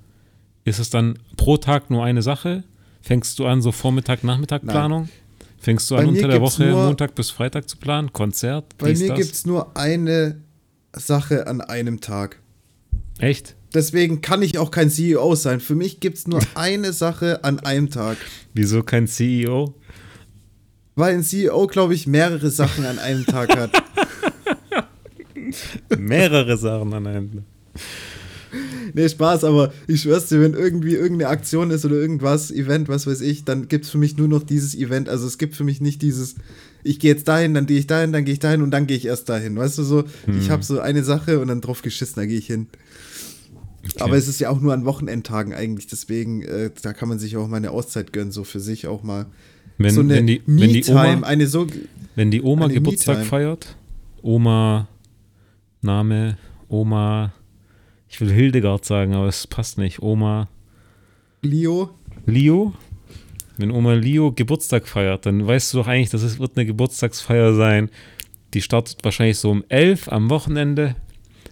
[0.66, 2.66] Ist es dann pro Tag nur eine Sache?
[3.02, 5.08] Fängst du an, so Vormittag-Nachmittag-Planung?
[5.60, 8.14] Fängst du an, unter der Woche nur, Montag bis Freitag zu planen?
[8.14, 8.78] Konzert?
[8.78, 10.42] Bei mir gibt es nur eine
[10.94, 12.40] Sache an einem Tag.
[13.20, 13.56] Echt?
[13.74, 15.60] Deswegen kann ich auch kein CEO sein.
[15.60, 18.18] Für mich gibt es nur eine Sache an einem Tag.
[18.54, 19.76] Wieso kein CEO?
[20.96, 23.72] Weil ein CEO, glaube ich, mehrere Sachen an einem Tag hat.
[25.98, 27.44] mehrere Sachen an einem Tag
[28.94, 33.08] nee, Spaß, aber ich schwör's dir, wenn irgendwie irgendeine Aktion ist oder irgendwas, Event, was
[33.08, 35.10] weiß ich, dann gibt's für mich nur noch dieses Event.
[35.10, 36.36] Also es gibt für mich nicht dieses,
[36.84, 38.98] ich gehe jetzt dahin, dann gehe ich dahin, dann gehe ich dahin und dann gehe
[38.98, 39.56] ich erst dahin.
[39.56, 40.40] Weißt du so, hm.
[40.40, 42.68] ich habe so eine Sache und dann drauf geschissen, da gehe ich hin.
[43.86, 44.04] Okay.
[44.04, 47.38] Aber es ist ja auch nur an Wochenendtagen eigentlich, deswegen, äh, da kann man sich
[47.38, 49.28] auch mal eine Auszeit gönnen, so für sich auch mal.
[49.78, 51.66] Wenn, so eine wenn die, wenn die Oma, eine so.
[52.16, 53.78] Wenn die Oma Geburtstag feiert,
[54.22, 54.90] Oma,
[55.82, 57.34] Name, Oma,
[58.10, 60.02] ich will Hildegard sagen, aber es passt nicht.
[60.02, 60.50] Oma.
[61.42, 61.92] Leo.
[62.26, 62.74] Leo?
[63.58, 67.54] Wenn Oma Leo Geburtstag feiert, dann weißt du doch eigentlich, dass es wird eine Geburtstagsfeier
[67.54, 67.90] sein.
[68.54, 70.96] Die startet wahrscheinlich so um 11 am Wochenende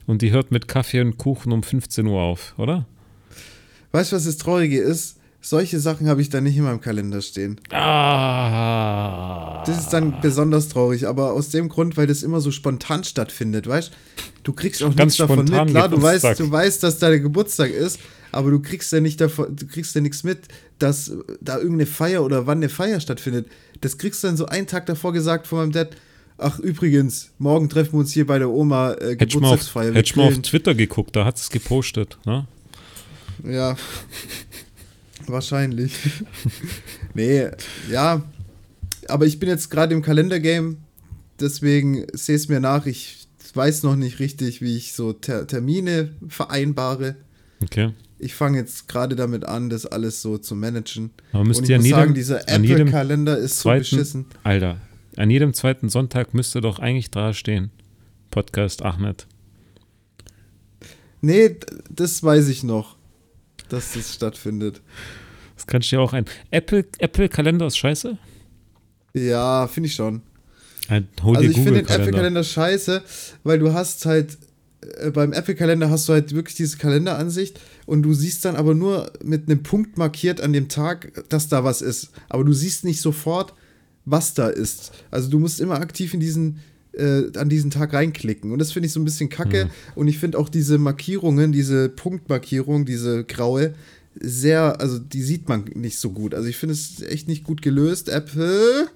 [0.08, 2.86] und die hört mit Kaffee und Kuchen um 15 Uhr auf, oder?
[3.92, 5.17] Weißt du, was das Traurige ist?
[5.50, 7.56] Solche Sachen habe ich da nicht in meinem Kalender stehen.
[7.72, 9.64] Ah.
[9.66, 13.66] das ist dann besonders traurig, aber aus dem Grund, weil das immer so spontan stattfindet,
[13.66, 13.94] weißt
[14.44, 14.52] du?
[14.52, 15.70] kriegst auch Ganz nichts davon mit.
[15.70, 18.02] Klar, du weißt, du weißt, dass dein Geburtstag ist,
[18.34, 20.50] aber du kriegst ja nicht davon, du kriegst ja nichts mit,
[20.80, 23.48] dass da irgendeine Feier oder wann eine Feier stattfindet.
[23.80, 25.96] Das kriegst du dann so einen Tag davor gesagt von meinem Dad.
[26.38, 29.94] Ach, übrigens, morgen treffen wir uns hier bei der Oma äh, Geburtstagsfeier.
[29.94, 30.38] Hätte ich mal auf.
[30.40, 32.18] Twitter geguckt, da hat es gepostet.
[32.26, 32.46] Ne?
[33.46, 33.78] Ja.
[35.28, 35.94] Wahrscheinlich.
[37.14, 37.48] nee,
[37.92, 38.24] ja.
[39.08, 40.78] Aber ich bin jetzt gerade im Kalendergame,
[41.40, 42.86] deswegen sehe es mir nach.
[42.86, 47.16] Ich weiß noch nicht richtig, wie ich so Ter Termine vereinbare.
[47.64, 47.94] Okay.
[48.20, 51.12] Ich fange jetzt gerade damit an, das alles so zu managen.
[51.34, 53.64] Aber müsst Und ihr ich an muss jedem- sagen, dieser an jedem Apple-Kalender ist so
[53.64, 54.26] Zweiten, beschissen.
[54.44, 54.78] Alter,
[55.16, 57.72] an jedem zweiten Sonntag müsste doch eigentlich da stehen.
[58.32, 59.28] Podcast Ahmed.
[61.22, 61.56] Nee,
[61.90, 62.97] das weiß ich noch,
[63.70, 64.82] dass das stattfindet.
[65.56, 66.26] Das kannst du ja auch ein.
[66.52, 68.18] Apple, Apple Kalender ist scheiße?
[69.14, 70.22] Ja, finde ich schon.
[70.90, 72.04] Ein, Also dir ich finde den Kalender.
[72.08, 73.02] Apple-Kalender scheiße,
[73.44, 74.38] weil du hast halt,
[75.00, 79.12] äh, beim Apple-Kalender hast du halt wirklich diese Kalenderansicht und du siehst dann aber nur
[79.24, 82.12] mit einem Punkt markiert an dem Tag, dass da was ist.
[82.30, 83.54] Aber du siehst nicht sofort,
[84.06, 84.92] was da ist.
[85.12, 86.60] Also du musst immer aktiv in diesen,
[86.98, 88.52] äh, an diesen Tag reinklicken.
[88.52, 89.70] Und das finde ich so ein bisschen kacke.
[89.96, 93.74] Und ich finde auch diese Markierungen, diese Punktmarkierung, diese graue,
[94.20, 96.34] sehr, also die sieht man nicht so gut.
[96.34, 98.10] Also ich finde es echt nicht gut gelöst.
[98.10, 98.90] Apple,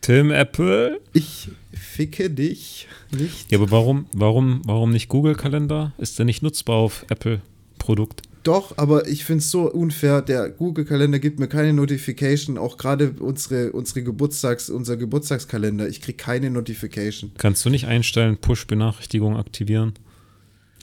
[0.00, 1.00] Tim Apple?
[1.12, 3.52] ich ficke dich nicht.
[3.52, 5.92] Ja, aber warum, warum, warum nicht Google Kalender?
[5.98, 7.42] Ist der nicht nutzbar auf Apple
[7.78, 8.22] Produkt?
[8.42, 10.22] Doch, aber ich finde es so unfair.
[10.22, 12.56] Der Google-Kalender gibt mir keine Notification.
[12.56, 15.88] Auch gerade unsere, unsere Geburtstags, unser Geburtstagskalender.
[15.88, 17.32] Ich kriege keine Notification.
[17.36, 19.92] Kannst du nicht einstellen, Push-Benachrichtigung aktivieren?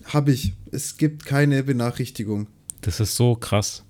[0.05, 0.53] Habe ich.
[0.71, 2.47] Es gibt keine Benachrichtigung.
[2.81, 3.83] Das ist so krass.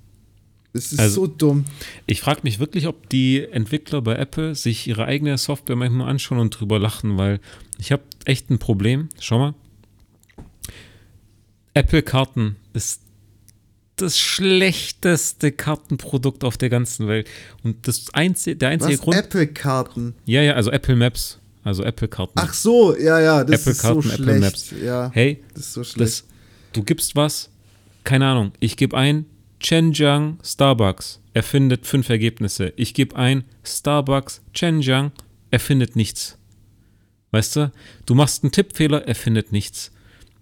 [0.73, 1.65] Es ist Also- so dumm.
[2.05, 6.39] Ich frage mich wirklich, ob die Entwickler bei Apple sich ihre eigene Software manchmal anschauen
[6.39, 7.39] und drüber lachen, weil
[7.79, 9.09] ich habe echt ein Problem.
[9.19, 9.53] Schau mal.
[11.73, 13.01] Apple Karten ist
[13.97, 17.27] das schlechteste Kartenprodukt auf der ganzen Welt.
[17.63, 19.01] Und das einzige, der einzige Was?
[19.01, 19.17] Grund.
[19.17, 20.15] Apple-Karten.
[20.25, 21.39] ja, ja, also Apple Maps.
[21.63, 22.33] Also Apple Karten.
[22.35, 24.39] Ach so, ja, ja, das Apple ist Karten, so Apple schlecht.
[24.41, 24.73] Maps.
[24.81, 25.99] Ja, Hey, das ist so schlecht.
[26.01, 26.23] das,
[26.71, 27.49] du gibst was,
[28.05, 29.25] keine Ahnung, ich gebe ein
[29.59, 32.71] Chenjiang Starbucks, er findet fünf Ergebnisse.
[32.77, 35.11] Ich gebe ein Starbucks Chenjiang,
[35.51, 36.37] er findet nichts.
[37.31, 37.71] Weißt du,
[38.05, 39.91] du machst einen Tippfehler, er findet nichts.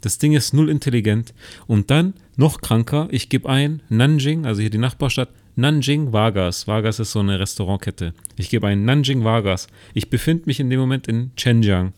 [0.06, 1.34] Das Ding ist null intelligent.
[1.66, 6.68] Und dann, noch kranker, ich gebe ein Nanjing, also hier die Nachbarstadt, Nanjing Vargas.
[6.68, 8.14] Vargas ist so eine Restaurantkette.
[8.38, 9.66] Ich gebe ein Nanjing Vargas.
[9.96, 11.94] Ich befinde mich in dem Moment in Chenjiang.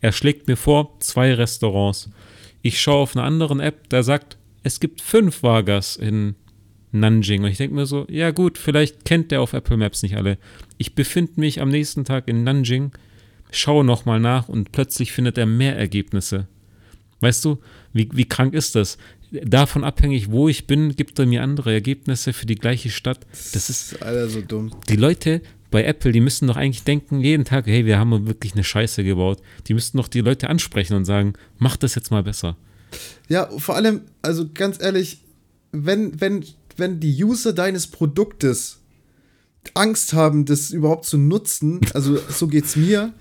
[0.00, 2.08] Er schlägt mir vor, zwei Restaurants.
[2.62, 6.36] Ich schaue auf einer anderen App, da sagt, es gibt fünf Vargas in
[6.92, 7.42] Nanjing.
[7.42, 10.38] Und ich denke mir so, ja gut, vielleicht kennt der auf Apple Maps nicht alle.
[10.78, 12.92] Ich befinde mich am nächsten Tag in Nanjing,
[13.50, 16.46] schaue nochmal nach und plötzlich findet er mehr Ergebnisse.
[17.20, 17.58] Weißt du,
[17.92, 18.98] wie, wie krank ist das?
[19.30, 23.26] Davon abhängig, wo ich bin, gibt er mir andere Ergebnisse für die gleiche Stadt.
[23.52, 24.72] Das ist, Alter, so dumm.
[24.88, 28.54] die Leute bei Apple, die müssen doch eigentlich denken, jeden Tag, hey, wir haben wirklich
[28.54, 29.40] eine Scheiße gebaut.
[29.68, 32.56] Die müssten doch die Leute ansprechen und sagen, mach das jetzt mal besser.
[33.28, 35.20] Ja, vor allem, also ganz ehrlich,
[35.70, 36.44] wenn, wenn,
[36.76, 38.78] wenn die User deines Produktes
[39.74, 43.12] Angst haben, das überhaupt zu nutzen, also so geht's mir.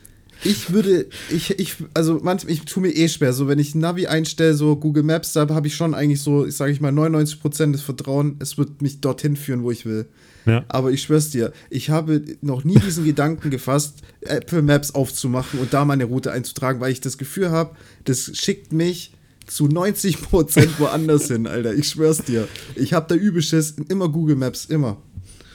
[0.44, 4.08] Ich würde, ich, ich, also manchmal, ich tue mir eh schwer, so wenn ich Navi
[4.08, 7.72] einstelle, so Google Maps, da habe ich schon eigentlich so, ich sage ich mal, 99%
[7.74, 10.08] des Vertrauen, es wird mich dorthin führen, wo ich will.
[10.46, 10.64] Ja.
[10.70, 15.74] Aber ich schwör's dir, ich habe noch nie diesen Gedanken gefasst, Apple Maps aufzumachen und
[15.74, 17.76] da meine Route einzutragen, weil ich das Gefühl habe,
[18.06, 19.14] das schickt mich
[19.46, 21.74] zu 90% woanders hin, Alter.
[21.74, 22.48] Ich schwör's dir.
[22.76, 24.98] Ich habe da Übelschiss, immer Google Maps, immer.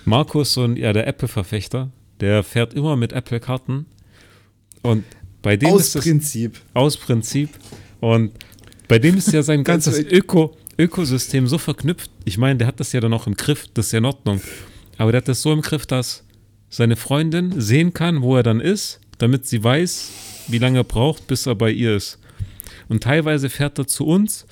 [0.04, 1.90] Markus, so ein, ja, der Apple-Verfechter,
[2.20, 3.86] der fährt immer mit Apple-Karten.
[4.84, 5.02] Und
[5.40, 6.60] bei dem Aus ist es Prinzip.
[6.74, 7.48] aus Prinzip.
[8.00, 8.32] Und
[8.86, 12.10] bei dem ist ja sein ganzes Öko, Ökosystem so verknüpft.
[12.24, 14.42] Ich meine, der hat das ja dann auch im Griff, das ist ja in Ordnung.
[14.98, 16.22] Aber der hat das so im Griff, dass
[16.68, 20.10] seine Freundin sehen kann, wo er dann ist, damit sie weiß,
[20.48, 22.18] wie lange er braucht, bis er bei ihr ist.
[22.88, 24.46] Und teilweise fährt er zu uns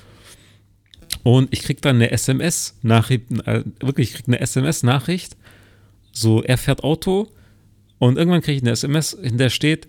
[1.25, 5.37] und ich krieg dann eine SMS-Nachricht, äh, wirklich, ich krieg eine SMS-Nachricht,
[6.11, 7.29] so, er fährt Auto
[7.99, 9.87] und irgendwann kriege ich eine SMS, in der steht,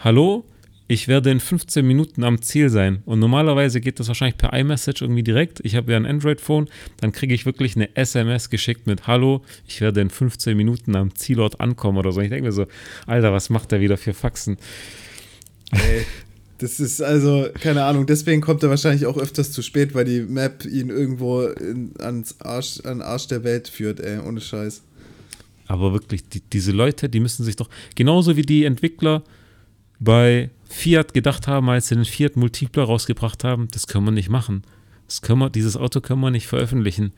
[0.00, 0.44] hallo,
[0.88, 3.02] ich werde in 15 Minuten am Ziel sein.
[3.04, 5.60] Und normalerweise geht das wahrscheinlich per iMessage irgendwie direkt.
[5.62, 9.80] Ich habe ja ein Android-Phone, dann kriege ich wirklich eine SMS geschickt mit Hallo, ich
[9.80, 12.20] werde in 15 Minuten am Zielort ankommen oder so.
[12.20, 12.66] Ich denke mir so,
[13.06, 14.56] Alter, was macht der wieder für Faxen?
[15.70, 16.04] Ey,
[16.58, 20.20] das ist also, keine Ahnung, deswegen kommt er wahrscheinlich auch öfters zu spät, weil die
[20.20, 24.82] Map ihn irgendwo in, ans Arsch, an Arsch der Welt führt, ey, ohne Scheiß.
[25.68, 29.22] aber wirklich, die, diese Leute, die müssen sich doch, genauso wie die Entwickler
[30.00, 34.30] bei Fiat gedacht haben, als sie den Fiat Multipler rausgebracht haben, das können wir nicht
[34.30, 34.62] machen.
[35.06, 37.12] Das können wir, dieses Auto können wir nicht veröffentlichen.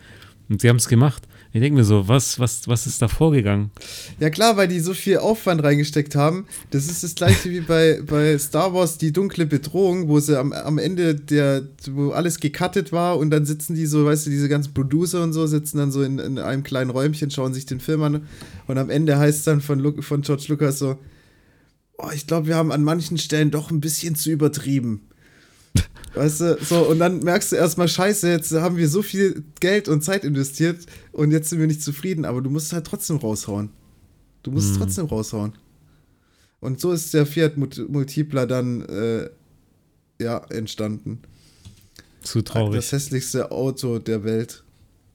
[0.48, 1.22] Und sie haben es gemacht.
[1.52, 3.70] Ich denke mir so, was, was, was ist da vorgegangen?
[4.18, 6.46] Ja klar, weil die so viel Aufwand reingesteckt haben.
[6.70, 10.52] Das ist das gleiche wie bei, bei Star Wars, die dunkle Bedrohung, wo sie am,
[10.52, 14.48] am Ende der, wo alles gecuttet war und dann sitzen die so, weißt du, diese
[14.48, 17.80] ganzen Producer und so, sitzen dann so in, in einem kleinen Räumchen, schauen sich den
[17.80, 18.26] Film an
[18.66, 20.98] und am Ende heißt es dann von, Lu von George Lucas so,
[21.98, 25.08] oh, ich glaube, wir haben an manchen Stellen doch ein bisschen zu übertrieben.
[26.14, 29.88] Weißt du, so, und dann merkst du erstmal, scheiße, jetzt haben wir so viel Geld
[29.88, 33.16] und Zeit investiert und jetzt sind wir nicht zufrieden, aber du musst es halt trotzdem
[33.16, 33.70] raushauen.
[34.42, 35.54] Du musst es trotzdem raushauen.
[36.60, 39.30] Und so ist der Fiat Multipler dann, äh,
[40.20, 41.20] ja, entstanden.
[42.22, 42.76] Zu traurig.
[42.76, 44.62] Das hässlichste Auto der Welt.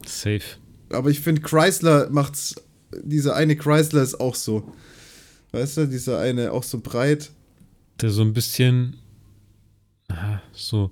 [0.06, 0.42] Safe.
[0.90, 2.56] Aber ich finde, Chrysler macht's,
[3.02, 4.74] dieser eine Chrysler ist auch so.
[5.58, 7.32] Weißt du, dieser eine auch so breit.
[8.02, 8.98] Der so ein bisschen,
[10.10, 10.92] ah, so,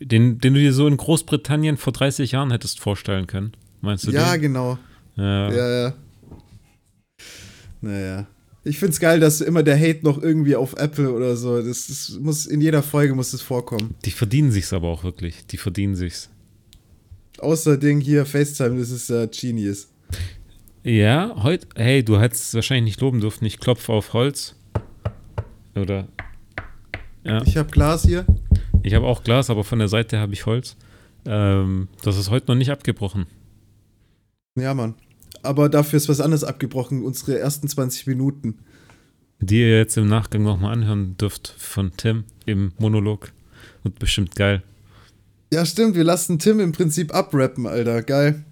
[0.00, 3.52] den, den du dir so in Großbritannien vor 30 Jahren hättest vorstellen können.
[3.82, 4.40] Meinst du Ja, den?
[4.40, 4.78] genau.
[5.16, 5.52] Ja.
[5.52, 5.94] Ja, ja.
[7.82, 8.26] Naja.
[8.64, 11.60] Ich find's geil, dass immer der Hate noch irgendwie auf Apple oder so.
[11.60, 13.94] Das, das muss in jeder Folge muss es vorkommen.
[14.04, 15.46] Die verdienen sich's aber auch wirklich.
[15.48, 16.30] Die verdienen sich's.
[17.38, 19.88] Außer Ding hier, FaceTime, das ist äh, Genius.
[20.84, 23.44] Ja, heute, hey, du hättest es wahrscheinlich nicht loben dürfen.
[23.44, 24.56] Ich klopfe auf Holz.
[25.76, 26.08] Oder,
[27.24, 28.26] ja, Ich habe Glas hier.
[28.82, 30.76] ich habe auch Glas, aber von der Seite habe ich Holz.
[31.24, 33.26] Ähm, das ist heute noch nicht abgebrochen.
[34.58, 34.94] Ja, Mann.
[35.44, 38.58] Aber dafür ist was anderes abgebrochen, unsere ersten 20 Minuten.
[39.40, 43.32] Die ihr jetzt im Nachgang nochmal anhören dürft von Tim im Monolog.
[43.82, 44.62] Wird bestimmt geil.
[45.52, 48.02] Ja, stimmt, wir lassen Tim im Prinzip abrappen, Alter.
[48.02, 48.44] Geil.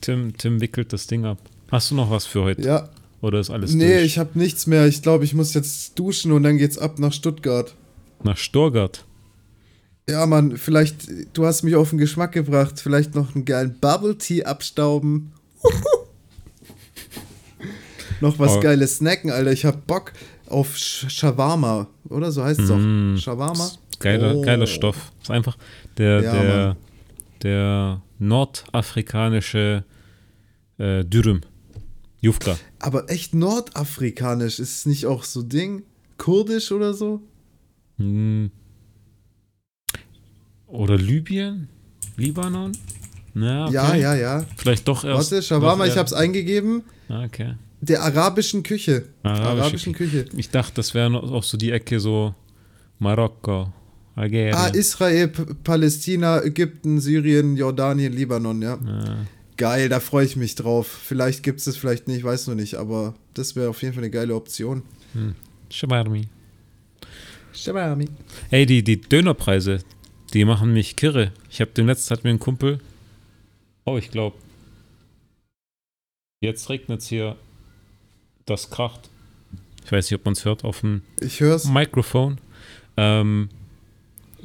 [0.00, 1.38] Tim, Tim wickelt das Ding ab.
[1.70, 2.62] Hast du noch was für heute?
[2.62, 2.88] Ja.
[3.22, 4.04] Oder ist alles Nee, durch?
[4.04, 4.86] ich habe nichts mehr.
[4.86, 7.74] Ich glaube, ich muss jetzt duschen und dann geht's ab nach Stuttgart.
[8.22, 9.04] Nach Storgard.
[10.08, 12.80] Ja, Mann, vielleicht, du hast mich auf den Geschmack gebracht.
[12.80, 15.32] Vielleicht noch einen geilen Bubble Tea abstauben.
[18.20, 18.60] noch was Oh.
[18.60, 19.52] Geiles snacken, Alter.
[19.52, 20.12] Ich hab Bock
[20.46, 22.32] auf Shawarma, oder?
[22.32, 23.14] So heißt es Mm.
[23.16, 23.18] auch.
[23.20, 23.70] Shawarma?
[23.98, 24.42] Geiler, Oh.
[24.42, 25.12] geiler Stoff.
[25.22, 25.56] Ist einfach
[25.98, 26.76] der, Ja, der, Mann.
[27.42, 29.84] der nordafrikanische
[30.78, 31.42] äh, Dürüm.
[32.20, 32.58] Jufka.
[32.78, 34.58] Aber echt nordafrikanisch.
[34.58, 35.82] Ist es nicht auch so Ding?
[36.18, 37.22] Kurdisch oder so?
[37.98, 38.50] Hm.
[40.66, 41.68] Oder Libyen?
[42.16, 42.72] Libanon?
[43.34, 43.74] Na, okay.
[43.74, 44.46] Ja, ja, ja.
[44.56, 45.30] Vielleicht doch erst.
[45.32, 46.82] Warte, Shawarma, ich eher- hab's eingegeben.
[47.08, 47.54] Ah, Okay.
[47.82, 49.06] Der arabischen Küche.
[49.22, 50.26] Arabische arabischen Küche.
[50.36, 52.34] Ich dachte, das wäre auch so die Ecke so
[52.98, 53.72] Marokko,
[54.14, 54.54] Algerien.
[54.54, 58.74] Ah, Israel, Palästina, Ägypten, Syrien, Jordanien, Libanon, ja.
[58.74, 59.16] Ah,
[59.60, 60.86] Geil, da freue ich mich drauf.
[60.86, 64.02] Vielleicht gibt es das, vielleicht nicht, weiß noch nicht, aber das wäre auf jeden Fall
[64.02, 64.82] eine geile Option.
[65.68, 66.28] Shawarmi.
[67.52, 68.08] Shawarmi.
[68.50, 69.80] Ey, die, die Dönerpreise,
[70.32, 71.32] die machen mich kirre.
[71.50, 72.80] Ich habe dem letzten hat mir ein Kumpel.
[73.84, 74.38] Oh, ich glaube.
[76.40, 77.36] Jetzt regnet es hier.
[78.46, 79.10] Das kracht.
[79.84, 81.66] Ich weiß nicht, ob man es hört auf dem Ich hör's.
[81.66, 82.38] Mikrofon.
[82.96, 83.50] Ähm,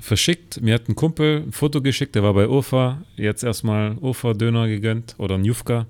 [0.06, 0.62] verschickt.
[0.62, 3.04] Mir hat ein Kumpel ein Foto geschickt, der war bei Urfa.
[3.16, 5.88] Jetzt erstmal Urfa-Döner gegönnt oder ein Jufka.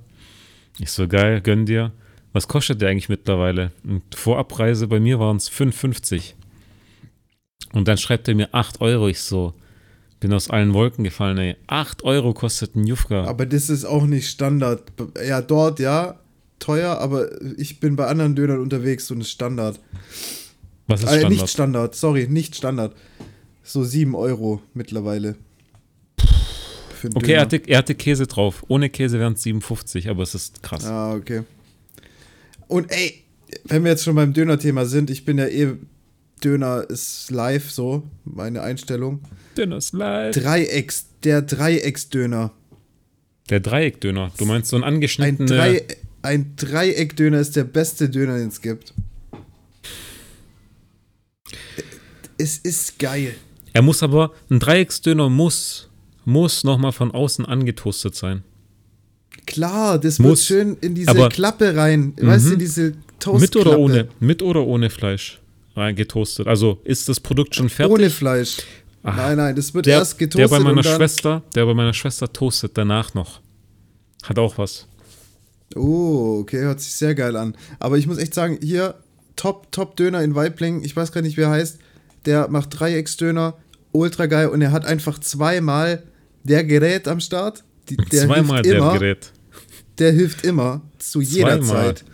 [0.80, 1.92] Ich so, geil, gönn dir.
[2.34, 3.72] Was kostet der eigentlich mittlerweile?
[3.84, 6.34] Und vor Abreise bei mir waren es 5,50.
[7.74, 9.08] Und dann schreibt er mir 8 Euro.
[9.08, 9.54] Ich so,
[10.20, 11.56] bin aus allen Wolken gefallen, ey.
[11.68, 13.26] 8 Euro kostet ein Jufka.
[13.26, 14.84] Aber das ist auch nicht Standard.
[15.26, 16.20] Ja, dort ja,
[16.60, 19.80] teuer, aber ich bin bei anderen Dönern unterwegs und es ist Standard.
[20.88, 21.30] Was ist Äh, Standard?
[21.32, 22.96] nicht Standard, sorry, nicht Standard.
[23.66, 25.36] So 7 Euro mittlerweile.
[27.16, 28.64] Okay, er hatte, er hatte Käse drauf.
[28.68, 30.86] Ohne Käse wären es 57, aber es ist krass.
[30.86, 31.42] Ah, okay.
[32.68, 33.24] Und ey,
[33.66, 35.74] wenn wir jetzt schon beim Döner-Thema sind, ich bin ja eh,
[36.44, 39.22] Döner ist live so, meine Einstellung.
[39.58, 40.36] Döner ist live.
[40.36, 42.52] Dreiecks, der Dreiecksdöner.
[43.50, 44.32] Der Dreieckdöner.
[44.38, 45.48] Du meinst so ein Ein, angeschnittener.
[45.48, 45.86] Drei,
[46.22, 48.94] ein Dreieckdöner ist der beste Döner, den es gibt.
[52.38, 53.36] Es ist geil.
[53.76, 55.90] Er muss aber, ein Dreiecksdöner muss,
[56.24, 58.42] muss nochmal von außen angetoastet sein.
[59.46, 60.30] Klar, das Muss.
[60.30, 62.14] wird schön in diese Aber- Klappe rein.
[62.22, 63.42] Weißt du, in diese Toastklappe.
[63.42, 64.08] Mit oder ohne?
[64.22, 65.42] Mit oder ohne Fleisch
[65.76, 66.48] rein getoastet.
[66.48, 67.94] Also ist das Produkt schon fertig?
[67.94, 68.60] Ohne Fleisch.
[69.04, 69.14] Ah.
[69.18, 72.32] nein, nein, das wird der, erst getoastet der bei meiner Schwester, der bei meiner Schwester
[72.32, 73.42] toastet danach noch.
[74.24, 74.88] Hat auch was.
[75.76, 77.58] Oh, okay, hört sich sehr geil an.
[77.80, 78.96] Aber ich muss echt sagen, hier,
[79.36, 81.78] Top, Top Döner in Weibling, ich weiß gar nicht, wie er heißt,
[82.26, 83.56] der macht Dreiecksdöner,
[83.96, 86.04] ultra geil und er hat einfach zweimal
[86.44, 87.64] der Gerät am Start.
[87.90, 89.32] Die, der Zweimal hilft der immer, Gerät.
[90.00, 91.96] Der hilft immer, zu jeder Zweimal.
[91.96, 92.06] Zeit.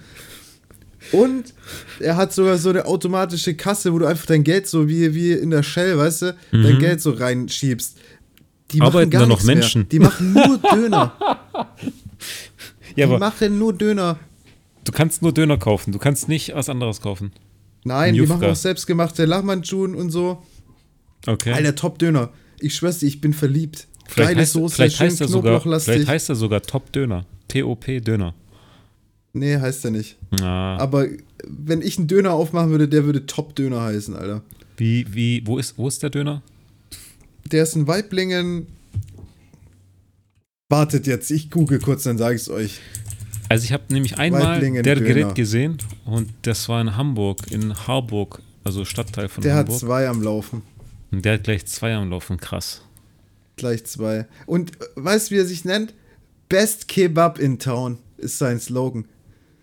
[1.11, 1.53] Und
[1.99, 5.33] er hat sogar so eine automatische Kasse, wo du einfach dein Geld so wie, wie
[5.33, 7.97] in der Shell, weißt du, dein Geld so reinschiebst.
[8.71, 8.83] Die Mhm.
[8.83, 9.55] Arbeiten da noch nichts mehr.
[9.57, 9.89] Menschen?
[9.89, 11.13] Die machen nur Döner.
[12.95, 14.19] Ja, Die aber machen nur Döner.
[14.83, 15.91] du kannst nur Döner kaufen.
[15.93, 17.31] Du kannst nicht was anderes kaufen.
[17.85, 20.43] Nein, die machen auch selbstgemachte Lachmannschuhen und so.
[21.27, 21.51] Okay.
[21.53, 22.29] Alter, Top-Döner.
[22.59, 23.87] Ich schwör's dir, ich bin verliebt.
[24.07, 27.25] vielleicht Geile heißt, Soße, vielleicht, schön heißt er sogar, vielleicht heißt er sogar Top Döner.
[27.47, 28.33] T-O-P Döner.
[29.33, 30.17] Nee, heißt er nicht.
[30.41, 31.07] Ah, Aber
[31.47, 34.41] wenn ich einen Döner aufmachen würde, der würde Top-Döner heißen, Alter.
[34.77, 36.41] wie, wie, wo ist, wo ist der Döner?
[37.51, 38.67] Der ist in Weiblingen.
[40.69, 42.79] Wartet jetzt, ich google kurz, dann sage ich es euch.
[43.49, 45.07] Also ich habe nämlich einmal Weiblingen der Döner.
[45.07, 49.79] Gerät gesehen und das war in Hamburg, in Harburg, also Stadtteil von Der hat Hamburg.
[49.79, 50.61] zwei am Laufen.
[51.11, 52.81] Und der hat gleich zwei am Laufen, krass.
[53.57, 54.27] Gleich zwei.
[54.45, 55.93] Und äh, weißt du, wie er sich nennt?
[56.49, 59.05] Best Kebab in Town ist sein Slogan.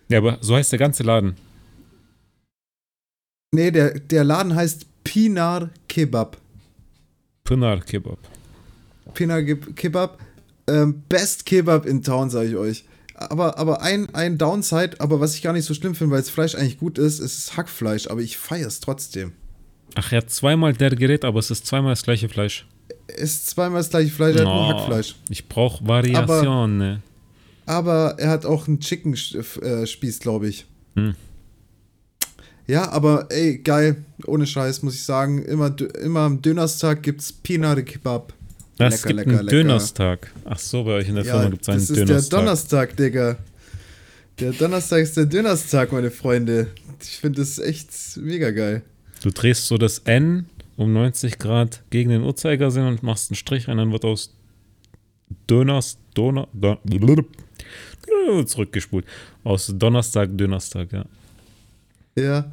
[0.09, 1.35] Ja, aber so heißt der ganze Laden.
[3.51, 6.37] Nee, der, der Laden heißt Pinar Kebab.
[7.43, 8.19] Pinar Kebab.
[9.13, 10.19] Pinar Kebab.
[10.67, 12.85] Ähm, Best Kebab in Town, sage ich euch.
[13.15, 16.29] Aber, aber ein, ein Downside, aber was ich gar nicht so schlimm finde, weil das
[16.29, 19.33] Fleisch eigentlich gut ist, ist Hackfleisch, aber ich feiere es trotzdem.
[19.95, 22.65] Ach, er hat zweimal der Gerät, aber es ist zweimal das gleiche Fleisch.
[23.07, 25.15] Es ist zweimal das gleiche Fleisch, er hat nur Oh, Hackfleisch.
[25.29, 26.77] Ich brauche Variation.
[26.77, 27.01] ne?
[27.65, 30.65] Aber er hat auch einen Chicken-Spieß, glaube ich.
[30.95, 31.15] Hm.
[32.67, 33.97] Ja, aber ey, geil.
[34.25, 35.43] Ohne Scheiß, muss ich sagen.
[35.43, 38.33] Immer, immer am Dönerstag gibt's Pinare Kebab.
[38.77, 40.31] Das gibt einen Dönerstag.
[40.45, 42.39] Ach so, bei euch in der Ja, Firma gibt es einen das ist der Dönerstag.
[42.39, 43.37] Donnerstag, Digga.
[44.39, 46.67] Der Donnerstag ist der Dönerstag, meine Freunde.
[47.01, 48.83] Ich finde das echt mega geil.
[49.21, 50.47] Du drehst so das N
[50.77, 54.33] um 90 Grad gegen den Uhrzeigersinn und machst einen Strich rein, dann wird aus
[55.49, 56.77] Döners, Donner, Don,
[58.47, 59.05] zurückgespult.
[59.43, 61.05] Aus Donnerstag, Dönerstag, ja.
[62.17, 62.51] Ja.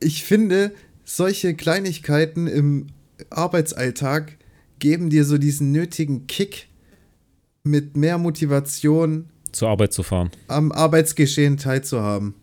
[0.00, 0.72] Ich finde,
[1.04, 2.86] solche Kleinigkeiten im
[3.30, 4.36] Arbeitsalltag
[4.78, 6.68] geben dir so diesen nötigen Kick
[7.62, 10.30] mit mehr Motivation Zur Arbeit zu fahren.
[10.48, 12.34] am Arbeitsgeschehen teilzuhaben.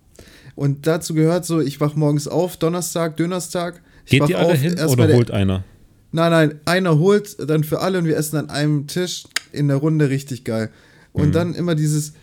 [0.55, 3.81] Und dazu gehört so, ich wach morgens auf, Donnerstag, Dönerstag.
[4.05, 5.63] Ich Geht die alle auf, hin oder holt einer?
[6.11, 9.23] Nein, nein, einer holt dann für alle und wir essen an einem Tisch
[9.53, 10.69] in der Runde richtig geil.
[11.13, 11.31] Und Mhm.
[11.33, 12.13] dann immer dieses,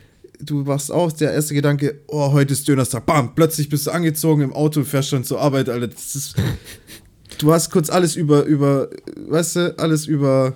[0.40, 4.42] du wachst auf, der erste Gedanke, oh, heute ist Dönerstag, bam, plötzlich bist du angezogen
[4.42, 5.88] im Auto, fährst schon zur Arbeit, Alter.
[5.88, 6.34] Das ist,
[7.38, 8.88] du hast kurz alles über, über,
[9.28, 10.55] weißt du, alles über,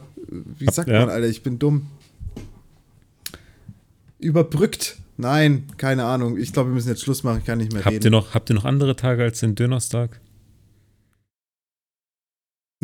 [0.58, 1.00] wie sagt Ja.
[1.00, 1.86] man, Alter, ich bin dumm.
[4.18, 4.96] Überbrückt.
[5.16, 6.38] Nein, keine Ahnung.
[6.38, 8.04] Ich glaube, wir müssen jetzt Schluss machen, ich kann nicht mehr Habt reden.
[8.04, 10.20] ihr, noch, habt ihr noch andere Tage als den Dönerstag?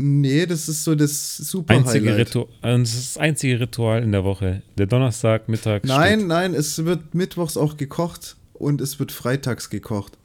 [0.01, 2.17] nee, das ist so das super Einzige.
[2.17, 4.63] Ritual, das ist das einzige Ritual in der Woche.
[4.77, 5.85] Der Donnerstag, Mittag.
[5.85, 6.29] Nein, steht.
[6.29, 10.17] nein, es wird mittwochs auch gekocht und es wird freitags gekocht.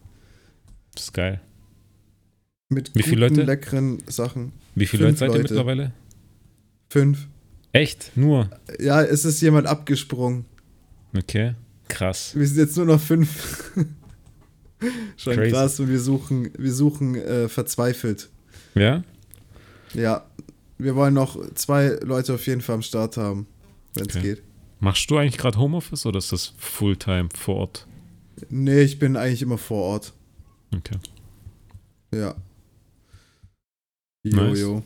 [0.93, 1.41] Das ist geil.
[2.69, 3.47] Mit Wie viele guten, Leute?
[3.47, 4.51] leckeren Sachen.
[4.75, 5.53] Wie viele Fünf Leute seid ihr Leute.
[5.53, 5.93] mittlerweile?
[6.89, 7.27] Fünf.
[7.71, 8.11] Echt?
[8.15, 8.49] Nur?
[8.79, 10.45] Ja, es ist jemand abgesprungen.
[11.17, 11.55] Okay.
[11.93, 12.35] Krass.
[12.35, 13.71] Wir sind jetzt nur noch fünf.
[15.17, 15.51] Schon Crazy.
[15.51, 18.29] krass und wir suchen, wir suchen äh, verzweifelt.
[18.75, 19.03] Ja?
[19.93, 20.25] Ja,
[20.77, 23.47] wir wollen noch zwei Leute auf jeden Fall am Start haben,
[23.93, 24.35] wenn es Okay.
[24.35, 24.43] geht.
[24.81, 27.87] Machst du eigentlich gerade Homeoffice oder ist das Fulltime vor Ort?
[28.49, 30.13] Nee, ich bin eigentlich immer vor Ort.
[30.75, 30.97] Okay.
[32.13, 32.35] Ja.
[34.23, 34.59] Nice.
[34.59, 34.83] Jojo.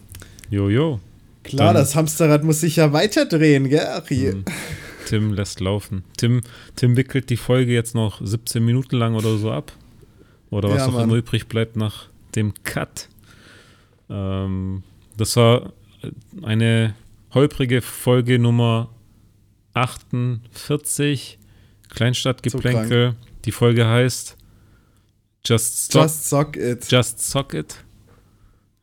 [0.51, 0.99] Jojo.
[1.43, 4.31] Klar, Dann- das Hamsterrad muss sich ja weiterdrehen, gell, Achi?
[4.31, 4.45] Hm.
[5.07, 6.03] Tim lässt laufen.
[6.17, 6.41] Tim,
[6.75, 9.71] Tim wickelt die Folge jetzt noch 17 Minuten lang oder so ab.
[10.49, 11.03] Oder was Ja, auch Mann.
[11.05, 13.09] immer übrig bleibt nach dem Cut.
[14.09, 14.83] Ähm,
[15.17, 15.73] das war
[16.43, 16.95] eine
[17.33, 18.89] holprige Folge Nummer
[19.73, 21.37] 48.
[21.89, 23.15] Kleinstadtgeplänkel.
[23.45, 24.35] Die Folge heißt
[25.45, 26.03] Just Stop.
[26.03, 26.91] Just sock it.
[26.91, 27.75] Just Sock It.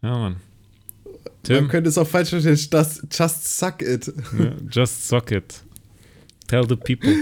[0.02, 0.36] Ja, Mann.
[1.04, 2.54] Man Tim, könnte es auch falsch verstehen.
[2.56, 4.10] Just, just suck it.
[4.38, 5.62] ja, Just Sock It.
[6.46, 7.12] Tell the people.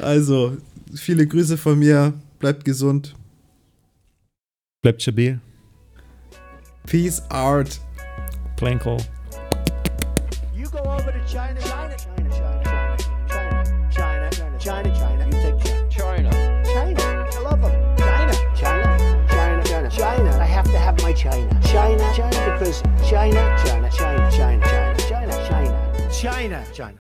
[0.00, 0.56] Also,
[0.94, 2.12] viele Grüße von mir.
[2.38, 3.14] Bleibt gesund.
[4.82, 5.40] Bleibt stabil.
[6.86, 7.80] Peace out.
[8.56, 8.98] Planko.
[10.54, 15.24] You go over to China, China, China, China, China, China, China, China, China.
[15.24, 15.58] You take
[15.90, 15.90] China.
[15.90, 16.62] China.
[16.64, 17.00] China.
[17.00, 17.96] I love them.
[17.96, 20.38] China, China, China, China, China.
[20.38, 21.48] I have to have my China.
[21.62, 27.03] China, China, because China, China, China, China, China, China, China, China, China.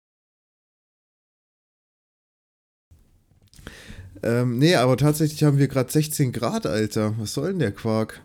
[4.25, 7.15] Ähm, nee, aber tatsächlich haben wir gerade 16 Grad, Alter.
[7.19, 8.23] Was soll denn der Quark?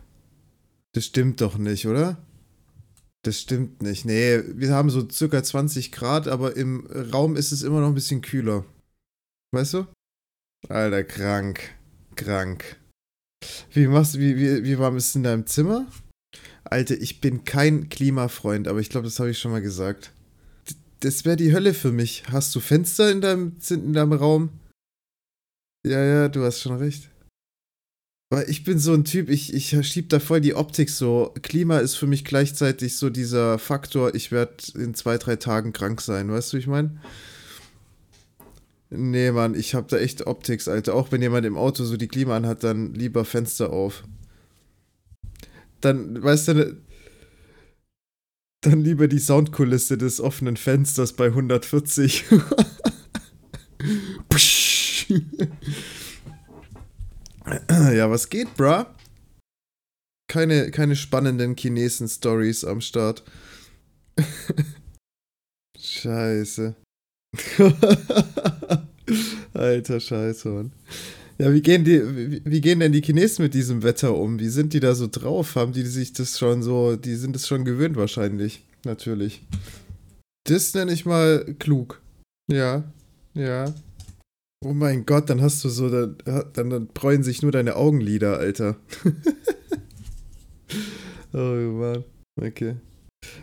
[0.92, 2.16] Das stimmt doch nicht, oder?
[3.22, 4.06] Das stimmt nicht.
[4.06, 7.94] Nee, wir haben so circa 20 Grad, aber im Raum ist es immer noch ein
[7.94, 8.64] bisschen kühler.
[9.52, 9.86] Weißt du?
[10.70, 11.74] Alter, krank.
[12.16, 12.76] Krank.
[13.70, 15.86] Wie machst wie, wie, wie warm ist es in deinem Zimmer?
[16.64, 20.12] Alter, ich bin kein Klimafreund, aber ich glaube, das habe ich schon mal gesagt.
[20.70, 22.24] D das wäre die Hölle für mich.
[22.32, 24.59] Hast du Fenster in deinem, in deinem Raum?
[25.84, 27.10] Ja, ja, du hast schon recht.
[28.32, 31.34] Weil ich bin so ein Typ, ich, ich schieb da voll die Optik so.
[31.42, 36.00] Klima ist für mich gleichzeitig so dieser Faktor, ich werde in zwei, drei Tagen krank
[36.00, 37.00] sein, weißt du, wie ich meine?
[38.90, 40.94] Nee, Mann, ich hab da echt Optics, Alter.
[40.94, 44.04] Auch wenn jemand im Auto so die Klima anhat, dann lieber Fenster auf.
[45.80, 46.76] Dann, weißt du,
[48.62, 52.24] dann lieber die Soundkulisse des offenen Fensters bei 140.
[57.68, 58.84] ja, was geht, bruh?
[60.28, 63.24] Keine, keine spannenden Chinesen-Stories am Start.
[65.78, 66.76] Scheiße.
[69.54, 70.72] Alter Scheiße, Mann.
[71.38, 74.38] Ja, wie gehen, die, wie, wie, gehen denn die Chinesen mit diesem Wetter um?
[74.38, 75.56] Wie sind die da so drauf?
[75.56, 79.42] Haben die sich das schon so, die sind es schon gewöhnt wahrscheinlich, natürlich.
[80.44, 82.02] Das nenne ich mal klug.
[82.52, 82.84] Ja,
[83.34, 83.72] ja.
[84.62, 86.18] Oh mein Gott, dann hast du so, dann,
[86.52, 88.76] dann, dann bräuen sich nur deine Augenlider, Alter.
[91.32, 92.04] oh Mann.
[92.38, 92.76] Okay.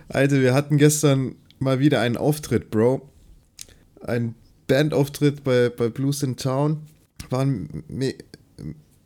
[0.10, 3.10] Alter, wir hatten gestern mal wieder einen Auftritt, Bro.
[4.02, 4.36] Ein
[4.68, 6.84] Bandauftritt bei, bei Blues in Town.
[7.32, 7.48] War,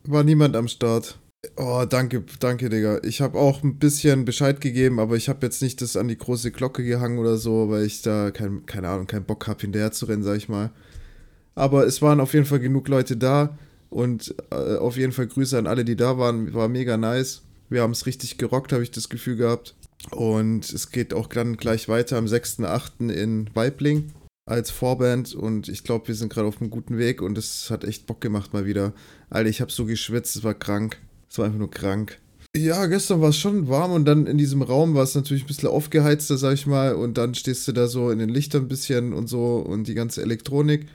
[0.03, 1.17] war niemand am Start.
[1.55, 2.99] Oh, danke, danke, Digga.
[3.03, 6.17] Ich habe auch ein bisschen Bescheid gegeben, aber ich habe jetzt nicht das an die
[6.17, 9.93] große Glocke gehangen oder so, weil ich da kein, keine Ahnung, keinen Bock habe, hinterher
[9.93, 10.71] zu rennen, sag ich mal.
[11.55, 13.57] Aber es waren auf jeden Fall genug Leute da
[13.89, 16.53] und äh, auf jeden Fall Grüße an alle, die da waren.
[16.53, 17.41] War mega nice.
[17.69, 19.75] Wir haben es richtig gerockt, habe ich das Gefühl gehabt.
[20.09, 23.11] Und es geht auch dann gleich weiter am 6.8.
[23.11, 24.11] in Weibling
[24.45, 27.83] als Vorband und ich glaube, wir sind gerade auf einem guten Weg und es hat
[27.83, 28.93] echt Bock gemacht mal wieder.
[29.29, 30.97] Alter, ich habe so geschwitzt, es war krank.
[31.29, 32.19] Es war einfach nur krank.
[32.57, 35.47] Ja, gestern war es schon warm und dann in diesem Raum war es natürlich ein
[35.47, 38.67] bisschen aufgeheizter, sag ich mal, und dann stehst du da so in den Lichtern ein
[38.67, 40.87] bisschen und so und die ganze Elektronik.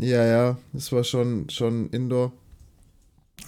[0.00, 2.32] Ja, ja, es war schon, schon Indoor.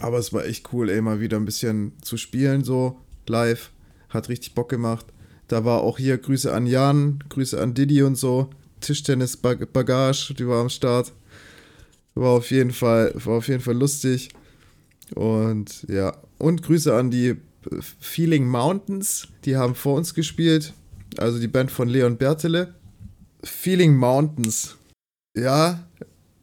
[0.00, 3.70] Aber es war echt cool, ey, mal wieder ein bisschen zu spielen, so live.
[4.10, 5.06] Hat richtig Bock gemacht.
[5.48, 8.50] Da war auch hier Grüße an Jan, Grüße an Didi und so.
[8.80, 11.12] Tischtennis Bagage, die war am Start.
[12.14, 14.28] War auf jeden Fall, war auf jeden Fall lustig.
[15.14, 17.36] Und ja, und Grüße an die
[17.98, 20.74] Feeling Mountains, die haben vor uns gespielt.
[21.16, 22.74] Also die Band von Leon Bertele.
[23.42, 24.76] Feeling Mountains.
[25.34, 25.86] Ja,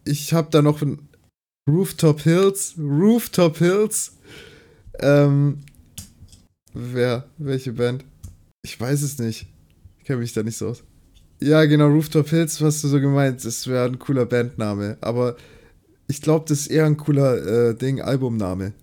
[0.09, 1.07] ich habe da noch ein
[1.69, 2.73] Rooftop Hills.
[2.77, 4.17] Rooftop Hills.
[4.99, 5.59] Ähm,
[6.73, 7.25] wer?
[7.37, 8.03] Welche Band?
[8.63, 9.47] Ich weiß es nicht.
[9.99, 10.83] Ich kenne mich da nicht so aus.
[11.41, 13.45] Ja, genau, Rooftop Hills, hast du so gemeint.
[13.45, 14.97] Das wäre ein cooler Bandname.
[14.99, 15.37] Aber
[16.07, 18.73] ich glaube, das ist eher ein cooler äh, Ding, Albumname.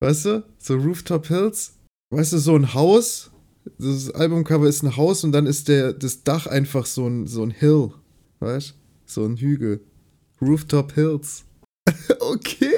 [0.00, 0.44] Weißt du?
[0.58, 1.74] So Rooftop Hills.
[2.10, 3.30] Weißt du, so ein Haus.
[3.78, 7.42] Das Albumcover ist ein Haus und dann ist der, das Dach einfach so ein, so
[7.42, 7.92] ein Hill.
[8.40, 8.74] Weißt du?
[9.06, 9.80] So ein Hügel.
[10.40, 11.44] Rooftop Hills.
[12.20, 12.72] okay.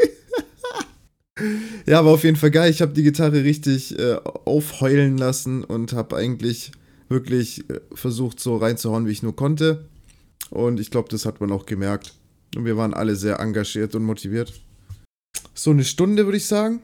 [1.86, 2.70] ja, aber auf jeden Fall geil.
[2.70, 6.72] Ich habe die Gitarre richtig äh, aufheulen lassen und habe eigentlich
[7.08, 9.88] wirklich äh, versucht, so reinzuhauen, wie ich nur konnte.
[10.50, 12.14] Und ich glaube, das hat man auch gemerkt.
[12.56, 14.52] Und wir waren alle sehr engagiert und motiviert.
[15.54, 16.80] So eine Stunde, würde ich sagen.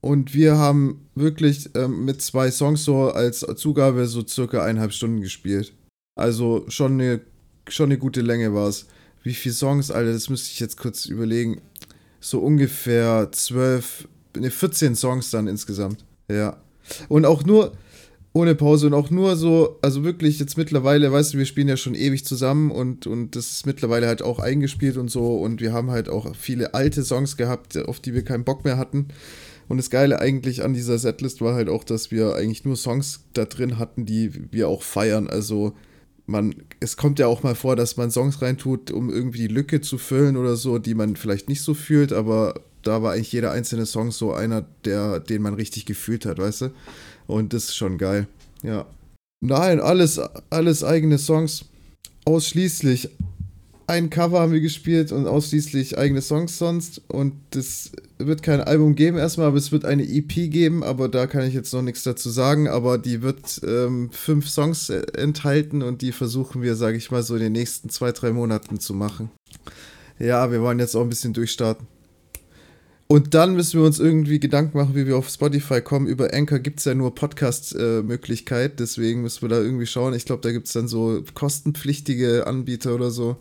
[0.00, 5.20] Und wir haben wirklich ähm, mit zwei Songs so als Zugabe so circa eineinhalb Stunden
[5.20, 5.72] gespielt.
[6.16, 7.20] Also schon eine,
[7.68, 8.86] schon eine gute Länge war es
[9.26, 11.60] wie viele Songs, Alter, das müsste ich jetzt kurz überlegen.
[12.20, 14.06] So ungefähr 12,
[14.38, 16.04] ne, 14 Songs dann insgesamt.
[16.30, 16.58] Ja.
[17.08, 17.72] Und auch nur
[18.32, 21.76] ohne Pause und auch nur so, also wirklich jetzt mittlerweile, weißt du, wir spielen ja
[21.76, 25.72] schon ewig zusammen und, und das ist mittlerweile halt auch eingespielt und so und wir
[25.72, 29.08] haben halt auch viele alte Songs gehabt, auf die wir keinen Bock mehr hatten.
[29.66, 33.24] Und das Geile eigentlich an dieser Setlist war halt auch, dass wir eigentlich nur Songs
[33.32, 35.28] da drin hatten, die wir auch feiern.
[35.28, 35.74] Also
[36.26, 39.80] man, es kommt ja auch mal vor, dass man Songs reintut, um irgendwie die Lücke
[39.80, 43.52] zu füllen oder so, die man vielleicht nicht so fühlt, aber da war eigentlich jeder
[43.52, 46.70] einzelne Song so einer, der, den man richtig gefühlt hat, weißt du?
[47.26, 48.28] Und das ist schon geil.
[48.62, 48.86] Ja.
[49.40, 50.20] Nein, alles,
[50.50, 51.64] alles eigene Songs.
[52.24, 53.10] Ausschließlich
[53.86, 57.02] ein Cover haben wir gespielt und ausschließlich eigene Songs sonst.
[57.08, 61.26] Und es wird kein Album geben erstmal, aber es wird eine EP geben, aber da
[61.26, 62.68] kann ich jetzt noch nichts dazu sagen.
[62.68, 67.22] Aber die wird ähm, fünf Songs äh, enthalten und die versuchen wir, sage ich mal,
[67.22, 69.30] so in den nächsten zwei, drei Monaten zu machen.
[70.18, 71.86] Ja, wir wollen jetzt auch ein bisschen durchstarten.
[73.08, 76.08] Und dann müssen wir uns irgendwie Gedanken machen, wie wir auf Spotify kommen.
[76.08, 80.12] Über Anchor gibt es ja nur Podcast-Möglichkeit, äh, deswegen müssen wir da irgendwie schauen.
[80.14, 83.36] Ich glaube, da gibt es dann so kostenpflichtige Anbieter oder so.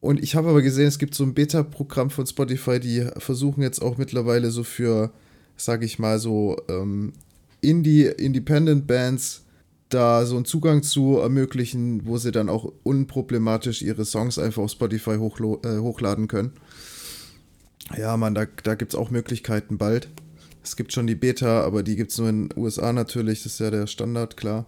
[0.00, 3.82] Und ich habe aber gesehen, es gibt so ein Beta-Programm von Spotify, die versuchen jetzt
[3.82, 5.12] auch mittlerweile so für,
[5.56, 7.12] sag ich mal, so ähm,
[7.60, 9.44] Indie, Independent Bands
[9.90, 14.70] da so einen Zugang zu ermöglichen, wo sie dann auch unproblematisch ihre Songs einfach auf
[14.70, 16.52] Spotify äh, hochladen können.
[17.96, 20.08] Ja, man, da, da gibt es auch Möglichkeiten bald.
[20.62, 23.54] Es gibt schon die Beta, aber die gibt es nur in den USA natürlich, das
[23.54, 24.66] ist ja der Standard, klar.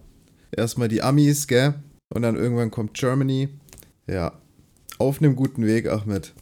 [0.51, 1.75] Erstmal die Amis, gell?
[2.13, 3.49] Und dann irgendwann kommt Germany.
[4.07, 4.33] Ja.
[5.03, 6.33] Auf einem guten Weg, Ahmed.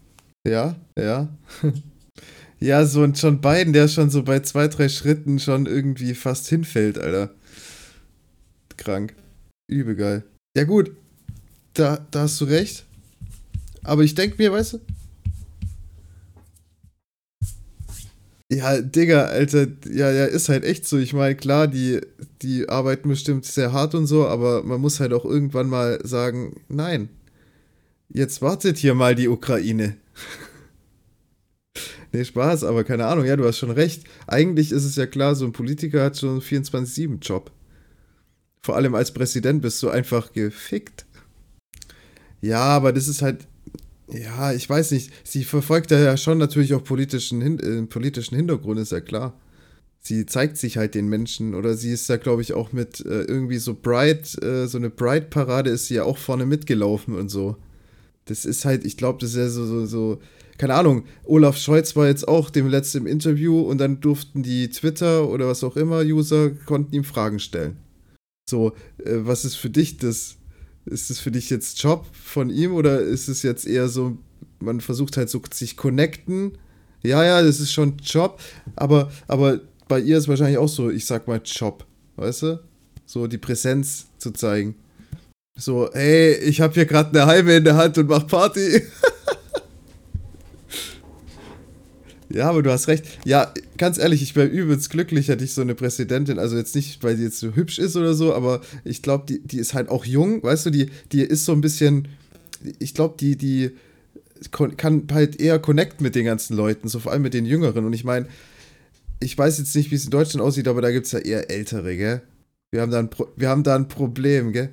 [0.46, 1.34] Ja, ja.
[2.60, 6.46] ja, so und schon Biden, der schon so bei zwei, drei Schritten schon irgendwie fast
[6.48, 7.30] hinfällt, Alter.
[8.76, 9.14] Krank.
[9.66, 10.24] Übel geil.
[10.54, 10.90] Ja, gut.
[11.72, 12.84] Da, da hast du recht.
[13.82, 14.80] Aber ich denke mir, weißt du,
[18.52, 20.98] Ja, Digga, Alter, ja, ja, ist halt echt so.
[20.98, 22.02] Ich meine, klar, die,
[22.42, 26.60] die arbeiten bestimmt sehr hart und so, aber man muss halt auch irgendwann mal sagen,
[26.68, 27.08] nein,
[28.12, 29.96] jetzt wartet hier mal die Ukraine.
[32.12, 34.04] nee, Spaß, aber keine Ahnung, ja, du hast schon recht.
[34.26, 37.50] Eigentlich ist es ja klar, so ein Politiker hat schon einen 24-7-Job.
[38.62, 41.06] Vor allem als Präsident bist du einfach gefickt.
[42.42, 43.46] Ja, aber das ist halt,
[44.12, 45.12] ja, ich weiß nicht.
[45.24, 49.38] Sie verfolgt ja schon natürlich auch politischen, äh, politischen Hintergrund, ist ja klar.
[50.02, 53.22] Sie zeigt sich halt den Menschen oder sie ist ja, glaube ich, auch mit äh,
[53.22, 57.56] irgendwie so Bright, äh, so eine Bright-Parade ist sie ja auch vorne mitgelaufen und so.
[58.30, 60.20] Das ist halt, ich glaube, das ist ja so, so, so,
[60.56, 61.04] keine Ahnung.
[61.24, 65.64] Olaf Scholz war jetzt auch dem letzten Interview und dann durften die Twitter oder was
[65.64, 67.76] auch immer User, konnten ihm Fragen stellen.
[68.48, 70.36] So, äh, was ist für dich das?
[70.86, 74.16] Ist es für dich jetzt Job von ihm oder ist es jetzt eher so,
[74.60, 76.58] man versucht halt so sich connecten?
[77.02, 78.40] Ja, ja, das ist schon Job,
[78.76, 81.84] aber, aber bei ihr ist wahrscheinlich auch so, ich sag mal Job,
[82.16, 82.60] weißt du?
[83.06, 84.76] So die Präsenz zu zeigen.
[85.60, 88.82] So, hey, ich habe hier gerade eine halbe in der Hand und mach Party.
[92.32, 93.04] Ja, aber du hast recht.
[93.24, 96.38] Ja, ganz ehrlich, ich wäre übelst glücklich, hätte ich so eine Präsidentin.
[96.38, 99.40] Also jetzt nicht, weil sie jetzt so hübsch ist oder so, aber ich glaube, die,
[99.40, 102.06] die ist halt auch jung, weißt du, die, die ist so ein bisschen,
[102.78, 103.72] ich glaube, die, die
[104.52, 107.84] kann halt eher connecten mit den ganzen Leuten, so vor allem mit den Jüngeren.
[107.84, 108.28] Und ich meine,
[109.18, 111.50] ich weiß jetzt nicht, wie es in Deutschland aussieht, aber da gibt es ja eher
[111.50, 112.22] Ältere, gell?
[112.70, 114.70] Wir haben da ein, Pro wir haben da ein Problem, gell?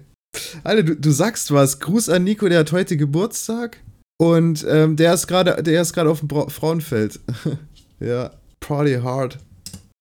[0.63, 1.79] Alter, du, du sagst was.
[1.79, 3.77] Gruß an Nico, der hat heute Geburtstag.
[4.19, 7.19] Und ähm, der ist gerade, der ist gerade auf dem Bra Frauenfeld.
[7.99, 9.37] ja, Party hard.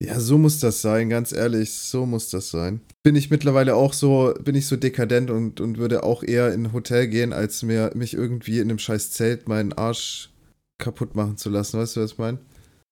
[0.03, 2.81] Ja, so muss das sein, ganz ehrlich, so muss das sein.
[3.03, 6.67] Bin ich mittlerweile auch so, bin ich so dekadent und, und würde auch eher in
[6.67, 10.31] ein Hotel gehen, als mir mich irgendwie in einem scheiß Zelt meinen Arsch
[10.79, 11.79] kaputt machen zu lassen.
[11.79, 12.39] Weißt du, was ich meine?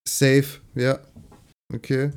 [0.08, 0.98] Safe, ja.
[1.72, 2.10] Okay.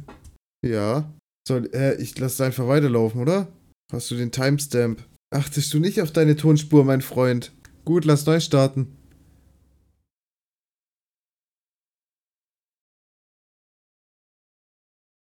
[0.66, 1.12] Ja.
[1.48, 3.48] Soll, äh, ich lasse einfach weiterlaufen, oder?
[3.92, 5.04] Hast du den Timestamp?
[5.30, 7.52] Achtest du nicht auf deine Tonspur, mein Freund?
[7.84, 8.97] Gut, lass neu starten.